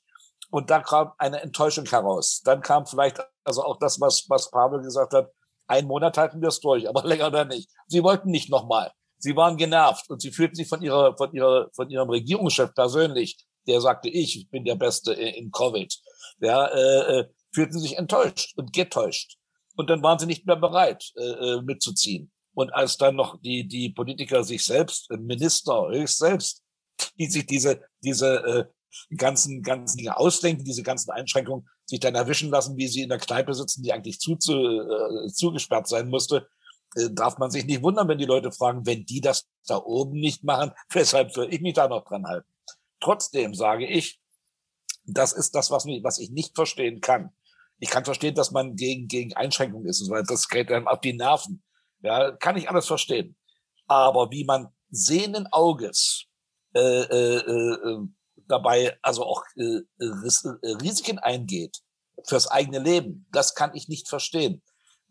Und 0.51 0.71
da 0.71 0.81
kam 0.81 1.13
eine 1.19 1.43
Enttäuschung 1.43 1.87
heraus. 1.87 2.43
Dann 2.45 2.61
kam 2.61 2.87
vielleicht 2.87 3.21
also 3.45 3.63
auch 3.65 3.79
das, 3.79 4.01
was, 4.01 4.27
was 4.29 4.51
Pavel 4.51 4.81
gesagt 4.81 5.13
hat. 5.13 5.31
Ein 5.67 5.87
Monat 5.87 6.17
halten 6.17 6.41
wir 6.41 6.49
es 6.49 6.61
durch, 6.61 6.89
aber 6.89 7.05
länger 7.07 7.31
dann 7.31 7.49
nicht. 7.49 7.71
Sie 7.87 8.03
wollten 8.03 8.31
nicht 8.31 8.51
nochmal. 8.51 8.93
Sie 9.19 9.35
waren 9.35 9.57
genervt 9.57 10.11
und 10.11 10.21
sie 10.21 10.31
fühlten 10.31 10.55
sich 10.55 10.69
von 10.69 10.83
ihrer, 10.83 11.17
von 11.17 11.33
ihrer, 11.33 11.71
von 11.73 11.89
ihrem 11.91 12.11
Regierungschef 12.11 12.75
persönlich, 12.75 13.39
der 13.67 13.81
sagte, 13.81 14.09
ich 14.09 14.49
bin 14.51 14.65
der 14.65 14.77
Beste 14.77 15.13
in 15.13 15.51
Covid, 15.51 15.93
ja, 16.41 16.67
äh, 16.67 17.21
äh, 17.21 17.29
fühlten 17.53 17.81
sich 17.81 17.97
enttäuscht 17.97 18.57
und 18.57 18.73
getäuscht. 18.73 19.39
Und 19.75 19.91
dann 19.91 20.03
waren 20.03 20.19
sie 20.19 20.27
nicht 20.27 20.47
mehr 20.47 20.57
bereit, 20.57 21.13
äh, 21.17 21.23
äh 21.23 21.63
mitzuziehen. 21.63 22.31
Und 22.55 22.73
als 22.73 22.97
dann 22.97 23.17
noch 23.17 23.41
die, 23.41 23.67
die 23.67 23.91
Politiker 23.91 24.45
sich 24.45 24.65
selbst, 24.65 25.11
Minister 25.11 25.89
höchst 25.91 26.19
selbst, 26.19 26.63
die 27.19 27.27
sich 27.27 27.47
diese, 27.47 27.83
diese 28.03 28.37
äh, 28.45 28.65
ganzen, 29.17 29.63
ganzen 29.63 29.99
Dinge 29.99 30.17
ausdenken, 30.17 30.65
diese 30.65 30.83
ganzen 30.83 31.11
Einschränkungen 31.11 31.69
sich 31.85 32.01
dann 32.01 32.15
erwischen 32.15 32.51
lassen, 32.51 32.77
wie 32.77 32.89
sie 32.89 33.03
in 33.03 33.09
der 33.09 33.19
Kneipe 33.19 33.55
sitzen, 33.55 33.83
die 33.83 33.93
eigentlich 33.93 34.19
zu, 34.19 34.37
zu, 34.37 34.53
äh, 34.55 35.29
zugesperrt 35.29 35.89
sein 35.89 36.09
musste, 36.09 36.49
äh, 36.97 37.11
darf 37.11 37.39
man 37.39 37.51
sich 37.51 37.65
nicht 37.65 37.83
wundern, 37.83 38.09
wenn 38.09 38.19
die 38.19 38.25
Leute 38.25 38.53
fragen, 38.53 38.87
wenn 38.87 39.05
die 39.05 39.21
das 39.21 39.49
da 39.67 39.77
oben 39.77 40.19
nicht 40.19 40.45
machen, 40.45 40.73
weshalb 40.91 41.33
soll 41.33 41.53
ich 41.53 41.61
mich 41.61 41.75
da 41.75 41.89
noch 41.89 42.05
dran 42.05 42.27
halten? 42.27 42.49
Trotzdem 43.01 43.55
sage 43.55 43.87
ich, 43.87 44.21
das 45.05 45.33
ist 45.33 45.55
das, 45.55 45.71
was, 45.71 45.85
mich, 45.85 46.03
was 46.03 46.19
ich 46.19 46.31
nicht 46.31 46.55
verstehen 46.55 47.01
kann. 47.01 47.31
Ich 47.79 47.91
kann 47.91 48.05
verstehen, 48.05 48.35
dass 48.35 48.51
man 48.51 48.75
gegen, 48.75 49.07
gegen 49.07 49.35
Einschränkungen 49.35 49.87
ist, 49.87 50.09
weil 50.11 50.25
das 50.25 50.49
geht 50.49 50.73
einem 50.73 50.89
auf 50.89 51.01
die 51.01 51.13
Nerven. 51.13 51.63
Ja, 52.01 52.33
kann 52.33 52.57
ich 52.57 52.69
alles 52.69 52.87
verstehen. 52.87 53.37
Aber 53.87 54.31
wie 54.31 54.45
man 54.45 54.69
sehenden 54.91 55.47
Auges 55.53 56.27
äh, 56.75 56.81
äh, 56.81 57.37
äh, 57.37 57.99
dabei 58.49 58.99
also 59.03 59.25
auch 59.25 59.43
äh, 59.57 59.81
Risiken 60.01 61.19
eingeht 61.19 61.79
fürs 62.25 62.49
eigene 62.49 62.79
Leben. 62.79 63.27
Das 63.33 63.55
kann 63.55 63.75
ich 63.75 63.89
nicht 63.89 64.09
verstehen. 64.09 64.63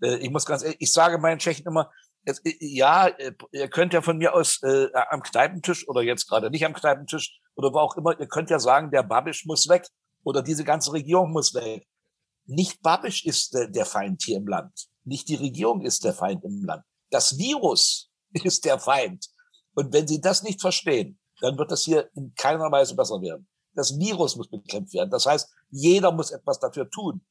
Äh, 0.01 0.17
ich 0.17 0.29
muss 0.29 0.45
ganz 0.45 0.63
ehrlich, 0.63 0.77
ich 0.79 0.91
sage 0.91 1.17
meinen 1.17 1.39
Tschechen 1.39 1.65
immer, 1.65 1.91
es, 2.25 2.41
ja, 2.59 3.11
ihr 3.51 3.69
könnt 3.69 3.93
ja 3.93 4.01
von 4.01 4.17
mir 4.17 4.33
aus 4.33 4.61
äh, 4.63 4.87
am 5.09 5.21
Kneipentisch 5.21 5.87
oder 5.87 6.01
jetzt 6.01 6.27
gerade 6.27 6.49
nicht 6.49 6.65
am 6.65 6.73
Kneipentisch 6.73 7.39
oder 7.55 7.71
wo 7.71 7.79
auch 7.79 7.95
immer, 7.97 8.19
ihr 8.19 8.27
könnt 8.27 8.49
ja 8.49 8.59
sagen, 8.59 8.89
der 8.89 9.03
Babisch 9.03 9.45
muss 9.45 9.69
weg 9.69 9.87
oder 10.23 10.41
diese 10.41 10.63
ganze 10.63 10.91
Regierung 10.91 11.31
muss 11.31 11.53
weg. 11.53 11.87
Nicht 12.45 12.81
Babisch 12.81 13.25
ist 13.25 13.53
der, 13.53 13.67
der 13.67 13.85
Feind 13.85 14.23
hier 14.23 14.37
im 14.37 14.47
Land. 14.47 14.87
Nicht 15.03 15.29
die 15.29 15.35
Regierung 15.35 15.81
ist 15.81 16.03
der 16.03 16.13
Feind 16.13 16.43
im 16.43 16.63
Land. 16.65 16.83
Das 17.11 17.37
Virus 17.37 18.09
ist 18.33 18.65
der 18.65 18.79
Feind. 18.79 19.27
Und 19.75 19.93
wenn 19.93 20.07
Sie 20.07 20.21
das 20.21 20.41
nicht 20.41 20.61
verstehen, 20.61 21.19
dann 21.45 21.59
wird 21.59 21.69
das 21.69 21.83
hier 21.83 22.09
in 22.15 22.33
keiner 22.33 22.71
Weise 22.71 22.95
besser 22.95 23.21
werden. 23.21 23.47
Das 23.75 23.99
Virus 23.99 24.35
muss 24.35 24.49
bekämpft 24.49 24.95
werden. 24.95 25.11
Das 25.11 25.27
heißt, 25.27 25.47
jeder 25.69 26.11
muss 26.11 26.31
etwas 26.31 26.59
dafür 26.59 26.89
tun. 26.89 27.23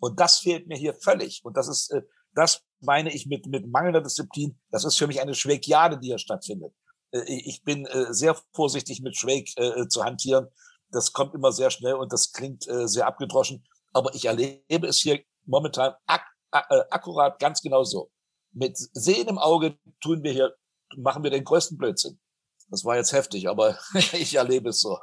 Und 0.00 0.20
das 0.20 0.38
fehlt 0.38 0.66
mir 0.66 0.76
hier 0.76 0.92
völlig. 0.92 1.42
Und 1.44 1.56
das 1.56 1.66
ist, 1.68 1.90
äh, 1.92 2.02
das 2.34 2.62
meine 2.80 3.10
ich 3.14 3.24
mit, 3.26 3.46
mit 3.46 3.66
mangelnder 3.66 4.02
Disziplin. 4.02 4.60
Das 4.70 4.84
ist 4.84 4.98
für 4.98 5.06
mich 5.06 5.22
eine 5.22 5.34
Schwägiade, 5.34 5.98
die 5.98 6.08
hier 6.08 6.18
stattfindet. 6.18 6.74
Äh, 7.12 7.22
ich 7.26 7.62
bin 7.62 7.86
äh, 7.86 8.12
sehr 8.12 8.36
vorsichtig 8.52 9.00
mit 9.00 9.16
Schwäg 9.16 9.48
zu 9.88 10.04
hantieren. 10.04 10.48
Das 10.90 11.14
kommt 11.14 11.34
immer 11.34 11.50
sehr 11.50 11.70
schnell 11.70 11.94
und 11.94 12.12
das 12.12 12.32
klingt 12.32 12.64
sehr 12.64 13.06
abgedroschen. 13.06 13.66
Aber 13.94 14.14
ich 14.14 14.26
erlebe 14.26 14.86
es 14.86 14.98
hier 15.00 15.24
momentan 15.46 15.94
ak 16.06 16.22
akkurat 16.50 17.38
ganz 17.40 17.62
genau 17.62 17.82
so. 17.82 18.10
Mit 18.52 18.76
Sehen 18.76 19.26
im 19.26 19.38
Auge 19.38 19.78
tun 20.00 20.22
wir 20.22 20.32
hier, 20.32 20.54
machen 20.96 21.24
wir 21.24 21.30
den 21.30 21.42
größten 21.42 21.76
Blödsinn. 21.78 22.20
Das 22.68 22.84
war 22.84 22.96
jetzt 22.96 23.12
heftig, 23.12 23.48
aber 23.48 23.78
ich 24.12 24.34
erlebe 24.34 24.70
es 24.70 24.80
so. 24.80 24.98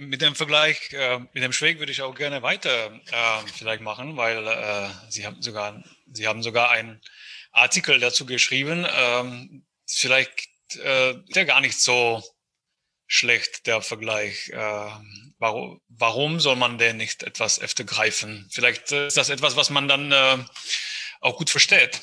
Mit 0.00 0.22
dem 0.22 0.34
Vergleich, 0.34 0.92
äh, 0.92 1.18
mit 1.18 1.42
dem 1.42 1.52
Schweg 1.52 1.78
würde 1.78 1.92
ich 1.92 2.02
auch 2.02 2.14
gerne 2.14 2.42
weiter 2.42 2.92
äh, 2.92 3.46
vielleicht 3.54 3.82
machen, 3.82 4.16
weil 4.16 4.46
äh, 4.46 4.88
Sie 5.08 5.26
haben 5.26 5.40
sogar, 5.42 5.84
Sie 6.10 6.26
haben 6.26 6.42
sogar 6.42 6.70
einen 6.70 7.00
Artikel 7.52 8.00
dazu 8.00 8.26
geschrieben. 8.26 8.86
Ähm, 8.90 9.66
vielleicht 9.86 10.48
äh, 10.76 11.12
ist 11.12 11.36
ja 11.36 11.44
gar 11.44 11.60
nicht 11.60 11.78
so 11.78 12.22
schlecht 13.06 13.66
der 13.66 13.82
Vergleich. 13.82 14.48
Äh, 14.50 14.90
warum, 15.38 15.80
warum 15.88 16.40
soll 16.40 16.56
man 16.56 16.78
denn 16.78 16.96
nicht 16.96 17.22
etwas 17.22 17.60
öfter 17.60 17.84
greifen? 17.84 18.48
Vielleicht 18.50 18.90
ist 18.92 19.16
das 19.16 19.28
etwas, 19.28 19.56
was 19.56 19.70
man 19.70 19.86
dann 19.86 20.12
äh, 20.12 20.38
auch 21.20 21.36
gut 21.36 21.50
versteht. 21.50 22.00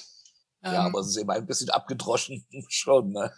Ja, 0.65 0.73
ähm, 0.73 0.87
aber 0.87 0.99
es 1.01 1.09
ist 1.09 1.17
eben 1.17 1.29
ein 1.29 1.45
bisschen 1.45 1.69
abgedroschen 1.69 2.45
schon. 2.69 3.11
Ne? 3.11 3.31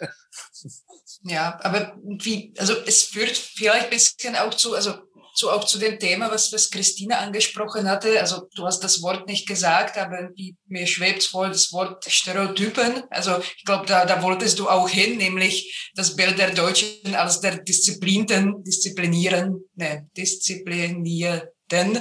Ja, 1.24 1.60
aber 1.62 1.98
wie, 2.04 2.54
also 2.58 2.74
es 2.86 3.04
führt 3.04 3.36
vielleicht 3.36 3.86
ein 3.86 3.90
bisschen 3.90 4.36
auch 4.36 4.54
zu, 4.54 4.74
also 4.76 4.94
so 5.34 5.52
auch 5.52 5.66
zu 5.66 5.78
dem 5.78 6.00
Thema, 6.00 6.32
was, 6.32 6.52
was 6.52 6.72
Christina 6.72 7.20
angesprochen 7.20 7.88
hatte. 7.88 8.20
Also 8.20 8.48
du 8.56 8.66
hast 8.66 8.80
das 8.80 9.04
Wort 9.04 9.28
nicht 9.28 9.48
gesagt, 9.48 9.98
aber 9.98 10.30
wie, 10.36 10.56
mir 10.66 10.88
schwebt 10.88 11.24
voll 11.24 11.50
das 11.50 11.72
Wort 11.74 12.04
Stereotypen. 12.06 13.04
Also 13.12 13.38
ich 13.40 13.64
glaube, 13.66 13.86
da, 13.86 14.06
da 14.06 14.24
wolltest 14.24 14.58
du 14.58 14.68
auch 14.68 14.90
hin, 14.90 15.18
nämlich 15.18 15.92
das 15.96 16.16
Bild 16.16 16.40
der 16.40 16.56
Deutschen 16.56 17.14
als 17.14 17.40
der 17.40 17.58
disziplinierten, 17.58 18.64
disziplinieren, 18.64 19.64
ne, 19.76 20.10
diszipliniert 20.18 21.50
denn 21.72 22.00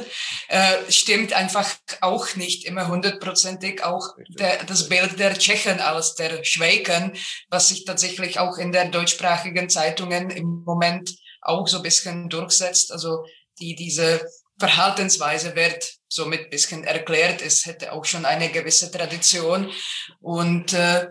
äh, 0.49 0.77
stimmt 0.89 1.33
einfach 1.33 1.69
auch 2.01 2.37
nicht 2.37 2.65
immer 2.65 2.89
hundertprozentig 2.89 3.85
auch 3.85 4.15
der, 4.29 4.65
das 4.65 4.89
Bild 4.89 5.19
der 5.19 5.39
Tschechen 5.39 5.81
als 5.81 6.15
der 6.15 6.45
Schweiken, 6.45 7.17
was 7.49 7.69
sich 7.69 7.85
tatsächlich 7.85 8.39
auch 8.39 8.59
in 8.59 8.73
der 8.73 8.89
deutschsprachigen 8.89 9.69
Zeitungen 9.69 10.31
im 10.31 10.63
Moment 10.65 11.17
auch 11.41 11.67
so 11.67 11.79
ein 11.79 11.83
bisschen 11.83 12.29
durchsetzt. 12.29 12.93
Also 12.93 13.25
die 13.59 13.75
diese 13.75 14.27
Verhaltensweise 14.59 15.55
wird 15.55 15.93
somit 16.09 16.45
ein 16.45 16.51
bisschen 16.51 16.85
erklärt. 16.85 17.43
Es 17.43 17.67
hätte 17.67 17.93
auch 17.93 18.05
schon 18.05 18.25
eine 18.25 18.51
gewisse 18.51 18.91
Tradition. 18.91 19.71
Und 20.21 20.73
äh, 20.73 21.09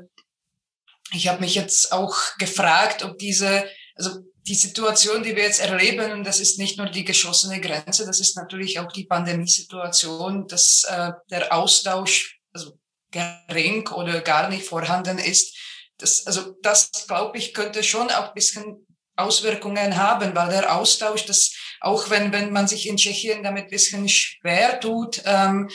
ich 1.13 1.27
habe 1.27 1.41
mich 1.41 1.55
jetzt 1.55 1.91
auch 1.91 2.15
gefragt, 2.37 3.03
ob 3.03 3.17
diese, 3.17 3.69
also 3.95 4.19
die 4.47 4.55
Situation, 4.55 5.23
die 5.23 5.35
wir 5.35 5.43
jetzt 5.43 5.59
erleben, 5.59 6.23
das 6.23 6.39
ist 6.39 6.59
nicht 6.59 6.77
nur 6.77 6.87
die 6.87 7.03
geschossene 7.03 7.59
Grenze, 7.59 8.05
das 8.05 8.19
ist 8.19 8.37
natürlich 8.37 8.79
auch 8.79 8.91
die 8.91 9.05
Pandemiesituation, 9.05 10.47
dass 10.47 10.83
äh, 10.87 11.11
der 11.31 11.51
Austausch 11.51 12.39
also 12.53 12.77
gering 13.11 13.87
oder 13.89 14.21
gar 14.21 14.49
nicht 14.49 14.65
vorhanden 14.65 15.17
ist. 15.17 15.57
Das, 15.97 16.27
also 16.27 16.55
das, 16.61 16.91
glaube 17.07 17.37
ich, 17.37 17.53
könnte 17.53 17.83
schon 17.83 18.09
auch 18.09 18.29
ein 18.29 18.33
bisschen 18.35 18.85
Auswirkungen 19.15 19.95
haben, 19.95 20.35
weil 20.35 20.49
der 20.49 20.75
Austausch, 20.75 21.25
das 21.25 21.53
auch 21.79 22.09
wenn, 22.09 22.31
wenn 22.31 22.51
man 22.51 22.67
sich 22.67 22.87
in 22.87 22.97
Tschechien 22.97 23.43
damit 23.43 23.65
ein 23.65 23.69
bisschen 23.69 24.09
schwer 24.09 24.79
tut, 24.79 25.21
ähm, 25.25 25.69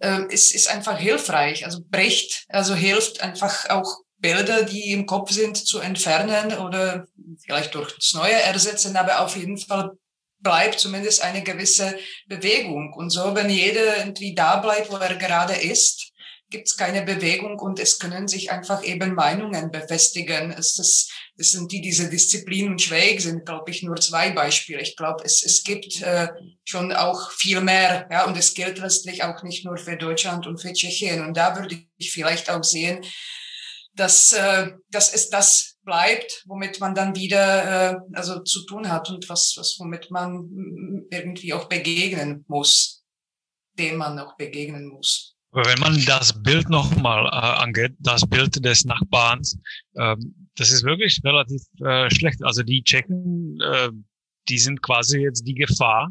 äh, 0.00 0.22
ist, 0.28 0.54
ist 0.54 0.68
einfach 0.68 0.98
hilfreich. 0.98 1.64
Also 1.64 1.80
bricht, 1.84 2.44
also 2.48 2.74
hilft 2.74 3.20
einfach 3.20 3.68
auch 3.70 4.03
Bilder, 4.24 4.62
die 4.62 4.92
im 4.92 5.04
Kopf 5.04 5.30
sind, 5.32 5.58
zu 5.58 5.80
entfernen 5.80 6.56
oder 6.56 7.06
vielleicht 7.44 7.74
durch 7.74 7.94
das 7.94 8.14
Neue 8.14 8.32
ersetzen, 8.32 8.96
aber 8.96 9.20
auf 9.20 9.36
jeden 9.36 9.58
Fall 9.58 9.98
bleibt 10.38 10.80
zumindest 10.80 11.22
eine 11.22 11.42
gewisse 11.42 11.98
Bewegung. 12.26 12.94
Und 12.94 13.10
so, 13.10 13.34
wenn 13.34 13.50
jeder 13.50 13.98
irgendwie 13.98 14.34
da 14.34 14.56
bleibt, 14.56 14.90
wo 14.90 14.96
er 14.96 15.16
gerade 15.16 15.52
ist, 15.52 16.12
gibt 16.48 16.68
es 16.68 16.78
keine 16.78 17.02
Bewegung 17.02 17.58
und 17.58 17.78
es 17.78 17.98
können 17.98 18.26
sich 18.26 18.50
einfach 18.50 18.82
eben 18.82 19.14
Meinungen 19.14 19.70
befestigen. 19.70 20.52
Es, 20.52 20.78
ist, 20.78 21.12
es 21.36 21.52
sind 21.52 21.70
die, 21.70 21.82
diese 21.82 22.08
Disziplin 22.08 22.68
und 22.70 22.80
Schwäg 22.80 23.20
sind, 23.20 23.44
glaube 23.44 23.70
ich, 23.72 23.82
nur 23.82 23.96
zwei 23.96 24.30
Beispiele. 24.30 24.80
Ich 24.80 24.96
glaube, 24.96 25.22
es, 25.22 25.44
es 25.44 25.64
gibt 25.64 26.00
äh, 26.00 26.28
schon 26.64 26.94
auch 26.94 27.30
viel 27.32 27.60
mehr. 27.60 28.08
Ja, 28.10 28.24
und 28.24 28.38
es 28.38 28.54
gilt 28.54 28.78
letztlich 28.78 29.22
auch 29.22 29.42
nicht 29.42 29.66
nur 29.66 29.76
für 29.76 29.98
Deutschland 29.98 30.46
und 30.46 30.62
für 30.62 30.72
Tschechien. 30.72 31.26
Und 31.26 31.36
da 31.36 31.58
würde 31.58 31.78
ich 31.98 32.10
vielleicht 32.10 32.48
auch 32.48 32.64
sehen, 32.64 33.04
dass, 33.94 34.32
äh, 34.32 34.70
dass 34.90 35.12
es 35.12 35.30
das 35.30 35.76
bleibt, 35.84 36.42
womit 36.46 36.80
man 36.80 36.94
dann 36.94 37.14
wieder 37.14 37.92
äh, 37.92 37.96
also 38.14 38.40
zu 38.42 38.64
tun 38.66 38.90
hat 38.90 39.10
und 39.10 39.28
was, 39.28 39.54
was 39.56 39.76
womit 39.78 40.10
man 40.10 41.06
irgendwie 41.10 41.52
auch 41.52 41.68
begegnen 41.68 42.44
muss, 42.48 43.04
dem 43.78 43.96
man 43.96 44.18
auch 44.18 44.36
begegnen 44.36 44.88
muss. 44.88 45.36
Wenn 45.52 45.78
man 45.78 46.04
das 46.04 46.42
Bild 46.42 46.68
nochmal 46.68 47.26
äh, 47.26 47.62
angeht, 47.62 47.92
das 48.00 48.28
Bild 48.28 48.64
des 48.64 48.84
Nachbarns, 48.84 49.56
ähm, 49.96 50.48
das 50.56 50.72
ist 50.72 50.82
wirklich 50.82 51.20
relativ 51.22 51.62
äh, 51.80 52.10
schlecht. 52.10 52.42
Also 52.42 52.64
die 52.64 52.82
Tschechen, 52.82 53.60
äh, 53.60 53.90
die 54.48 54.58
sind 54.58 54.82
quasi 54.82 55.20
jetzt 55.20 55.46
die 55.46 55.54
Gefahr 55.54 56.10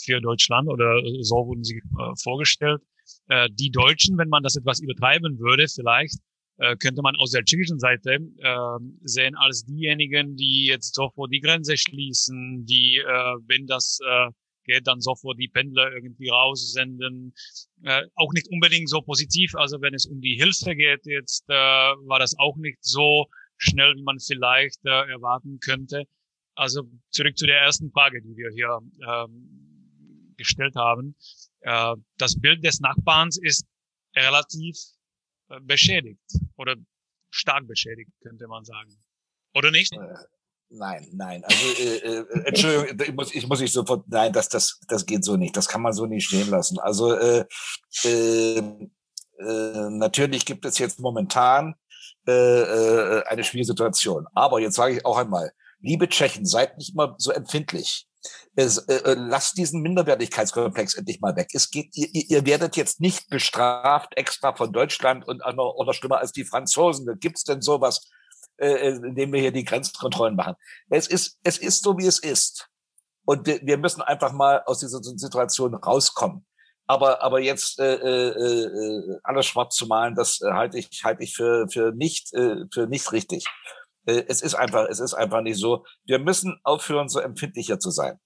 für 0.00 0.20
Deutschland 0.20 0.68
oder 0.68 1.00
so 1.22 1.46
wurden 1.46 1.64
sie 1.64 1.78
äh, 1.78 2.14
vorgestellt. 2.22 2.82
Äh, 3.28 3.48
die 3.52 3.70
Deutschen, 3.70 4.16
wenn 4.16 4.28
man 4.28 4.44
das 4.44 4.56
etwas 4.56 4.80
übertreiben 4.80 5.38
würde, 5.40 5.66
vielleicht 5.68 6.18
äh, 6.58 6.76
könnte 6.76 7.02
man 7.02 7.16
aus 7.16 7.32
der 7.32 7.44
tschechischen 7.44 7.78
Seite 7.78 8.18
äh, 8.38 8.78
sehen 9.02 9.34
als 9.34 9.64
diejenigen, 9.64 10.36
die 10.36 10.66
jetzt 10.66 10.94
sofort 10.94 11.32
die 11.32 11.40
Grenze 11.40 11.76
schließen, 11.76 12.64
die, 12.64 12.98
äh, 12.98 13.34
wenn 13.46 13.66
das 13.66 13.98
äh, 14.06 14.30
geht, 14.64 14.86
dann 14.86 15.00
sofort 15.00 15.38
die 15.38 15.48
Pendler 15.48 15.92
irgendwie 15.92 16.28
raussenden. 16.28 17.34
Äh, 17.82 18.02
auch 18.14 18.32
nicht 18.32 18.48
unbedingt 18.50 18.88
so 18.88 19.00
positiv. 19.02 19.54
Also 19.54 19.80
wenn 19.80 19.94
es 19.94 20.06
um 20.06 20.20
die 20.20 20.36
Hilfe 20.36 20.74
geht, 20.74 21.04
jetzt 21.06 21.44
äh, 21.48 21.54
war 21.54 22.18
das 22.18 22.34
auch 22.38 22.56
nicht 22.56 22.78
so 22.80 23.26
schnell, 23.56 23.94
wie 23.96 24.02
man 24.02 24.18
vielleicht 24.18 24.84
äh, 24.84 25.10
erwarten 25.10 25.58
könnte. 25.60 26.04
Also 26.54 26.82
zurück 27.10 27.36
zu 27.36 27.46
der 27.46 27.60
ersten 27.60 27.90
Frage, 27.90 28.22
die 28.22 28.36
wir 28.36 28.50
hier 28.54 28.78
ähm, 29.08 30.34
gestellt 30.36 30.76
haben. 30.76 31.16
Äh, 31.60 31.94
das 32.16 32.40
Bild 32.40 32.64
des 32.64 32.80
Nachbarns 32.80 33.38
ist 33.38 33.66
relativ 34.16 34.76
beschädigt 35.62 36.20
oder 36.56 36.76
stark 37.30 37.66
beschädigt, 37.66 38.10
könnte 38.22 38.46
man 38.46 38.64
sagen. 38.64 38.96
Oder 39.54 39.70
nicht? 39.70 39.92
Äh, 39.92 39.98
nein, 40.70 41.08
nein. 41.12 41.44
Also 41.44 41.82
äh, 41.82 41.96
äh, 41.96 42.46
Entschuldigung, 42.46 43.00
ich 43.00 43.14
muss, 43.14 43.34
ich 43.34 43.46
muss 43.46 43.60
ich 43.60 43.72
sofort. 43.72 44.06
Nein, 44.08 44.32
das, 44.32 44.48
das, 44.48 44.80
das 44.88 45.06
geht 45.06 45.24
so 45.24 45.36
nicht. 45.36 45.56
Das 45.56 45.68
kann 45.68 45.82
man 45.82 45.92
so 45.92 46.06
nicht 46.06 46.26
stehen 46.26 46.50
lassen. 46.50 46.78
Also 46.78 47.14
äh, 47.14 47.44
äh, 48.04 48.58
äh, 48.58 49.90
natürlich 49.90 50.44
gibt 50.44 50.64
es 50.64 50.78
jetzt 50.78 51.00
momentan 51.00 51.74
äh, 52.26 52.32
äh, 52.32 53.24
eine 53.26 53.44
schwierige 53.44 53.66
Situation. 53.66 54.26
Aber 54.34 54.60
jetzt 54.60 54.76
sage 54.76 54.96
ich 54.96 55.04
auch 55.04 55.18
einmal, 55.18 55.52
liebe 55.80 56.08
Tschechen, 56.08 56.46
seid 56.46 56.78
nicht 56.78 56.94
mal 56.94 57.14
so 57.18 57.32
empfindlich 57.32 58.08
es, 58.56 58.78
äh, 58.78 58.94
äh, 58.94 59.14
lasst 59.14 59.58
diesen 59.58 59.82
Minderwertigkeitskomplex 59.82 60.94
endlich 60.94 61.20
mal 61.20 61.36
weg. 61.36 61.48
Es 61.52 61.70
geht, 61.70 61.96
ihr, 61.96 62.08
ihr 62.12 62.46
werdet 62.46 62.76
jetzt 62.76 63.00
nicht 63.00 63.28
bestraft 63.28 64.16
extra 64.16 64.54
von 64.54 64.72
Deutschland 64.72 65.26
und 65.26 65.44
oder, 65.44 65.76
oder 65.76 65.92
schlimmer 65.92 66.18
als 66.18 66.32
die 66.32 66.44
Franzosen. 66.44 67.18
Gibt's 67.18 67.44
denn 67.44 67.62
sowas, 67.62 68.08
äh, 68.56 68.68
äh, 68.68 68.96
indem 68.96 69.32
wir 69.32 69.40
hier 69.40 69.52
die 69.52 69.64
Grenzkontrollen 69.64 70.36
machen? 70.36 70.54
Es 70.88 71.08
ist, 71.08 71.38
es 71.42 71.58
ist 71.58 71.82
so, 71.82 71.98
wie 71.98 72.06
es 72.06 72.18
ist. 72.18 72.68
Und 73.24 73.46
wir, 73.46 73.78
müssen 73.78 74.02
einfach 74.02 74.32
mal 74.32 74.62
aus 74.66 74.80
dieser 74.80 75.02
Situation 75.02 75.74
rauskommen. 75.74 76.44
Aber, 76.86 77.22
aber 77.22 77.40
jetzt 77.40 77.80
äh, 77.80 77.94
äh, 77.94 78.28
äh 78.28 79.18
alles 79.22 79.46
schwarz 79.46 79.74
zu 79.74 79.86
malen, 79.86 80.14
das 80.14 80.40
halte 80.42 80.78
ich, 80.78 81.02
halte 81.02 81.22
ich 81.22 81.34
für, 81.34 81.66
für 81.68 81.92
nicht, 81.92 82.34
äh, 82.34 82.66
für 82.70 82.86
nicht 82.86 83.10
richtig. 83.12 83.46
Äh, 84.06 84.24
es 84.28 84.42
ist 84.42 84.54
einfach, 84.54 84.86
es 84.88 85.00
ist 85.00 85.14
einfach 85.14 85.40
nicht 85.40 85.58
so. 85.58 85.84
Wir 86.04 86.18
müssen 86.18 86.58
aufhören, 86.62 87.08
so 87.08 87.20
empfindlicher 87.20 87.78
zu 87.78 87.90
sein. 87.90 88.18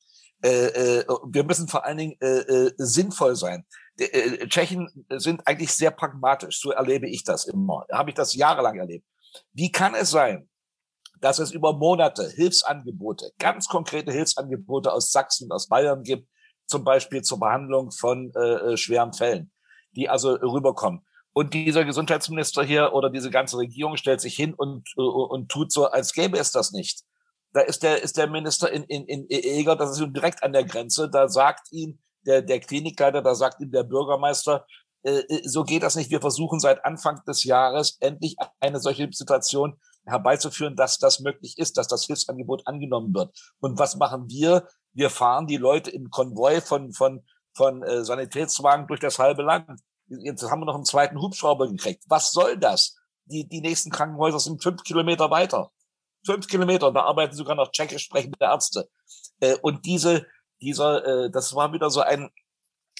Äh, 0.43 0.67
äh, 0.99 1.05
wir 1.31 1.45
müssen 1.45 1.69
vor 1.69 1.85
allen 1.85 1.99
Dingen 1.99 2.17
sinnvoll 2.77 3.37
sein. 3.37 3.67
Tschechen 4.49 4.89
sind 5.17 5.47
eigentlich 5.47 5.73
sehr 5.73 5.91
pragmatisch. 5.91 6.61
So 6.61 6.71
erlebe 6.71 7.09
ich 7.09 7.25
das 7.25 7.47
immer. 7.47 7.85
Habe 7.93 8.11
ich 8.11 8.17
das 8.17 8.35
jahrelang 8.35 8.79
erlebt. 8.79 9.05
Wie 9.53 9.73
kann 9.73 9.95
es 9.95 10.11
sein, 10.11 10.49
dass 11.21 11.41
es 11.41 11.51
über 11.51 11.73
Monate 11.73 12.29
Hilfsangebote, 12.29 13.33
ganz 13.41 13.67
konkrete 13.67 14.13
Hilfsangebote 14.13 14.93
aus 14.93 15.11
Sachsen 15.11 15.47
und 15.47 15.53
aus 15.53 15.67
Bayern 15.67 16.05
gibt, 16.05 16.29
zum 16.67 16.85
Beispiel 16.85 17.23
zur 17.23 17.41
Behandlung 17.41 17.91
von 17.91 18.33
äh, 18.35 18.77
schweren 18.77 19.13
Fällen, 19.13 19.51
die 19.93 20.09
also 20.09 20.35
rüberkommen. 20.35 21.05
Und 21.33 21.55
dieser 21.55 21.85
Gesundheitsminister 21.85 22.65
hier 22.65 22.93
oder 22.93 23.11
diese 23.11 23.31
ganze 23.31 23.59
Regierung 23.59 23.97
stellt 23.97 24.21
sich 24.21 24.35
hin 24.35 24.55
und, 24.55 24.89
äh, 24.97 25.03
und 25.03 25.49
tut 25.51 25.73
so, 25.73 25.87
als 25.87 26.13
gäbe 26.13 26.39
es 26.39 26.51
das 26.51 26.73
nicht. 26.73 27.05
Da 27.53 27.61
ist 27.61 27.83
der, 27.83 28.03
ist 28.03 28.17
der 28.17 28.29
Minister 28.29 28.71
in, 28.71 28.85
in, 28.85 29.07
in 29.07 29.27
Eger, 29.31 29.77
das 29.77 29.99
ist 29.99 30.07
direkt 30.13 30.43
an 30.43 30.53
der 30.53 30.65
Grenze, 30.65 31.09
da 31.09 31.29
sagt 31.29 31.73
ihm 31.73 31.99
der, 32.27 32.43
der 32.43 32.61
Klinikleiter, 32.61 33.23
da 33.23 33.35
sagt 33.35 33.61
ihm 33.61 33.71
der 33.71 33.85
Bürgermeister, 33.85 34.67
äh, 35.03 35.21
äh, 35.21 35.49
so 35.49 35.65
geht 35.65 35.83
das 35.83 35.97
nicht. 35.97 36.11
Wir 36.11 36.21
versuchen 36.21 36.61
seit 36.61 36.85
Anfang 36.85 37.23
des 37.27 37.45
Jahres 37.45 37.97
endlich 38.01 38.37
eine 38.61 38.81
solche 38.81 39.09
Situation 39.13 39.79
herbeizuführen, 40.05 40.77
dass 40.77 40.99
das 40.99 41.21
möglich 41.21 41.59
ist, 41.59 41.77
dass 41.77 41.89
das 41.89 42.05
Hilfsangebot 42.05 42.67
angenommen 42.67 43.15
wird. 43.15 43.37
Und 43.61 43.79
was 43.79 43.97
machen 43.97 44.29
wir? 44.29 44.67
Wir 44.93 45.11
fahren 45.11 45.47
die 45.47 45.57
Leute 45.57 45.91
im 45.91 46.11
Konvoi 46.11 46.61
von, 46.61 46.93
von, 46.93 47.25
von 47.55 47.83
äh, 47.83 48.05
Sanitätswagen 48.05 48.87
durch 48.87 49.01
das 49.01 49.19
halbe 49.19 49.43
Land. 49.43 49.81
Jetzt 50.09 50.43
haben 50.51 50.61
wir 50.61 50.67
noch 50.67 50.75
einen 50.75 50.85
zweiten 50.85 51.21
Hubschrauber 51.21 51.69
gekriegt. 51.69 52.05
Was 52.09 52.33
soll 52.33 52.57
das? 52.57 52.97
Die, 53.27 53.47
die 53.47 53.61
nächsten 53.61 53.91
Krankenhäuser 53.91 54.39
sind 54.39 54.63
fünf 54.63 54.83
Kilometer 54.83 55.31
weiter. 55.31 55.71
Fünf 56.25 56.47
Kilometer, 56.47 56.91
da 56.93 57.03
arbeiten 57.03 57.35
sogar 57.35 57.55
noch 57.55 57.71
tschechisch 57.71 58.05
sprechende 58.05 58.39
Ärzte. 58.41 58.89
Äh, 59.41 59.57
und 59.63 59.85
diese, 59.85 60.27
dieser, 60.61 61.05
äh, 61.27 61.31
das 61.31 61.55
war 61.55 61.73
wieder 61.73 61.91
so 61.91 62.01
ein, 62.01 62.31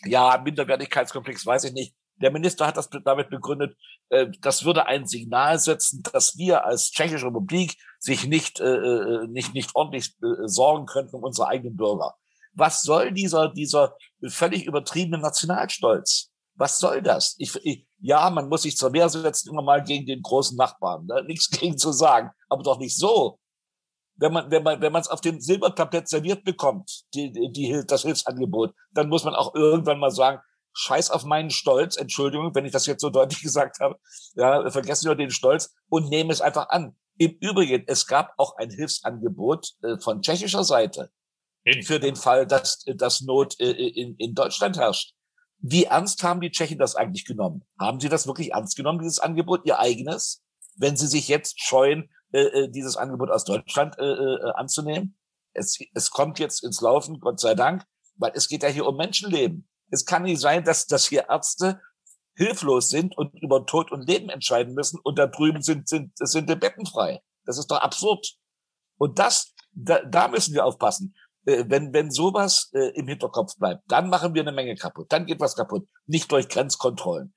ja, 0.05 0.41
Minderwertigkeitskomplex, 0.43 1.45
weiß 1.45 1.65
ich 1.65 1.73
nicht. 1.73 1.95
Der 2.17 2.31
Minister 2.31 2.67
hat 2.67 2.77
das 2.77 2.91
damit 3.05 3.31
begründet, 3.31 3.77
äh, 4.11 4.27
das 4.41 4.65
würde 4.65 4.87
ein 4.87 5.07
Signal 5.07 5.59
setzen, 5.59 6.03
dass 6.13 6.37
wir 6.37 6.65
als 6.65 6.91
Tschechische 6.91 7.27
Republik 7.27 7.77
sich 7.99 8.27
nicht, 8.27 8.61
äh, 8.61 8.65
äh 8.65 9.27
nicht, 9.29 9.55
nicht 9.55 9.75
ordentlich 9.75 10.15
äh, 10.23 10.47
sorgen 10.47 10.87
könnten 10.87 11.17
um 11.17 11.23
unsere 11.23 11.49
eigenen 11.49 11.77
Bürger. 11.77 12.15
Was 12.53 12.83
soll 12.83 13.13
dieser, 13.13 13.49
dieser 13.49 13.97
völlig 14.29 14.67
übertriebene 14.67 15.19
Nationalstolz? 15.19 16.33
Was 16.59 16.81
soll 16.81 17.03
das? 17.03 17.37
Ich, 17.39 17.55
ich, 17.63 17.87
ja, 18.01 18.29
man 18.31 18.49
muss 18.49 18.63
sich 18.63 18.77
zur 18.77 18.93
Wehr 18.93 19.09
setzen, 19.09 19.51
immer 19.51 19.63
mal 19.63 19.83
gegen 19.83 20.07
den 20.07 20.21
großen 20.21 20.57
Nachbarn. 20.57 21.07
Ne? 21.07 21.23
Nichts 21.25 21.49
gegen 21.59 21.79
zu 21.79 21.93
sagen, 21.93 22.31
aber 22.49 22.63
doch 22.63 22.79
nicht 22.79 22.97
so. 22.97 23.39
Wenn 24.17 24.33
man, 24.33 24.51
wenn 24.51 24.65
man, 24.65 24.81
wenn 24.81 24.93
man 24.93 25.01
es 25.01 25.09
auf 25.09 25.21
dem 25.21 25.41
Silbertablett 25.41 26.09
serviert 26.09 26.43
bekommt, 26.43 27.05
die, 27.15 27.31
die, 27.31 27.85
das 27.87 28.03
Hilfsangebot, 28.03 28.75
dann 28.91 29.09
muss 29.09 29.23
man 29.23 29.37
auch 29.37 29.55
irgendwann 29.55 30.01
mal 30.01 30.11
sagen, 30.11 30.41
scheiß 30.73 31.11
auf 31.11 31.25
meinen 31.25 31.51
Stolz, 31.51 31.97
Entschuldigung, 31.97 32.53
wenn 32.55 32.67
ich 32.67 32.73
das 32.73 32.87
jetzt 32.87 33.01
so 33.01 33.11
deutlich 33.11 33.41
gesagt 33.41 33.79
habe, 33.79 33.97
ja, 34.35 34.69
vergessen 34.71 35.09
wir 35.09 35.15
den 35.15 35.31
Stolz 35.31 35.73
und 35.89 36.09
nehme 36.09 36.33
es 36.33 36.41
einfach 36.41 36.69
an. 36.71 36.97
Im 37.19 37.37
Übrigen, 37.41 37.85
es 37.87 38.07
gab 38.07 38.33
auch 38.37 38.57
ein 38.57 38.71
Hilfsangebot 38.71 39.75
äh, 39.83 39.99
von 39.99 40.23
tschechischer 40.23 40.65
Seite 40.65 41.11
für 41.83 42.01
den 42.01 42.17
Fall, 42.17 42.47
dass, 42.47 42.85
dass 42.85 43.21
Not 43.21 43.59
äh, 43.61 43.71
in, 43.71 44.17
in 44.17 44.35
Deutschland 44.35 44.79
herrscht. 44.79 45.15
Wie 45.61 45.85
ernst 45.85 46.23
haben 46.23 46.41
die 46.41 46.51
Tschechen 46.51 46.79
das 46.79 46.95
eigentlich 46.95 47.25
genommen? 47.25 47.65
Haben 47.79 48.01
sie 48.01 48.09
das 48.09 48.27
wirklich 48.27 48.53
ernst 48.53 48.77
genommen, 48.77 49.01
dieses 49.01 49.19
Angebot, 49.19 49.65
ihr 49.65 49.79
eigenes, 49.79 50.43
wenn 50.77 50.97
sie 50.97 51.09
sich 51.09 51.29
jetzt 51.29 51.61
scheuen, 51.61 52.11
äh, 52.33 52.43
äh, 52.43 52.71
dieses 52.71 52.97
Angebot 52.97 53.31
aus 53.31 53.45
Deutschland 53.45 53.99
äh, 53.99 54.05
äh, 54.05 54.53
anzunehmen? 54.55 55.19
Es, 55.53 55.79
es 55.95 56.11
kommt 56.11 56.39
jetzt 56.39 56.63
ins 56.63 56.81
Laufen, 56.81 57.19
Gott 57.21 57.41
sei 57.41 57.55
Dank, 57.55 57.85
weil 58.17 58.33
es 58.35 58.49
geht 58.49 58.63
ja 58.63 58.69
hier 58.69 58.87
um 58.87 58.97
Menschenleben. 58.97 59.69
Es 59.91 60.05
kann 60.05 60.23
nicht 60.23 60.41
sein, 60.41 60.63
dass, 60.65 60.87
dass 60.87 61.07
hier 61.07 61.29
Ärzte 61.29 61.81
hilflos 62.37 62.89
sind 62.89 63.19
und 63.19 63.35
über 63.43 63.67
Tod 63.67 63.91
und 63.91 64.07
Leben 64.07 64.29
entscheiden 64.29 64.75
müssen 64.75 65.01
und 65.03 65.19
da 65.19 65.27
drüben 65.27 65.61
sind, 65.63 65.89
sind, 65.89 66.13
sind 66.17 66.49
die 66.49 66.55
Betten 66.55 66.87
frei. 66.87 67.21
Das 67.45 67.59
ist 67.59 67.67
doch 67.69 67.81
absurd. 67.81 68.37
Und 68.97 69.19
das, 69.19 69.55
da, 69.73 70.05
da 70.05 70.29
müssen 70.29 70.55
wir 70.55 70.65
aufpassen. 70.65 71.17
Äh, 71.49 71.65
wenn, 71.69 71.95
wenn 71.95 72.11
sowas 72.11 72.71
äh, 72.75 72.91
im 72.95 73.09
Hinterkopf 73.09 73.57
bleibt, 73.59 73.83
dann 73.89 74.11
machen 74.11 74.35
wir 74.35 74.43
eine 74.43 74.53
Menge 74.53 74.75
kaputt. 74.75 75.07
Dann 75.11 75.25
geht 75.25 75.41
was 75.41 75.57
kaputt. 75.57 75.89
Nicht 76.07 76.31
durch 76.31 76.49
Grenzkontrollen. 76.49 77.35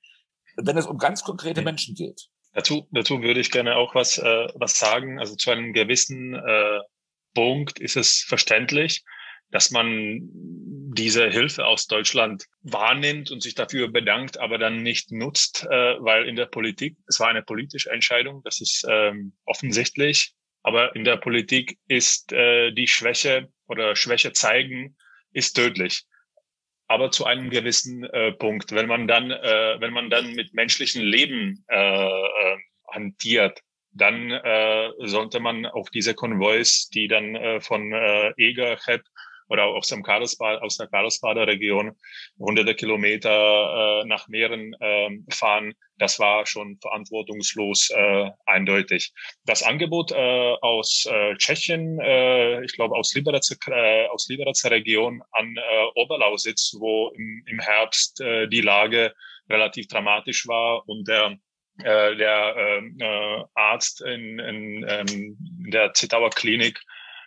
Wenn 0.56 0.76
es 0.76 0.86
um 0.86 0.98
ganz 0.98 1.24
konkrete 1.24 1.62
Menschen 1.62 1.94
geht. 1.94 2.28
Dazu, 2.52 2.86
dazu 2.90 3.22
würde 3.22 3.40
ich 3.40 3.50
gerne 3.50 3.76
auch 3.76 3.94
was, 3.94 4.18
äh, 4.18 4.48
was 4.54 4.78
sagen. 4.78 5.18
Also 5.18 5.34
zu 5.34 5.50
einem 5.50 5.72
gewissen 5.72 6.34
äh, 6.34 6.80
Punkt 7.34 7.80
ist 7.80 7.96
es 7.96 8.22
verständlich, 8.28 9.02
dass 9.50 9.70
man 9.70 10.20
diese 10.94 11.30
Hilfe 11.30 11.64
aus 11.64 11.86
Deutschland 11.86 12.44
wahrnimmt 12.60 13.30
und 13.30 13.42
sich 13.42 13.54
dafür 13.54 13.88
bedankt, 13.88 14.38
aber 14.38 14.58
dann 14.58 14.82
nicht 14.82 15.10
nutzt, 15.10 15.66
äh, 15.70 15.96
weil 16.00 16.28
in 16.28 16.36
der 16.36 16.46
Politik, 16.46 16.98
es 17.08 17.18
war 17.18 17.28
eine 17.28 17.42
politische 17.42 17.90
Entscheidung, 17.90 18.42
das 18.44 18.60
ist 18.60 18.84
ähm, 18.86 19.32
offensichtlich, 19.46 20.34
aber 20.62 20.94
in 20.94 21.04
der 21.04 21.16
Politik 21.16 21.78
ist 21.88 22.32
äh, 22.32 22.72
die 22.72 22.86
Schwäche 22.86 23.48
oder 23.72 23.96
Schwäche 23.96 24.32
zeigen, 24.32 24.96
ist 25.32 25.54
tödlich. 25.54 26.04
Aber 26.86 27.10
zu 27.10 27.24
einem 27.24 27.50
gewissen 27.50 28.04
äh, 28.04 28.32
Punkt. 28.32 28.72
Wenn 28.72 28.86
man 28.86 29.08
dann, 29.08 29.30
äh, 29.30 29.80
wenn 29.80 29.92
man 29.92 30.10
dann 30.10 30.34
mit 30.34 30.52
menschlichen 30.52 31.02
Leben 31.02 31.64
äh, 31.68 31.76
äh, 31.76 32.58
hantiert, 32.92 33.60
dann 33.92 34.30
äh, 34.30 34.90
sollte 34.98 35.40
man 35.40 35.66
auf 35.66 35.90
diese 35.90 36.14
Konvois, 36.14 36.88
die 36.92 37.08
dann 37.08 37.34
äh, 37.34 37.60
von 37.60 37.92
äh, 37.92 38.32
Egerhead 38.36 39.02
oder 39.52 39.66
aus, 39.66 39.88
dem 39.88 40.02
Karlsbad, 40.02 40.62
aus 40.62 40.78
der 40.78 40.86
Karlsbader 40.86 41.46
Region 41.46 41.92
hunderte 42.38 42.74
Kilometer 42.74 44.00
äh, 44.00 44.06
nach 44.06 44.26
Meeren 44.28 44.74
äh, 44.80 45.10
fahren, 45.28 45.74
das 45.98 46.18
war 46.18 46.46
schon 46.46 46.78
verantwortungslos 46.80 47.90
äh, 47.90 48.30
eindeutig. 48.46 49.12
Das 49.44 49.62
Angebot 49.62 50.10
äh, 50.10 50.54
aus 50.62 51.06
äh, 51.06 51.36
Tschechien, 51.36 52.00
äh, 52.00 52.64
ich 52.64 52.72
glaube 52.72 52.96
aus 52.96 53.14
Liberec, 53.14 53.44
äh, 53.68 54.06
aus 54.06 54.26
Liberec 54.28 54.56
Region 54.64 55.22
an 55.32 55.54
äh, 55.54 56.00
Oberlausitz, 56.00 56.74
wo 56.78 57.10
im, 57.14 57.44
im 57.46 57.60
Herbst 57.60 58.22
äh, 58.22 58.48
die 58.48 58.62
Lage 58.62 59.12
relativ 59.50 59.86
dramatisch 59.88 60.48
war 60.48 60.88
und 60.88 61.06
der 61.06 61.36
äh, 61.78 62.16
der 62.16 62.56
äh, 62.56 63.44
Arzt 63.54 64.00
in, 64.02 64.38
in, 64.38 64.82
in 64.82 65.70
der 65.70 65.92
Zittauer 65.92 66.30
Klinik 66.30 66.80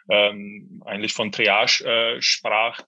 ähm, 0.09 0.83
eigentlich 0.85 1.13
von 1.13 1.31
Triage 1.31 1.83
äh, 1.83 2.21
sprach, 2.21 2.81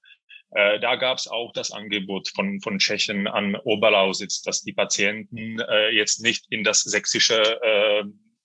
äh, 0.52 0.80
da 0.80 0.96
gab 0.96 1.18
es 1.18 1.28
auch 1.28 1.52
das 1.54 1.72
Angebot 1.72 2.30
von, 2.30 2.62
von 2.62 2.80
Tschechien 2.80 3.28
an 3.28 3.56
Oberlausitz, 3.56 4.42
dass 4.42 4.62
die 4.62 4.74
Patienten 4.74 5.60
äh, 5.60 5.90
jetzt 5.90 6.22
nicht 6.22 6.46
in 6.50 6.64
das 6.64 6.82
sächsische 6.82 7.62
äh, 7.62 8.04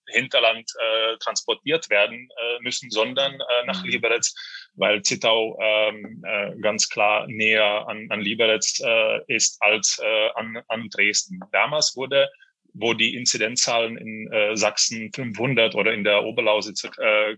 Hinterland 0.09 0.69
äh, 0.79 1.17
transportiert 1.19 1.89
werden 1.91 2.29
äh, 2.29 2.63
müssen, 2.63 2.91
sondern 2.91 3.35
äh, 3.35 3.67
nach 3.67 3.83
mhm. 3.83 3.91
Liberec, 3.91 4.25
weil 4.75 5.03
Zittau 5.03 5.59
ähm, 5.61 6.23
äh, 6.27 6.57
ganz 6.61 6.89
klar 6.89 7.27
näher 7.29 7.87
an, 7.89 8.09
an 8.11 8.21
Liberec 8.21 8.65
äh, 8.81 9.21
ist 9.29 9.63
als 9.63 10.01
äh, 10.03 10.31
an, 10.35 10.63
an 10.69 10.89
Dresden. 10.91 11.41
Damals 11.53 11.97
wurde 11.97 12.29
wo 12.75 12.95
die 12.95 13.15
Inzidenzzahlen 13.17 13.97
in 13.97 14.33
äh, 14.33 14.57
Sachsen 14.57 15.13
500 15.15 15.75
oder 15.75 15.93
in 15.93 16.05
der 16.05 16.25
Oberlausitzer 16.25 16.91
äh, 16.99 17.33
äh, 17.33 17.37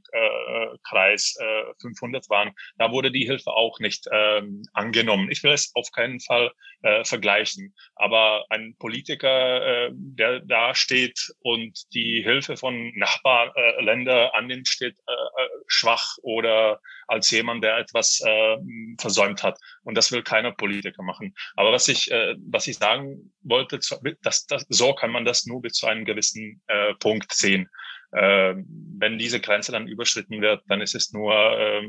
Kreis 0.89 1.37
äh, 1.41 1.73
500 1.81 2.29
waren, 2.31 2.53
da 2.79 2.93
wurde 2.93 3.11
die 3.11 3.25
Hilfe 3.25 3.51
auch 3.51 3.79
nicht 3.81 4.07
ähm, 4.13 4.63
angenommen. 4.73 5.31
Ich 5.31 5.43
will 5.43 5.53
es 5.53 5.73
auf 5.75 5.91
keinen 5.93 6.21
Fall 6.21 6.53
äh, 6.83 7.05
vergleichen, 7.05 7.75
aber 7.97 8.45
ein 8.51 8.77
Politiker, 8.79 9.87
äh, 9.87 9.91
der 9.93 10.41
da 10.41 10.75
steht 10.75 11.33
und 11.41 11.93
die 11.95 12.23
Hilfe 12.23 12.57
von 12.57 12.93
Nachbarländern 12.95 14.29
äh, 14.29 14.31
annimmt, 14.35 14.69
steht 14.69 14.97
äh, 15.07 15.13
äh, 15.13 15.49
schwach 15.67 16.17
oder 16.23 16.81
als 17.07 17.31
jemand, 17.31 17.65
der 17.65 17.79
etwas 17.79 18.21
äh, 18.25 18.57
versäumt 18.99 19.43
hat. 19.43 19.59
Und 19.83 19.97
das 19.97 20.13
will 20.13 20.23
keiner 20.23 20.53
Politiker 20.53 21.03
machen. 21.03 21.35
Aber 21.57 21.73
was 21.73 21.89
ich, 21.89 22.11
äh, 22.11 22.35
was 22.51 22.67
ich 22.67 22.79
sagen 22.79 23.33
wollte, 23.43 23.79
dass, 24.23 24.47
dass, 24.47 24.67
so 24.69 24.95
kann 24.95 25.11
man 25.11 25.25
das 25.25 25.47
nur 25.47 25.63
bis 25.63 25.75
zu 25.75 25.87
einem 25.87 26.05
gewissen 26.05 26.63
äh, 26.67 26.95
Punkt 26.95 27.33
sehen. 27.33 27.69
Äh, 28.13 28.55
wenn 28.99 29.19
diese 29.19 29.41
Grenze 29.41 29.73
dann 29.73 29.89
überschritten 29.89 30.41
wird, 30.41 30.63
dann 30.69 30.81
ist 30.81 30.95
es 30.95 31.13
nur 31.13 31.35
äh, 31.35 31.89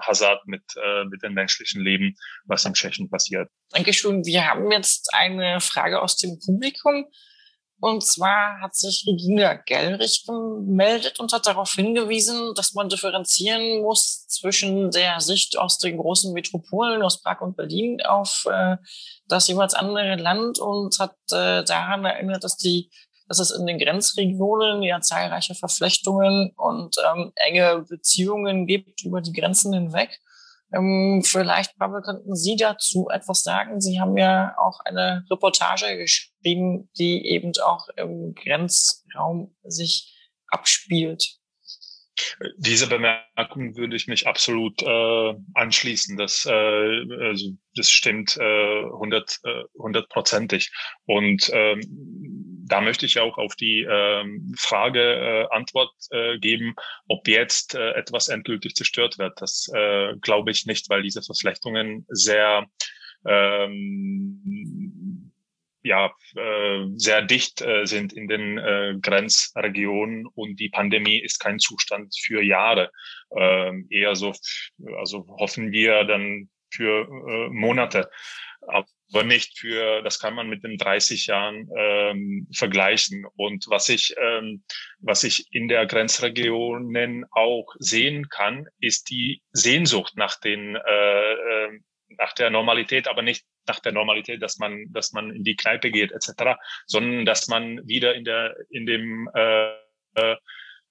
Hazard 0.00 0.46
mit, 0.46 0.62
äh, 0.76 1.04
mit 1.04 1.22
dem 1.22 1.34
menschlichen 1.34 1.82
Leben, 1.82 2.14
was 2.44 2.64
in 2.64 2.74
Tschechien 2.74 3.10
passiert. 3.10 3.50
Dankeschön. 3.70 4.24
Wir 4.24 4.46
haben 4.46 4.70
jetzt 4.70 5.12
eine 5.12 5.60
Frage 5.60 6.00
aus 6.00 6.16
dem 6.16 6.38
Publikum. 6.38 7.06
Und 7.80 8.04
zwar 8.04 8.60
hat 8.60 8.74
sich 8.74 9.04
Regina 9.06 9.54
Gellrich 9.54 10.24
gemeldet 10.26 11.20
und 11.20 11.32
hat 11.32 11.46
darauf 11.46 11.72
hingewiesen, 11.72 12.52
dass 12.54 12.74
man 12.74 12.88
differenzieren 12.88 13.82
muss 13.82 14.26
zwischen 14.26 14.90
der 14.90 15.20
Sicht 15.20 15.56
aus 15.56 15.78
den 15.78 15.96
großen 15.96 16.32
Metropolen, 16.32 17.02
aus 17.02 17.22
Prag 17.22 17.40
und 17.40 17.56
Berlin, 17.56 18.00
auf 18.02 18.46
äh, 18.50 18.78
das 19.28 19.46
jeweils 19.46 19.74
andere 19.74 20.16
Land 20.16 20.58
und 20.58 20.98
hat 20.98 21.14
äh, 21.30 21.62
daran 21.62 22.04
erinnert, 22.04 22.42
dass 22.42 22.56
die 22.56 22.90
dass 23.28 23.38
es 23.38 23.50
in 23.50 23.66
den 23.66 23.78
Grenzregionen 23.78 24.82
ja 24.82 25.00
zahlreiche 25.00 25.54
Verflechtungen 25.54 26.52
und 26.56 26.96
ähm, 27.12 27.32
enge 27.36 27.84
Beziehungen 27.86 28.66
gibt 28.66 29.04
über 29.04 29.20
die 29.20 29.32
Grenzen 29.32 29.74
hinweg. 29.74 30.18
Ähm, 30.72 31.22
vielleicht, 31.24 31.78
Pavel, 31.78 32.02
könnten 32.02 32.34
Sie 32.34 32.56
dazu 32.56 33.08
etwas 33.10 33.42
sagen? 33.42 33.80
Sie 33.80 34.00
haben 34.00 34.16
ja 34.16 34.54
auch 34.58 34.80
eine 34.84 35.24
Reportage 35.30 35.96
geschrieben, 35.96 36.90
die 36.98 37.26
eben 37.26 37.52
auch 37.64 37.88
im 37.96 38.34
Grenzraum 38.34 39.56
sich 39.64 40.14
abspielt. 40.48 41.38
Diese 42.56 42.88
Bemerkung 42.88 43.76
würde 43.76 43.96
ich 43.96 44.08
mich 44.08 44.26
absolut 44.26 44.82
äh, 44.82 45.34
anschließen. 45.54 46.16
Das, 46.16 46.44
äh, 46.46 46.50
also, 46.50 47.50
das 47.74 47.90
stimmt 47.90 48.36
äh, 48.36 48.82
hundert, 48.90 49.38
äh, 49.44 49.62
hundertprozentig. 49.78 50.72
Und 51.06 51.48
ähm, 51.52 52.37
da 52.68 52.80
möchte 52.80 53.06
ich 53.06 53.18
auch 53.18 53.38
auf 53.38 53.56
die 53.56 53.86
ähm, 53.88 54.54
Frage 54.58 55.00
äh, 55.00 55.54
Antwort 55.54 55.92
äh, 56.10 56.38
geben, 56.38 56.74
ob 57.08 57.26
jetzt 57.28 57.74
äh, 57.74 57.92
etwas 57.92 58.28
endgültig 58.28 58.74
zerstört 58.74 59.18
wird. 59.18 59.40
Das 59.40 59.68
äh, 59.74 60.14
glaube 60.20 60.50
ich 60.50 60.66
nicht, 60.66 60.88
weil 60.88 61.02
diese 61.02 61.22
Verflechtungen 61.22 62.06
sehr 62.08 62.66
ähm, 63.26 65.32
ja, 65.82 66.12
äh, 66.34 66.86
sehr 66.96 67.22
dicht 67.22 67.62
äh, 67.62 67.86
sind 67.86 68.12
in 68.12 68.28
den 68.28 68.58
äh, 68.58 68.96
Grenzregionen 69.00 70.26
und 70.26 70.60
die 70.60 70.68
Pandemie 70.68 71.18
ist 71.18 71.38
kein 71.38 71.58
Zustand 71.58 72.14
für 72.20 72.42
Jahre. 72.42 72.90
Ähm, 73.36 73.86
eher 73.90 74.16
so, 74.16 74.34
also 74.98 75.26
hoffen 75.38 75.72
wir 75.72 76.04
dann 76.04 76.50
für 76.70 77.08
äh, 77.08 77.48
Monate, 77.50 78.10
aber 78.66 78.86
nicht 79.24 79.58
für, 79.58 80.02
das 80.02 80.18
kann 80.18 80.34
man 80.34 80.48
mit 80.48 80.64
den 80.64 80.76
30 80.76 81.26
Jahren 81.26 81.68
ähm, 81.76 82.46
vergleichen. 82.52 83.26
Und 83.36 83.66
was 83.68 83.88
ich, 83.88 84.14
ähm, 84.18 84.62
was 85.00 85.24
ich 85.24 85.46
in 85.50 85.68
der 85.68 85.86
Grenzregionen 85.86 87.24
auch 87.30 87.74
sehen 87.78 88.28
kann, 88.28 88.66
ist 88.80 89.10
die 89.10 89.42
Sehnsucht 89.52 90.16
nach 90.16 90.38
den 90.40 90.76
äh, 90.76 91.32
äh 91.32 91.80
nach 92.16 92.32
der 92.32 92.48
Normalität, 92.48 93.06
aber 93.06 93.20
nicht 93.20 93.44
nach 93.66 93.80
der 93.80 93.92
Normalität, 93.92 94.42
dass 94.42 94.58
man, 94.58 94.86
dass 94.92 95.12
man 95.12 95.30
in 95.30 95.44
die 95.44 95.56
Kneipe 95.56 95.90
geht 95.90 96.10
etc., 96.10 96.58
sondern 96.86 97.26
dass 97.26 97.48
man 97.48 97.86
wieder 97.86 98.14
in 98.14 98.24
der 98.24 98.56
in 98.70 98.86
dem 98.86 99.28
äh, 99.34 99.72
äh, 100.14 100.36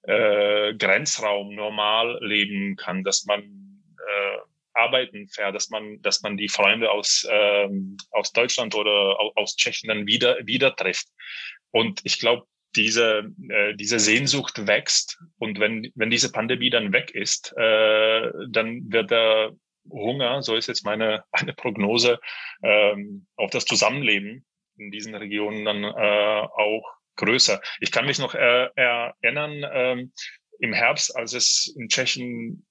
äh, 0.02 0.74
Grenzraum 0.74 1.54
normal 1.54 2.18
leben 2.22 2.76
kann, 2.76 3.04
dass 3.04 3.26
man 3.26 3.42
äh, 3.42 4.38
arbeiten 4.78 5.28
fährt, 5.28 5.54
dass 5.54 5.70
man 5.70 6.00
dass 6.02 6.22
man 6.22 6.36
die 6.36 6.48
Freunde 6.48 6.90
aus 6.90 7.26
ähm, 7.30 7.96
aus 8.10 8.32
Deutschland 8.32 8.74
oder 8.74 9.16
aus 9.36 9.56
Tschechien 9.56 9.88
dann 9.88 10.06
wieder 10.06 10.38
wieder 10.46 10.74
trifft. 10.74 11.08
Und 11.70 12.00
ich 12.04 12.18
glaube, 12.18 12.46
diese, 12.76 13.30
äh, 13.48 13.74
diese 13.74 13.98
Sehnsucht 13.98 14.66
wächst 14.66 15.18
und 15.38 15.58
wenn, 15.58 15.90
wenn 15.94 16.10
diese 16.10 16.30
Pandemie 16.30 16.70
dann 16.70 16.92
weg 16.92 17.10
ist, 17.10 17.52
äh, 17.56 18.30
dann 18.50 18.92
wird 18.92 19.10
der 19.10 19.52
Hunger, 19.90 20.42
so 20.42 20.54
ist 20.54 20.68
jetzt 20.68 20.84
meine, 20.84 21.24
meine 21.32 21.54
Prognose, 21.54 22.20
ähm, 22.62 23.26
auf 23.36 23.50
das 23.50 23.64
Zusammenleben 23.64 24.44
in 24.76 24.90
diesen 24.90 25.14
Regionen 25.14 25.64
dann 25.64 25.82
äh, 25.82 26.46
auch 26.54 26.84
größer. 27.16 27.60
Ich 27.80 27.90
kann 27.90 28.06
mich 28.06 28.18
noch 28.18 28.34
äh, 28.34 28.68
erinnern, 28.76 29.64
ähm, 29.72 30.12
im 30.60 30.72
Herbst, 30.72 31.16
als 31.16 31.34
es 31.34 31.74
in 31.76 31.88
Tschechien 31.88 32.66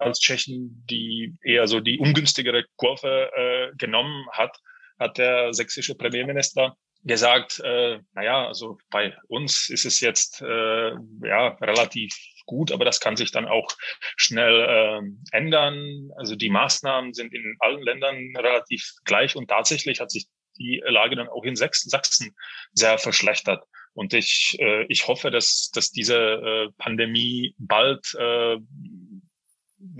als 0.00 0.20
Tschechien 0.20 0.84
die 0.88 1.34
eher 1.42 1.66
so 1.68 1.80
die 1.80 1.98
ungünstigere 1.98 2.64
Kurve 2.76 3.30
äh, 3.34 3.76
genommen 3.76 4.26
hat, 4.32 4.58
hat 4.98 5.18
der 5.18 5.52
sächsische 5.52 5.94
Premierminister 5.94 6.76
gesagt, 7.02 7.60
äh, 7.60 7.98
naja, 8.12 8.46
also 8.46 8.78
bei 8.90 9.16
uns 9.28 9.70
ist 9.70 9.86
es 9.86 10.00
jetzt 10.00 10.42
äh, 10.42 10.90
ja 11.24 11.48
relativ 11.60 12.14
gut, 12.44 12.72
aber 12.72 12.84
das 12.84 13.00
kann 13.00 13.16
sich 13.16 13.30
dann 13.30 13.46
auch 13.46 13.68
schnell 14.16 14.66
äh, 14.68 15.36
ändern. 15.36 16.10
Also 16.16 16.36
die 16.36 16.50
Maßnahmen 16.50 17.14
sind 17.14 17.32
in 17.32 17.56
allen 17.60 17.82
Ländern 17.82 18.36
relativ 18.36 18.92
gleich 19.04 19.36
und 19.36 19.48
tatsächlich 19.48 20.00
hat 20.00 20.10
sich 20.10 20.26
die 20.58 20.82
Lage 20.84 21.16
dann 21.16 21.28
auch 21.28 21.44
in 21.44 21.56
Sachsen 21.56 22.34
sehr 22.72 22.98
verschlechtert. 22.98 23.64
Und 23.94 24.14
ich, 24.14 24.56
äh, 24.60 24.84
ich 24.88 25.08
hoffe, 25.08 25.30
dass, 25.30 25.70
dass 25.72 25.90
diese 25.90 26.16
äh, 26.16 26.68
Pandemie 26.78 27.54
bald, 27.58 28.14
äh, 28.18 28.56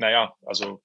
naja, 0.01 0.35
also, 0.47 0.83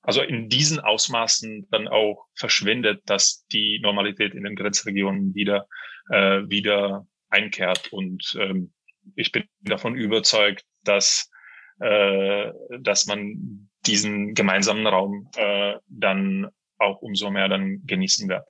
also 0.00 0.22
in 0.22 0.48
diesen 0.48 0.80
Ausmaßen 0.80 1.66
dann 1.70 1.88
auch 1.88 2.26
verschwindet, 2.36 3.02
dass 3.06 3.44
die 3.52 3.80
Normalität 3.82 4.34
in 4.34 4.44
den 4.44 4.54
Grenzregionen 4.54 5.34
wieder, 5.34 5.66
äh, 6.10 6.42
wieder 6.48 7.06
einkehrt. 7.28 7.92
Und 7.92 8.36
ähm, 8.40 8.72
ich 9.16 9.32
bin 9.32 9.44
davon 9.60 9.96
überzeugt, 9.96 10.64
dass, 10.84 11.28
äh, 11.80 12.52
dass 12.80 13.06
man 13.06 13.68
diesen 13.84 14.34
gemeinsamen 14.34 14.86
Raum 14.86 15.28
äh, 15.36 15.74
dann 15.88 16.48
auch 16.78 17.02
umso 17.02 17.30
mehr 17.30 17.48
dann 17.48 17.82
genießen 17.84 18.28
wird. 18.28 18.46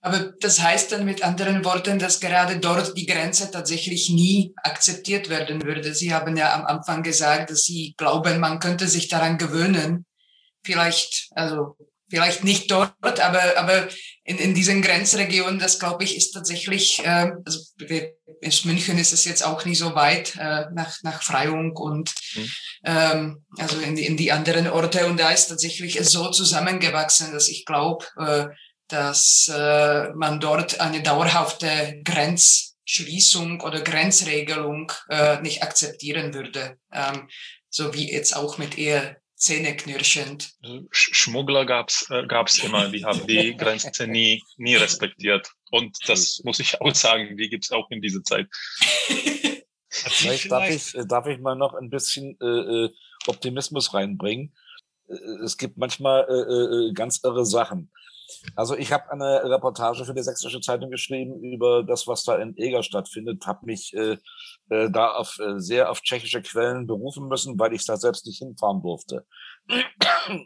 Aber 0.00 0.32
das 0.40 0.62
heißt 0.62 0.92
dann 0.92 1.04
mit 1.04 1.24
anderen 1.24 1.64
Worten, 1.64 1.98
dass 1.98 2.20
gerade 2.20 2.58
dort 2.58 2.96
die 2.96 3.06
Grenze 3.06 3.50
tatsächlich 3.50 4.08
nie 4.10 4.54
akzeptiert 4.62 5.28
werden 5.28 5.64
würde. 5.64 5.94
Sie 5.94 6.14
haben 6.14 6.36
ja 6.36 6.54
am 6.54 6.64
Anfang 6.64 7.02
gesagt, 7.02 7.50
dass 7.50 7.62
Sie 7.62 7.94
glauben, 7.96 8.38
man 8.38 8.60
könnte 8.60 8.86
sich 8.86 9.08
daran 9.08 9.36
gewöhnen. 9.36 10.06
Vielleicht, 10.64 11.28
also 11.32 11.76
vielleicht 12.08 12.44
nicht 12.44 12.70
dort, 12.70 13.20
aber, 13.20 13.56
aber 13.56 13.88
in, 14.24 14.38
in 14.38 14.54
diesen 14.54 14.82
Grenzregionen, 14.82 15.58
das 15.58 15.78
glaube 15.78 16.04
ich, 16.04 16.16
ist 16.16 16.32
tatsächlich, 16.32 17.04
äh, 17.04 17.32
also 17.44 17.60
in 18.40 18.52
München 18.64 18.98
ist 18.98 19.12
es 19.12 19.24
jetzt 19.24 19.44
auch 19.44 19.64
nicht 19.64 19.78
so 19.78 19.94
weit 19.94 20.36
äh, 20.36 20.66
nach, 20.72 20.96
nach 21.02 21.22
Freiung 21.22 21.76
und 21.76 22.12
mhm. 22.34 22.50
ähm, 22.84 23.44
also 23.58 23.78
in 23.80 23.96
die, 23.96 24.06
in 24.06 24.16
die 24.16 24.32
anderen 24.32 24.68
Orte 24.68 25.06
und 25.06 25.18
da 25.18 25.30
ist 25.30 25.48
tatsächlich 25.48 25.98
so 26.04 26.30
zusammengewachsen, 26.30 27.32
dass 27.32 27.48
ich 27.48 27.64
glaube, 27.64 28.04
äh, 28.18 28.46
dass 28.88 29.50
äh, 29.52 30.10
man 30.14 30.40
dort 30.40 30.80
eine 30.80 31.02
dauerhafte 31.02 32.00
Grenzschließung 32.04 33.60
oder 33.60 33.80
Grenzregelung 33.80 34.92
äh, 35.08 35.40
nicht 35.40 35.62
akzeptieren 35.62 36.34
würde, 36.34 36.78
ähm, 36.92 37.28
so 37.68 37.94
wie 37.94 38.10
jetzt 38.10 38.36
auch 38.36 38.58
mit 38.58 38.78
eher 38.78 39.16
zähneknirschend. 39.34 40.54
Schmuggler 40.90 41.66
gab's 41.66 42.08
äh, 42.10 42.26
gab's 42.26 42.58
immer, 42.58 42.88
die 42.88 43.04
haben 43.04 43.26
die 43.26 43.56
Grenze 43.58 44.06
nie 44.06 44.42
nie 44.56 44.76
respektiert. 44.76 45.50
Und 45.70 45.96
das 46.06 46.40
muss 46.44 46.58
ich 46.60 46.80
auch 46.80 46.94
sagen, 46.94 47.36
die 47.36 47.48
gibt's 47.48 47.70
auch 47.70 47.90
in 47.90 48.00
dieser 48.00 48.22
Zeit. 48.22 48.46
Vielleicht 49.88 50.50
darf 50.50 50.68
ich, 50.68 50.94
äh, 50.94 51.06
darf 51.06 51.26
ich 51.26 51.38
mal 51.38 51.56
noch 51.56 51.74
ein 51.74 51.90
bisschen 51.90 52.36
äh, 52.40 52.46
äh, 52.46 52.90
Optimismus 53.26 53.94
reinbringen. 53.94 54.54
Äh, 55.08 55.14
es 55.44 55.56
gibt 55.56 55.76
manchmal 55.76 56.24
äh, 56.28 56.92
ganz 56.92 57.20
irre 57.22 57.46
Sachen. 57.46 57.90
Also 58.54 58.76
ich 58.76 58.92
habe 58.92 59.10
eine 59.10 59.44
Reportage 59.44 60.04
für 60.04 60.14
die 60.14 60.22
Sächsische 60.22 60.60
Zeitung 60.60 60.90
geschrieben 60.90 61.42
über 61.42 61.84
das, 61.84 62.06
was 62.06 62.24
da 62.24 62.36
in 62.36 62.56
Eger 62.56 62.82
stattfindet, 62.82 63.46
habe 63.46 63.66
mich 63.66 63.94
äh, 63.94 64.18
äh, 64.70 64.90
da 64.90 65.12
auf, 65.12 65.38
äh, 65.38 65.58
sehr 65.58 65.90
auf 65.90 66.00
tschechische 66.00 66.42
Quellen 66.42 66.86
berufen 66.86 67.28
müssen, 67.28 67.58
weil 67.58 67.72
ich 67.72 67.86
da 67.86 67.96
selbst 67.96 68.26
nicht 68.26 68.38
hinfahren 68.38 68.82
durfte. 68.82 69.26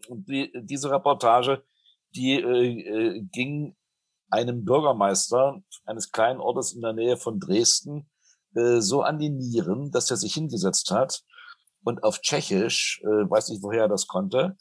Und 0.08 0.28
die, 0.28 0.52
diese 0.54 0.90
Reportage, 0.90 1.62
die 2.14 2.40
äh, 2.40 3.16
äh, 3.16 3.20
ging 3.32 3.76
einem 4.30 4.64
Bürgermeister 4.64 5.62
eines 5.84 6.12
kleinen 6.12 6.40
Ortes 6.40 6.72
in 6.72 6.82
der 6.82 6.92
Nähe 6.92 7.16
von 7.16 7.40
Dresden 7.40 8.08
äh, 8.54 8.80
so 8.80 9.02
an 9.02 9.18
die 9.18 9.30
Nieren, 9.30 9.90
dass 9.90 10.10
er 10.10 10.16
sich 10.16 10.34
hingesetzt 10.34 10.90
hat 10.90 11.22
und 11.84 12.04
auf 12.04 12.20
Tschechisch, 12.20 13.00
äh, 13.04 13.30
weiß 13.30 13.48
nicht 13.48 13.62
woher 13.62 13.82
er 13.82 13.88
das 13.88 14.06
konnte, 14.06 14.56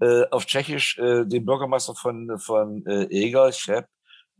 äh, 0.00 0.24
auf 0.30 0.46
Tschechisch 0.46 0.98
äh, 0.98 1.24
dem 1.24 1.44
Bürgermeister 1.44 1.94
von, 1.94 2.38
von 2.38 2.84
äh, 2.86 3.04
Eger, 3.10 3.50
Chep, 3.50 3.88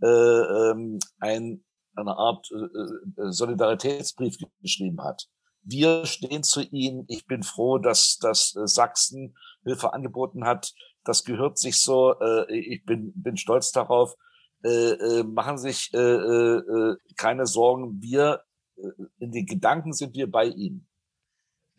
äh, 0.02 0.06
ähm, 0.06 0.98
ein, 1.18 1.64
eine 1.94 2.16
Art 2.16 2.50
äh, 2.50 3.22
äh, 3.22 3.30
Solidaritätsbrief 3.30 4.36
geschrieben 4.60 5.02
hat. 5.02 5.28
Wir 5.62 6.04
stehen 6.04 6.42
zu 6.42 6.60
Ihnen. 6.60 7.04
Ich 7.08 7.26
bin 7.26 7.42
froh, 7.42 7.78
dass, 7.78 8.18
dass 8.18 8.54
äh, 8.56 8.66
Sachsen 8.66 9.36
Hilfe 9.64 9.92
angeboten 9.92 10.44
hat. 10.44 10.74
Das 11.04 11.24
gehört 11.24 11.58
sich 11.58 11.80
so. 11.80 12.18
Äh, 12.20 12.52
ich 12.54 12.84
bin, 12.84 13.12
bin 13.14 13.36
stolz 13.36 13.72
darauf. 13.72 14.14
Äh, 14.62 14.92
äh, 14.92 15.22
machen 15.24 15.58
sich 15.58 15.92
äh, 15.94 15.98
äh, 15.98 16.96
keine 17.16 17.46
Sorgen. 17.46 18.00
Wir, 18.02 18.42
äh, 18.76 18.88
in 19.18 19.32
den 19.32 19.46
Gedanken 19.46 19.92
sind 19.92 20.14
wir 20.14 20.30
bei 20.30 20.46
Ihnen. 20.46 20.88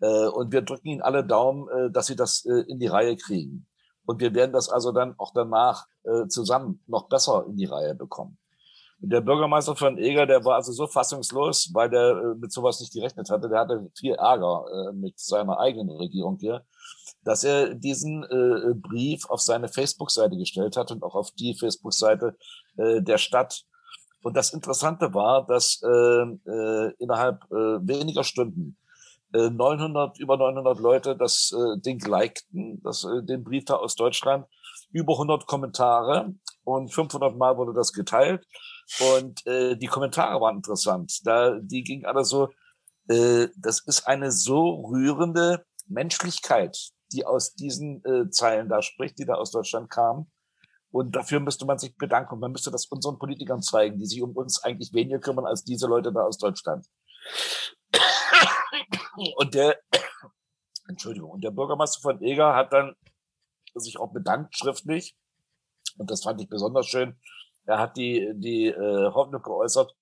Äh, 0.05 0.27
und 0.27 0.51
wir 0.51 0.61
drücken 0.61 0.87
Ihnen 0.87 1.01
alle 1.01 1.23
Daumen, 1.23 1.67
äh, 1.69 1.91
dass 1.91 2.07
Sie 2.07 2.15
das 2.15 2.45
äh, 2.45 2.63
in 2.67 2.79
die 2.79 2.87
Reihe 2.87 3.15
kriegen. 3.17 3.65
Und 4.05 4.21
wir 4.21 4.33
werden 4.33 4.53
das 4.53 4.69
also 4.69 4.91
dann 4.91 5.15
auch 5.17 5.31
danach 5.33 5.87
zusammen 6.29 6.83
noch 6.85 7.09
besser 7.09 7.47
in 7.47 7.57
die 7.57 7.65
Reihe 7.65 7.95
bekommen. 7.95 8.37
Und 9.01 9.09
der 9.09 9.21
Bürgermeister 9.21 9.75
von 9.75 9.97
Eger, 9.97 10.27
der 10.27 10.45
war 10.45 10.57
also 10.57 10.71
so 10.71 10.85
fassungslos, 10.85 11.71
weil 11.73 11.89
der 11.89 12.35
mit 12.37 12.51
sowas 12.51 12.79
nicht 12.79 12.93
gerechnet 12.93 13.31
hatte. 13.31 13.49
Der 13.49 13.61
hatte 13.61 13.89
viel 13.97 14.13
Ärger 14.13 14.91
mit 14.93 15.19
seiner 15.19 15.57
eigenen 15.57 15.89
Regierung 15.89 16.37
hier, 16.39 16.63
dass 17.23 17.43
er 17.43 17.73
diesen 17.73 18.21
Brief 18.83 19.27
auf 19.27 19.41
seine 19.41 19.69
Facebook-Seite 19.69 20.37
gestellt 20.37 20.77
hat 20.77 20.91
und 20.91 21.01
auch 21.01 21.15
auf 21.15 21.31
die 21.31 21.55
Facebook-Seite 21.55 22.37
der 22.77 23.17
Stadt. 23.17 23.63
Und 24.21 24.37
das 24.37 24.53
Interessante 24.53 25.15
war, 25.15 25.47
dass 25.47 25.81
innerhalb 25.81 27.41
weniger 27.49 28.23
Stunden 28.23 28.77
900, 29.35 30.17
äh, 30.17 30.21
über 30.21 30.37
900 30.37 30.79
Leute 30.79 31.15
das 31.15 31.53
äh, 31.55 31.79
Ding 31.79 31.99
likten, 32.05 32.81
das, 32.83 33.03
äh, 33.03 33.23
den 33.23 33.43
Brief 33.43 33.65
da 33.65 33.75
aus 33.75 33.95
Deutschland, 33.95 34.45
über 34.91 35.13
100 35.13 35.45
Kommentare 35.47 36.33
und 36.63 36.93
500 36.93 37.35
Mal 37.37 37.57
wurde 37.57 37.73
das 37.73 37.93
geteilt. 37.93 38.45
Und 38.99 39.45
äh, 39.47 39.75
die 39.75 39.87
Kommentare 39.87 40.39
waren 40.41 40.57
interessant. 40.57 41.21
Da, 41.25 41.59
die 41.59 41.83
ging 41.83 42.05
alle 42.05 42.23
so, 42.23 42.49
äh, 43.07 43.47
das 43.57 43.79
ist 43.85 44.07
eine 44.07 44.31
so 44.31 44.85
rührende 44.91 45.65
Menschlichkeit, 45.87 46.77
die 47.11 47.25
aus 47.25 47.55
diesen 47.55 48.03
äh, 48.05 48.29
Zeilen 48.29 48.69
da 48.69 48.81
spricht, 48.81 49.17
die 49.19 49.25
da 49.25 49.35
aus 49.35 49.51
Deutschland 49.51 49.89
kamen. 49.89 50.31
Und 50.91 51.15
dafür 51.15 51.39
müsste 51.39 51.65
man 51.65 51.77
sich 51.77 51.95
bedanken. 51.97 52.35
Und 52.35 52.39
man 52.39 52.51
müsste 52.51 52.71
das 52.71 52.85
unseren 52.85 53.19
Politikern 53.19 53.61
zeigen, 53.61 53.97
die 53.97 54.05
sich 54.05 54.21
um 54.21 54.31
uns 54.31 54.63
eigentlich 54.63 54.93
weniger 54.93 55.19
kümmern 55.19 55.45
als 55.45 55.63
diese 55.63 55.87
Leute 55.87 56.13
da 56.13 56.21
aus 56.21 56.37
Deutschland. 56.37 56.85
Und 59.35 59.53
der, 59.53 59.79
Entschuldigung, 60.87 61.31
und 61.31 61.43
der 61.43 61.51
Bürgermeister 61.51 62.01
von 62.01 62.21
Eger 62.21 62.55
hat 62.55 62.73
dann 62.73 62.95
sich 63.73 63.99
auch 63.99 64.11
bedankt 64.11 64.57
schriftlich. 64.57 65.15
Und 65.97 66.11
das 66.11 66.23
fand 66.23 66.41
ich 66.41 66.49
besonders 66.49 66.87
schön. 66.87 67.19
Er 67.65 67.79
hat 67.79 67.97
die, 67.97 68.31
die 68.35 68.67
äh, 68.67 69.11
Hoffnung 69.11 69.41
geäußert, 69.41 69.95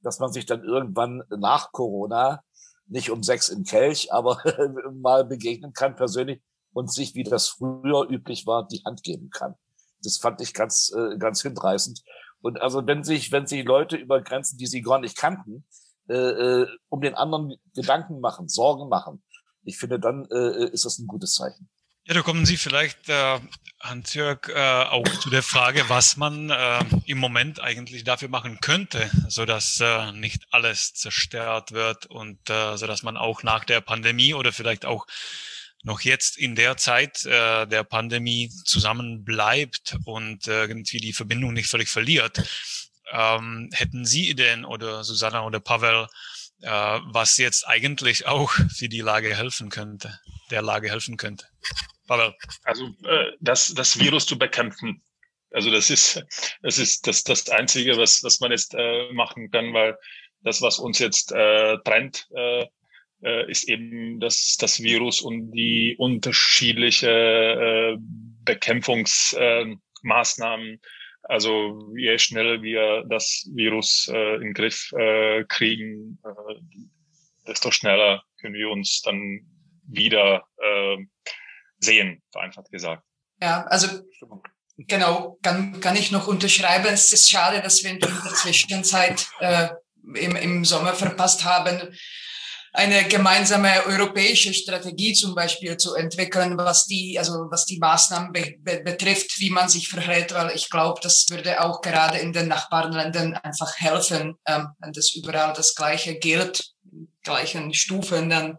dass 0.00 0.18
man 0.18 0.32
sich 0.32 0.46
dann 0.46 0.62
irgendwann 0.64 1.22
nach 1.28 1.72
Corona 1.72 2.42
nicht 2.86 3.10
um 3.10 3.22
sechs 3.22 3.48
in 3.48 3.64
Kelch, 3.64 4.12
aber 4.12 4.40
mal 4.92 5.24
begegnen 5.24 5.72
kann 5.72 5.96
persönlich 5.96 6.42
und 6.72 6.92
sich, 6.92 7.14
wie 7.14 7.24
das 7.24 7.48
früher 7.48 8.08
üblich 8.10 8.46
war, 8.46 8.66
die 8.66 8.82
Hand 8.84 9.02
geben 9.02 9.30
kann. 9.30 9.54
Das 10.02 10.18
fand 10.18 10.40
ich 10.40 10.52
ganz, 10.52 10.92
äh, 10.94 11.16
ganz 11.18 11.42
hinreißend. 11.42 12.02
Und 12.40 12.60
also 12.60 12.86
wenn 12.86 13.04
sich, 13.04 13.32
wenn 13.32 13.46
sich 13.46 13.64
Leute 13.64 13.96
über 13.96 14.20
Grenzen, 14.20 14.58
die 14.58 14.66
sie 14.66 14.82
gar 14.82 14.98
nicht 14.98 15.16
kannten, 15.16 15.66
äh, 16.08 16.14
äh, 16.14 16.66
um 16.88 17.00
den 17.00 17.14
anderen 17.14 17.54
Gedanken 17.74 18.20
machen, 18.20 18.48
Sorgen 18.48 18.88
machen, 18.88 19.22
ich 19.64 19.78
finde, 19.78 19.98
dann 19.98 20.26
äh, 20.30 20.70
ist 20.70 20.84
das 20.84 20.98
ein 20.98 21.06
gutes 21.06 21.34
Zeichen. 21.34 21.68
Ja, 22.06 22.12
da 22.12 22.20
kommen 22.20 22.44
Sie 22.44 22.58
vielleicht, 22.58 23.08
äh, 23.08 23.40
Hans-Jörg, 23.80 24.50
äh, 24.50 24.84
auch 24.84 25.08
zu 25.20 25.30
der 25.30 25.42
Frage, 25.42 25.88
was 25.88 26.18
man 26.18 26.50
äh, 26.50 26.84
im 27.06 27.16
Moment 27.16 27.60
eigentlich 27.60 28.04
dafür 28.04 28.28
machen 28.28 28.58
könnte, 28.60 29.10
so 29.28 29.46
dass 29.46 29.80
äh, 29.80 30.12
nicht 30.12 30.44
alles 30.50 30.92
zerstört 30.92 31.72
wird 31.72 32.04
und 32.04 32.50
äh, 32.50 32.76
so 32.76 32.86
dass 32.86 33.02
man 33.02 33.16
auch 33.16 33.42
nach 33.42 33.64
der 33.64 33.80
Pandemie 33.80 34.34
oder 34.34 34.52
vielleicht 34.52 34.84
auch 34.84 35.06
noch 35.82 36.00
jetzt 36.00 36.36
in 36.36 36.54
der 36.54 36.76
Zeit 36.76 37.24
äh, 37.24 37.66
der 37.66 37.84
Pandemie 37.84 38.50
zusammen 38.64 39.24
bleibt 39.24 39.96
und 40.04 40.46
äh, 40.46 40.62
irgendwie 40.62 40.98
die 40.98 41.12
Verbindung 41.14 41.54
nicht 41.54 41.70
völlig 41.70 41.88
verliert. 41.88 42.42
Ähm, 43.14 43.70
hätten 43.72 44.04
Sie 44.04 44.28
Ideen 44.28 44.64
oder 44.64 45.04
Susanna 45.04 45.46
oder 45.46 45.60
Pavel, 45.60 46.08
äh, 46.62 46.68
was 46.68 47.38
jetzt 47.38 47.68
eigentlich 47.68 48.26
auch 48.26 48.50
für 48.76 48.88
die 48.88 49.02
Lage 49.02 49.36
helfen 49.36 49.70
könnte, 49.70 50.18
der 50.50 50.62
Lage 50.62 50.90
helfen 50.90 51.16
könnte? 51.16 51.46
Pavel. 52.08 52.34
Also 52.64 52.88
äh, 53.04 53.30
das, 53.40 53.68
das 53.68 54.00
Virus 54.00 54.26
zu 54.26 54.36
bekämpfen. 54.36 55.00
Also 55.52 55.70
das 55.70 55.90
ist, 55.90 56.24
das 56.62 56.78
ist 56.78 57.06
das, 57.06 57.22
das 57.22 57.48
Einzige, 57.48 57.96
was, 57.96 58.24
was 58.24 58.40
man 58.40 58.50
jetzt 58.50 58.74
äh, 58.74 59.12
machen 59.12 59.52
kann, 59.52 59.72
weil 59.72 59.96
das, 60.42 60.60
was 60.60 60.80
uns 60.80 60.98
jetzt 60.98 61.30
äh, 61.30 61.78
trennt, 61.84 62.26
äh, 62.34 62.66
äh, 63.22 63.48
ist 63.50 63.68
eben 63.68 64.18
das, 64.18 64.56
das 64.58 64.82
Virus 64.82 65.20
und 65.20 65.52
die 65.52 65.94
unterschiedliche 65.98 67.08
äh, 67.08 67.96
Bekämpfungsmaßnahmen. 68.44 70.74
Äh, 70.74 70.78
also 71.24 71.92
je 71.96 72.18
schneller 72.18 72.62
wir 72.62 73.04
das 73.08 73.48
Virus 73.54 74.08
äh, 74.12 74.36
in 74.36 74.42
den 74.42 74.54
Griff 74.54 74.92
äh, 74.92 75.44
kriegen, 75.44 76.18
äh, 76.24 76.54
desto 77.46 77.70
schneller 77.70 78.22
können 78.40 78.54
wir 78.54 78.70
uns 78.70 79.02
dann 79.02 79.40
wieder 79.86 80.44
äh, 80.58 80.96
sehen, 81.78 82.22
vereinfacht 82.32 82.70
gesagt. 82.70 83.02
Ja, 83.42 83.64
also 83.64 84.02
genau, 84.76 85.38
kann, 85.42 85.80
kann 85.80 85.96
ich 85.96 86.10
noch 86.10 86.26
unterschreiben. 86.28 86.86
Es 86.86 87.12
ist 87.12 87.30
schade, 87.30 87.60
dass 87.62 87.82
wir 87.82 87.90
in 87.90 88.00
der 88.00 88.10
Zwischenzeit 88.34 89.28
äh, 89.40 89.68
im, 90.14 90.36
im 90.36 90.64
Sommer 90.64 90.94
verpasst 90.94 91.44
haben, 91.44 91.94
eine 92.76 93.04
gemeinsame 93.04 93.86
europäische 93.86 94.52
Strategie 94.52 95.12
zum 95.12 95.34
Beispiel 95.36 95.76
zu 95.76 95.94
entwickeln, 95.94 96.58
was 96.58 96.86
die, 96.86 97.16
also 97.16 97.46
was 97.48 97.66
die 97.66 97.78
Maßnahmen 97.78 98.32
be 98.32 98.56
be 98.58 98.80
betrifft, 98.80 99.38
wie 99.38 99.50
man 99.50 99.68
sich 99.68 99.88
verhält, 99.88 100.34
weil 100.34 100.50
ich 100.56 100.68
glaube, 100.68 101.00
das 101.00 101.26
würde 101.30 101.62
auch 101.62 101.80
gerade 101.82 102.18
in 102.18 102.32
den 102.32 102.48
Nachbarländern 102.48 103.34
einfach 103.34 103.76
helfen, 103.76 104.34
ähm, 104.46 104.68
wenn 104.80 104.92
das 104.92 105.14
überall 105.14 105.52
das 105.52 105.76
Gleiche 105.76 106.16
gilt, 106.18 106.74
gleichen 107.22 107.72
Stufen, 107.74 108.28
dann 108.28 108.58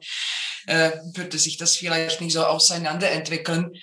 äh, 0.68 0.92
würde 1.14 1.38
sich 1.38 1.58
das 1.58 1.76
vielleicht 1.76 2.22
nicht 2.22 2.34
so 2.34 2.46
auseinanderentwickeln. 2.46 3.74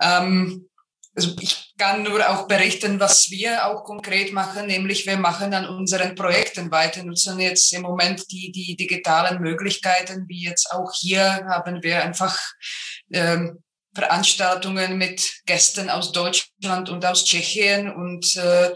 Ähm, 0.00 0.68
also 1.14 1.34
ich 1.40 1.74
kann 1.76 2.02
nur 2.02 2.28
auch 2.28 2.46
berichten, 2.46 2.98
was 3.00 3.30
wir 3.30 3.66
auch 3.66 3.84
konkret 3.84 4.32
machen, 4.32 4.66
nämlich 4.66 5.06
wir 5.06 5.16
machen 5.16 5.52
an 5.52 5.66
unseren 5.66 6.14
Projekten 6.14 6.70
weiter, 6.70 7.02
nutzen 7.02 7.38
jetzt 7.40 7.72
im 7.72 7.82
Moment 7.82 8.30
die, 8.30 8.50
die 8.52 8.76
digitalen 8.76 9.40
Möglichkeiten, 9.40 10.24
wie 10.28 10.44
jetzt 10.44 10.72
auch 10.72 10.92
hier 10.94 11.44
haben 11.48 11.82
wir 11.82 12.02
einfach 12.02 12.38
ähm, 13.12 13.62
Veranstaltungen 13.94 14.96
mit 14.96 15.42
Gästen 15.44 15.90
aus 15.90 16.12
Deutschland 16.12 16.88
und 16.88 17.04
aus 17.04 17.24
Tschechien 17.24 17.92
und 17.92 18.36
äh, 18.36 18.72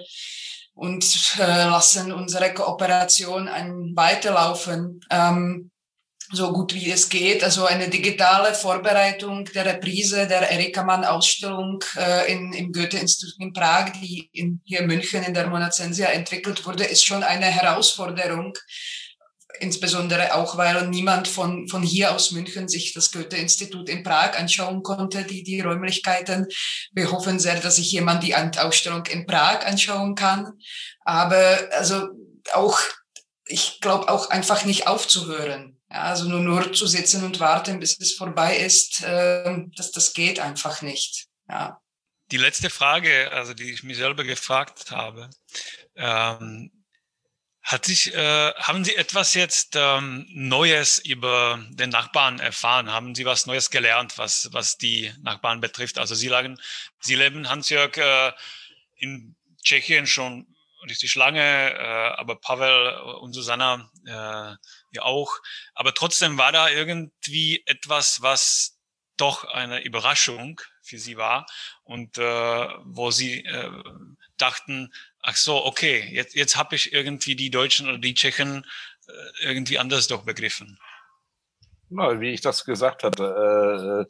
und 0.77 1.39
äh, 1.39 1.65
lassen 1.65 2.13
unsere 2.13 2.53
Kooperation 2.53 3.49
ein 3.49 3.93
weiterlaufen. 3.97 5.01
Ähm, 5.11 5.71
so 6.33 6.53
gut 6.53 6.75
wie 6.75 6.91
es 6.91 7.09
geht. 7.09 7.45
Also 7.45 7.67
eine 7.67 7.89
digitale 7.89 8.55
Vorbereitung 8.55 9.45
der 9.47 9.67
Reprise 9.67 10.27
der 10.27 10.51
Erika 10.51 10.83
Mann 10.83 11.05
Ausstellung 11.05 11.83
äh, 11.97 12.33
in, 12.33 12.53
im 12.53 12.73
Goethe-Institut 12.73 13.39
in 13.39 13.53
Prag, 13.53 13.93
die 14.03 14.29
in, 14.33 14.61
hier 14.65 14.81
in 14.81 14.87
München 14.87 15.23
in 15.23 15.35
der 15.35 15.47
Monacensia 15.47 16.09
entwickelt 16.09 16.67
wurde, 16.67 16.85
ist 16.85 17.05
schon 17.05 17.23
eine 17.23 17.47
Herausforderung. 17.47 18.57
Insbesondere 19.59 20.35
auch, 20.35 20.59
weil 20.59 20.89
niemand 20.89 21.29
von, 21.29 21.67
von 21.69 21.83
hier 21.83 22.15
aus 22.15 22.33
München 22.33 22.69
sich 22.69 22.93
das 22.93 23.11
Goethe-Institut 23.11 23.89
in 23.89 24.03
Prag 24.03 24.39
anschauen 24.39 24.83
konnte, 24.83 25.23
die, 25.23 25.43
die 25.45 25.61
Räumlichkeiten. 25.61 26.47
Wir 26.93 27.11
hoffen 27.11 27.39
sehr, 27.39 27.59
dass 27.61 27.77
sich 27.77 27.91
jemand 27.91 28.23
die 28.23 28.35
Ausstellung 28.35 29.07
in 29.07 29.27
Prag 29.27 29.65
anschauen 29.65 30.15
kann. 30.15 30.53
Aber 31.05 31.59
also 31.73 32.09
auch, 32.53 32.79
ich 33.47 33.81
glaube 33.81 34.11
auch 34.11 34.29
einfach 34.29 34.65
nicht 34.67 34.89
aufzuhören 34.89 35.76
also 35.89 36.29
nur, 36.29 36.41
nur 36.41 36.73
zu 36.73 36.87
sitzen 36.87 37.25
und 37.25 37.41
warten, 37.41 37.79
bis 37.81 37.99
es 38.01 38.15
vorbei 38.15 38.57
ist, 38.57 39.03
äh, 39.03 39.65
das, 39.77 39.93
das 39.93 40.15
geht 40.15 40.41
einfach 40.41 40.83
nicht. 40.83 41.27
Ja. 41.49 41.81
Die 42.33 42.39
letzte 42.39 42.71
Frage, 42.71 43.31
also 43.33 43.55
die 43.55 43.71
ich 43.71 43.85
mir 43.85 43.95
selber 43.95 44.25
gefragt 44.25 44.91
habe, 44.91 45.31
ähm, 45.95 46.73
hat 47.63 47.85
sich, 47.85 48.15
äh, 48.15 48.53
haben 48.55 48.85
Sie 48.85 48.95
etwas 48.95 49.35
jetzt 49.35 49.75
ähm, 49.75 50.27
Neues 50.31 50.99
über 51.01 51.65
den 51.71 51.91
Nachbarn 51.91 52.39
erfahren? 52.39 52.93
Haben 52.93 53.15
Sie 53.15 53.25
was 53.25 53.47
Neues 53.47 53.71
gelernt, 53.71 54.19
was, 54.19 54.49
was 54.53 54.77
die 54.77 55.13
Nachbarn 55.21 55.61
betrifft? 55.61 55.99
Also 55.99 56.15
Sie, 56.15 56.29
lagen, 56.29 56.61
Sie 57.01 57.17
leben, 57.17 57.49
Hans-Jörg, 57.49 57.97
äh, 57.97 58.33
in 58.97 59.35
Tschechien 59.63 60.07
schon 60.07 60.47
richtig 60.89 61.17
lange, 61.17 61.73
äh, 61.73 62.15
aber 62.17 62.37
Pavel 62.37 62.99
und 63.21 63.33
Susanna 63.33 63.91
äh, 64.05 64.55
ja 64.97 65.03
auch. 65.03 65.39
Aber 65.75 65.95
trotzdem 65.95 66.39
war 66.39 66.53
da 66.53 66.69
irgendwie 66.69 67.63
etwas, 67.67 68.23
was 68.23 68.79
doch 69.17 69.45
eine 69.45 69.83
Überraschung 69.83 70.61
für 70.83 70.99
sie 70.99 71.17
war 71.17 71.47
und 71.85 72.19
äh, 72.19 72.69
wo 72.85 73.11
sie 73.11 73.45
äh, 73.45 73.71
dachten, 74.37 74.93
ach 75.21 75.37
so, 75.37 75.65
okay, 75.65 76.09
jetzt, 76.13 76.35
jetzt 76.35 76.57
habe 76.57 76.77
ich 76.77 76.93
irgendwie 76.93 77.35
die 77.35 77.51
Deutschen 77.51 77.89
oder 77.89 77.99
die 77.99 78.15
Tschechen 78.15 78.67
äh, 79.07 79.13
irgendwie 79.45 79.79
anders 79.79 80.07
doch 80.07 80.25
begriffen. 80.25 80.79
Na, 81.89 82.21
wie 82.21 82.31
ich 82.31 82.41
das 82.41 82.65
gesagt 82.65 83.05
hatte, 83.05 84.07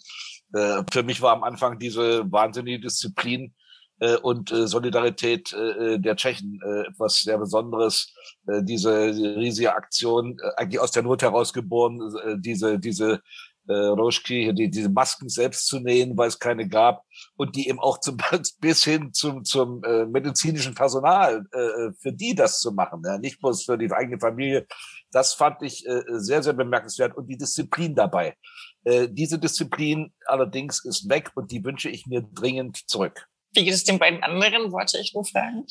äh, 0.52 0.58
äh, 0.58 0.82
für 0.90 1.02
mich 1.02 1.20
war 1.20 1.32
am 1.32 1.44
Anfang 1.44 1.78
diese 1.78 2.30
wahnsinnige 2.32 2.80
Disziplin 2.80 3.54
äh, 4.00 4.16
und 4.16 4.52
äh, 4.52 4.66
Solidarität 4.66 5.52
äh, 5.52 5.94
äh, 5.94 5.98
der 5.98 6.16
Tschechen 6.16 6.60
äh, 6.64 6.88
etwas 6.88 7.20
sehr 7.20 7.38
Besonderes. 7.38 8.12
Äh, 8.46 8.62
diese 8.62 9.06
riesige 9.06 9.74
Aktion, 9.74 10.38
äh, 10.42 10.50
eigentlich 10.56 10.80
aus 10.80 10.90
der 10.90 11.02
Not 11.02 11.22
herausgeboren, 11.22 12.00
äh, 12.24 12.36
diese, 12.38 12.78
diese 12.78 13.20
äh, 13.68 13.72
Roschki, 13.72 14.52
die, 14.54 14.70
diese 14.70 14.88
Masken 14.88 15.28
selbst 15.28 15.66
zu 15.66 15.80
nähen, 15.80 16.16
weil 16.16 16.28
es 16.28 16.38
keine 16.38 16.68
gab 16.68 17.02
und 17.36 17.56
die 17.56 17.68
eben 17.68 17.80
auch 17.80 17.98
zum, 17.98 18.16
bis 18.60 18.84
hin 18.84 19.12
zum, 19.12 19.44
zum 19.44 19.82
äh, 19.84 20.06
medizinischen 20.06 20.74
Personal, 20.74 21.44
äh, 21.52 21.92
für 21.98 22.12
die 22.12 22.34
das 22.34 22.60
zu 22.60 22.72
machen, 22.72 23.02
ja, 23.04 23.18
nicht 23.18 23.40
bloß 23.40 23.64
für 23.64 23.78
die 23.78 23.90
eigene 23.90 24.18
Familie. 24.18 24.66
Das 25.10 25.34
fand 25.34 25.62
ich 25.62 25.86
äh, 25.86 26.02
sehr, 26.08 26.42
sehr 26.42 26.52
bemerkenswert 26.52 27.16
und 27.16 27.26
die 27.28 27.38
Disziplin 27.38 27.94
dabei. 27.94 28.36
Äh, 28.84 29.08
diese 29.10 29.38
Disziplin 29.38 30.12
allerdings 30.26 30.84
ist 30.84 31.08
weg 31.08 31.30
und 31.34 31.50
die 31.50 31.64
wünsche 31.64 31.88
ich 31.88 32.06
mir 32.06 32.22
dringend 32.22 32.76
zurück. 32.88 33.26
Wie 33.56 33.64
geht 33.64 33.74
es 33.74 33.84
den 33.84 33.98
beiden 33.98 34.22
anderen, 34.22 34.70
wollte 34.72 34.98
ich 34.98 35.14
nur 35.14 35.24
fragen? 35.24 35.66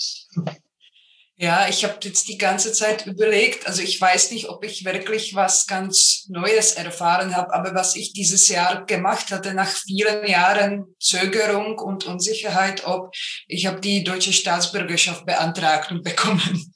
Ja, 1.38 1.68
ich 1.68 1.84
habe 1.84 1.98
jetzt 2.02 2.30
die 2.30 2.38
ganze 2.38 2.72
Zeit 2.72 3.06
überlegt, 3.08 3.68
also 3.68 3.82
ich 3.82 4.00
weiß 4.00 4.32
nicht, 4.32 4.48
ob 4.48 4.64
ich 4.64 4.86
wirklich 4.86 5.36
was 5.36 5.68
ganz 5.68 6.28
Neues 6.30 6.76
erfahren 6.76 7.36
habe, 7.36 7.54
aber 7.54 7.76
was 7.76 7.98
ich 7.98 8.14
dieses 8.14 8.48
Jahr 8.48 8.86
gemacht 8.86 9.32
hatte, 9.32 9.54
nach 9.54 9.68
vielen 9.68 10.26
Jahren 10.26 10.96
Zögerung 10.98 11.78
und 11.78 12.06
Unsicherheit, 12.06 12.86
ob 12.88 13.14
ich 13.48 13.66
habe 13.66 13.82
die 13.82 14.06
deutsche 14.06 14.32
Staatsbürgerschaft 14.32 15.26
beantragt 15.26 15.92
und 15.92 16.04
bekommen, 16.04 16.74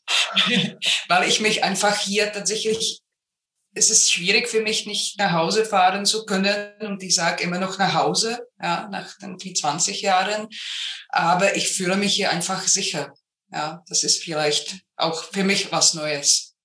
weil 1.07 1.29
ich 1.29 1.39
mich 1.39 1.63
einfach 1.63 1.97
hier 1.97 2.29
tatsächlich, 2.29 2.99
es 3.79 3.89
ist 3.89 4.11
schwierig 4.11 4.49
für 4.49 4.61
mich, 4.61 4.85
nicht 4.85 5.17
nach 5.17 5.31
Hause 5.31 5.65
fahren 5.65 6.05
zu 6.05 6.25
können 6.25 6.73
und 6.81 7.01
ich 7.01 7.15
sage 7.15 7.43
immer 7.43 7.59
noch 7.59 7.79
nach 7.79 7.93
Hause, 7.93 8.45
ja, 8.61 8.89
nach 8.91 9.15
irgendwie 9.21 9.53
20 9.53 10.01
Jahren, 10.01 10.47
aber 11.07 11.55
ich 11.55 11.69
fühle 11.69 11.95
mich 11.95 12.13
hier 12.13 12.29
einfach 12.29 12.61
sicher. 12.67 13.13
Ja, 13.51 13.83
das 13.87 14.03
ist 14.03 14.21
vielleicht 14.21 14.81
auch 14.97 15.23
für 15.23 15.43
mich 15.43 15.71
was 15.71 15.93
Neues 15.93 16.57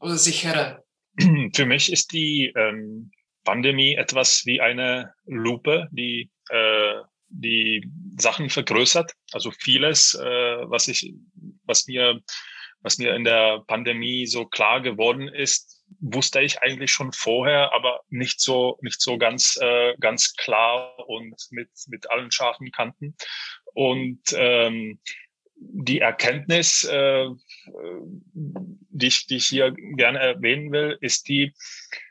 oder 0.00 0.16
sicherer. 0.16 0.82
Für 1.54 1.66
mich 1.66 1.92
ist 1.92 2.12
die 2.12 2.50
ähm, 2.56 3.12
Pandemie 3.44 3.94
etwas 3.94 4.46
wie 4.46 4.62
eine 4.62 5.12
Lupe, 5.26 5.86
die 5.92 6.30
äh, 6.48 7.02
die 7.28 7.88
Sachen 8.18 8.50
vergrößert. 8.50 9.12
Also 9.32 9.50
vieles, 9.50 10.14
äh, 10.14 10.24
was 10.24 10.88
ich, 10.88 11.12
was 11.64 11.86
mir, 11.86 12.20
was 12.80 12.98
mir 12.98 13.14
in 13.14 13.24
der 13.24 13.60
Pandemie 13.66 14.26
so 14.26 14.46
klar 14.46 14.80
geworden 14.80 15.28
ist, 15.28 15.81
wusste 16.00 16.40
ich 16.40 16.62
eigentlich 16.62 16.90
schon 16.90 17.12
vorher, 17.12 17.72
aber 17.72 18.00
nicht 18.08 18.40
so, 18.40 18.78
nicht 18.82 19.00
so 19.00 19.18
ganz, 19.18 19.58
äh, 19.60 19.94
ganz 20.00 20.34
klar 20.36 20.94
und 21.08 21.34
mit 21.50 21.70
mit 21.88 22.10
allen 22.10 22.30
scharfen 22.30 22.70
Kanten. 22.72 23.16
Und 23.74 24.20
ähm, 24.34 25.00
die 25.56 26.00
Erkenntnis, 26.00 26.84
äh, 26.84 27.26
die, 27.64 29.06
ich, 29.06 29.26
die 29.26 29.36
ich 29.36 29.46
hier 29.46 29.72
gerne 29.72 30.18
erwähnen 30.18 30.72
will, 30.72 30.98
ist 31.00 31.28
die, 31.28 31.54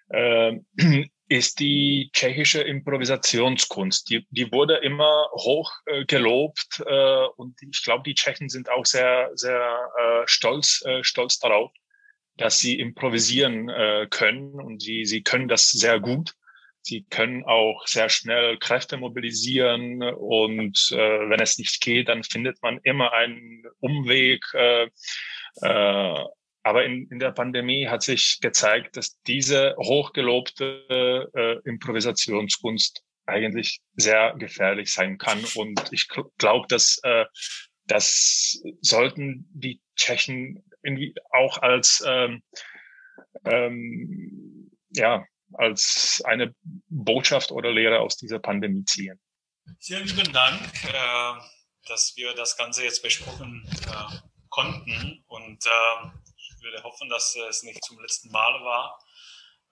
äh, 0.10 0.54
ist 1.28 1.60
die 1.60 2.10
tschechische 2.14 2.62
Improvisationskunst. 2.62 4.10
Die, 4.10 4.28
die 4.32 4.52
wurde 4.52 4.78
immer 4.78 5.30
hoch 5.34 5.72
äh, 5.86 6.06
gelobt 6.06 6.84
äh, 6.86 7.26
und 7.38 7.62
ich 7.62 7.84
glaube, 7.84 8.04
die 8.04 8.16
Tschechen 8.16 8.50
sind 8.50 8.70
auch 8.70 8.86
sehr, 8.86 9.32
sehr 9.36 9.90
äh, 9.98 10.28
stolz, 10.28 10.84
äh, 10.86 11.04
stolz 11.04 11.40
darauf, 11.40 11.72
dass 12.42 12.60
sie 12.60 12.80
improvisieren 12.80 13.70
äh, 13.70 14.08
können 14.10 14.60
und 14.60 14.82
sie, 14.82 15.06
sie 15.06 15.22
können 15.24 15.48
das 15.48 15.70
sehr 15.70 16.00
gut. 16.00 16.34
Sie 16.84 17.06
können 17.10 17.44
auch 17.46 17.86
sehr 17.86 18.10
schnell 18.10 18.58
Kräfte 18.58 18.98
mobilisieren 18.98 20.02
und 20.02 20.90
äh, 20.92 21.30
wenn 21.30 21.40
es 21.40 21.60
nicht 21.60 21.80
geht, 21.82 22.10
dann 22.10 22.24
findet 22.24 22.62
man 22.64 22.80
immer 22.84 23.14
einen 23.14 23.64
Umweg. 23.80 24.44
Äh, 24.54 24.90
äh, 25.62 26.26
aber 26.64 26.86
in, 26.86 27.08
in 27.10 27.20
der 27.20 27.32
Pandemie 27.32 27.88
hat 27.88 28.02
sich 28.02 28.40
gezeigt, 28.42 28.98
dass 28.98 29.20
diese 29.24 29.76
hochgelobte 29.78 31.30
äh, 31.36 31.70
Improvisationskunst 31.70 33.04
eigentlich 33.26 33.80
sehr 33.96 34.36
gefährlich 34.38 34.92
sein 34.92 35.18
kann. 35.18 35.44
Und 35.56 35.82
ich 35.92 36.08
glaube, 36.38 36.68
dass 36.68 37.00
äh, 37.04 37.26
das 37.86 38.62
sollten 38.82 39.50
die 39.54 39.82
Tschechen 39.96 40.64
irgendwie 40.84 41.16
auch 41.32 41.58
als 41.60 42.04
ähm, 42.06 42.44
ähm, 43.46 44.72
ja 44.92 45.26
als 45.54 46.22
eine 46.26 46.56
Botschaft 46.88 47.52
oder 47.52 47.72
Lehre 47.72 48.00
aus 48.00 48.18
dieser 48.18 48.40
Pandemie 48.40 48.86
ziehen. 48.86 49.20
Vielen 49.80 50.08
lieben 50.08 50.32
Dank, 50.32 50.62
äh, 50.86 51.34
dass 51.88 52.14
wir 52.16 52.34
das 52.34 52.58
Ganze 52.58 52.84
jetzt 52.84 53.04
besprochen 53.04 53.68
äh, 53.88 54.18
konnten 54.50 55.24
und 55.28 55.66
äh, 55.66 56.08
ich 56.38 56.64
würde 56.64 56.84
hoffen, 56.84 57.10
dass 57.10 57.36
es 57.50 57.64
nicht 57.64 57.84
zum 57.84 58.00
letzten 58.00 58.32
Mal 58.32 58.64
war. 58.64 59.00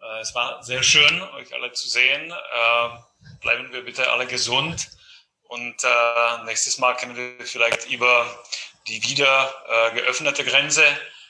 Äh, 0.01 0.21
es 0.21 0.33
war 0.35 0.63
sehr 0.63 0.83
schön, 0.83 1.21
euch 1.21 1.53
alle 1.53 1.71
zu 1.71 1.87
sehen. 1.87 2.31
Äh, 2.31 2.89
bleiben 3.41 3.71
wir 3.71 3.83
bitte 3.83 4.09
alle 4.11 4.27
gesund 4.27 4.89
und 5.43 5.83
äh, 5.83 6.43
nächstes 6.45 6.77
Mal 6.77 6.95
können 6.95 7.15
wir 7.15 7.45
vielleicht 7.45 7.89
über 7.89 8.25
die 8.89 9.01
wieder 9.03 9.53
geöffnete 9.93 10.43
Grenze 10.43 10.83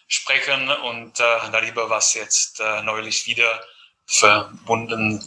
sprechen 0.07 0.70
und 0.70 1.20
darüber, 1.20 1.89
was 1.89 2.14
jetzt 2.14 2.62
neulich 2.84 3.28
wieder 3.28 3.62
verbunden 4.07 5.22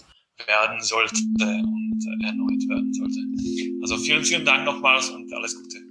werden 0.47 0.83
sollte 0.83 1.15
und 1.15 2.05
erneut 2.25 2.69
werden 2.69 2.93
sollte. 2.93 3.21
Also 3.83 3.97
vielen, 3.99 4.25
vielen 4.25 4.45
Dank 4.45 4.65
nochmals 4.65 5.11
und 5.11 5.33
alles 5.33 5.55
Gute. 5.55 5.82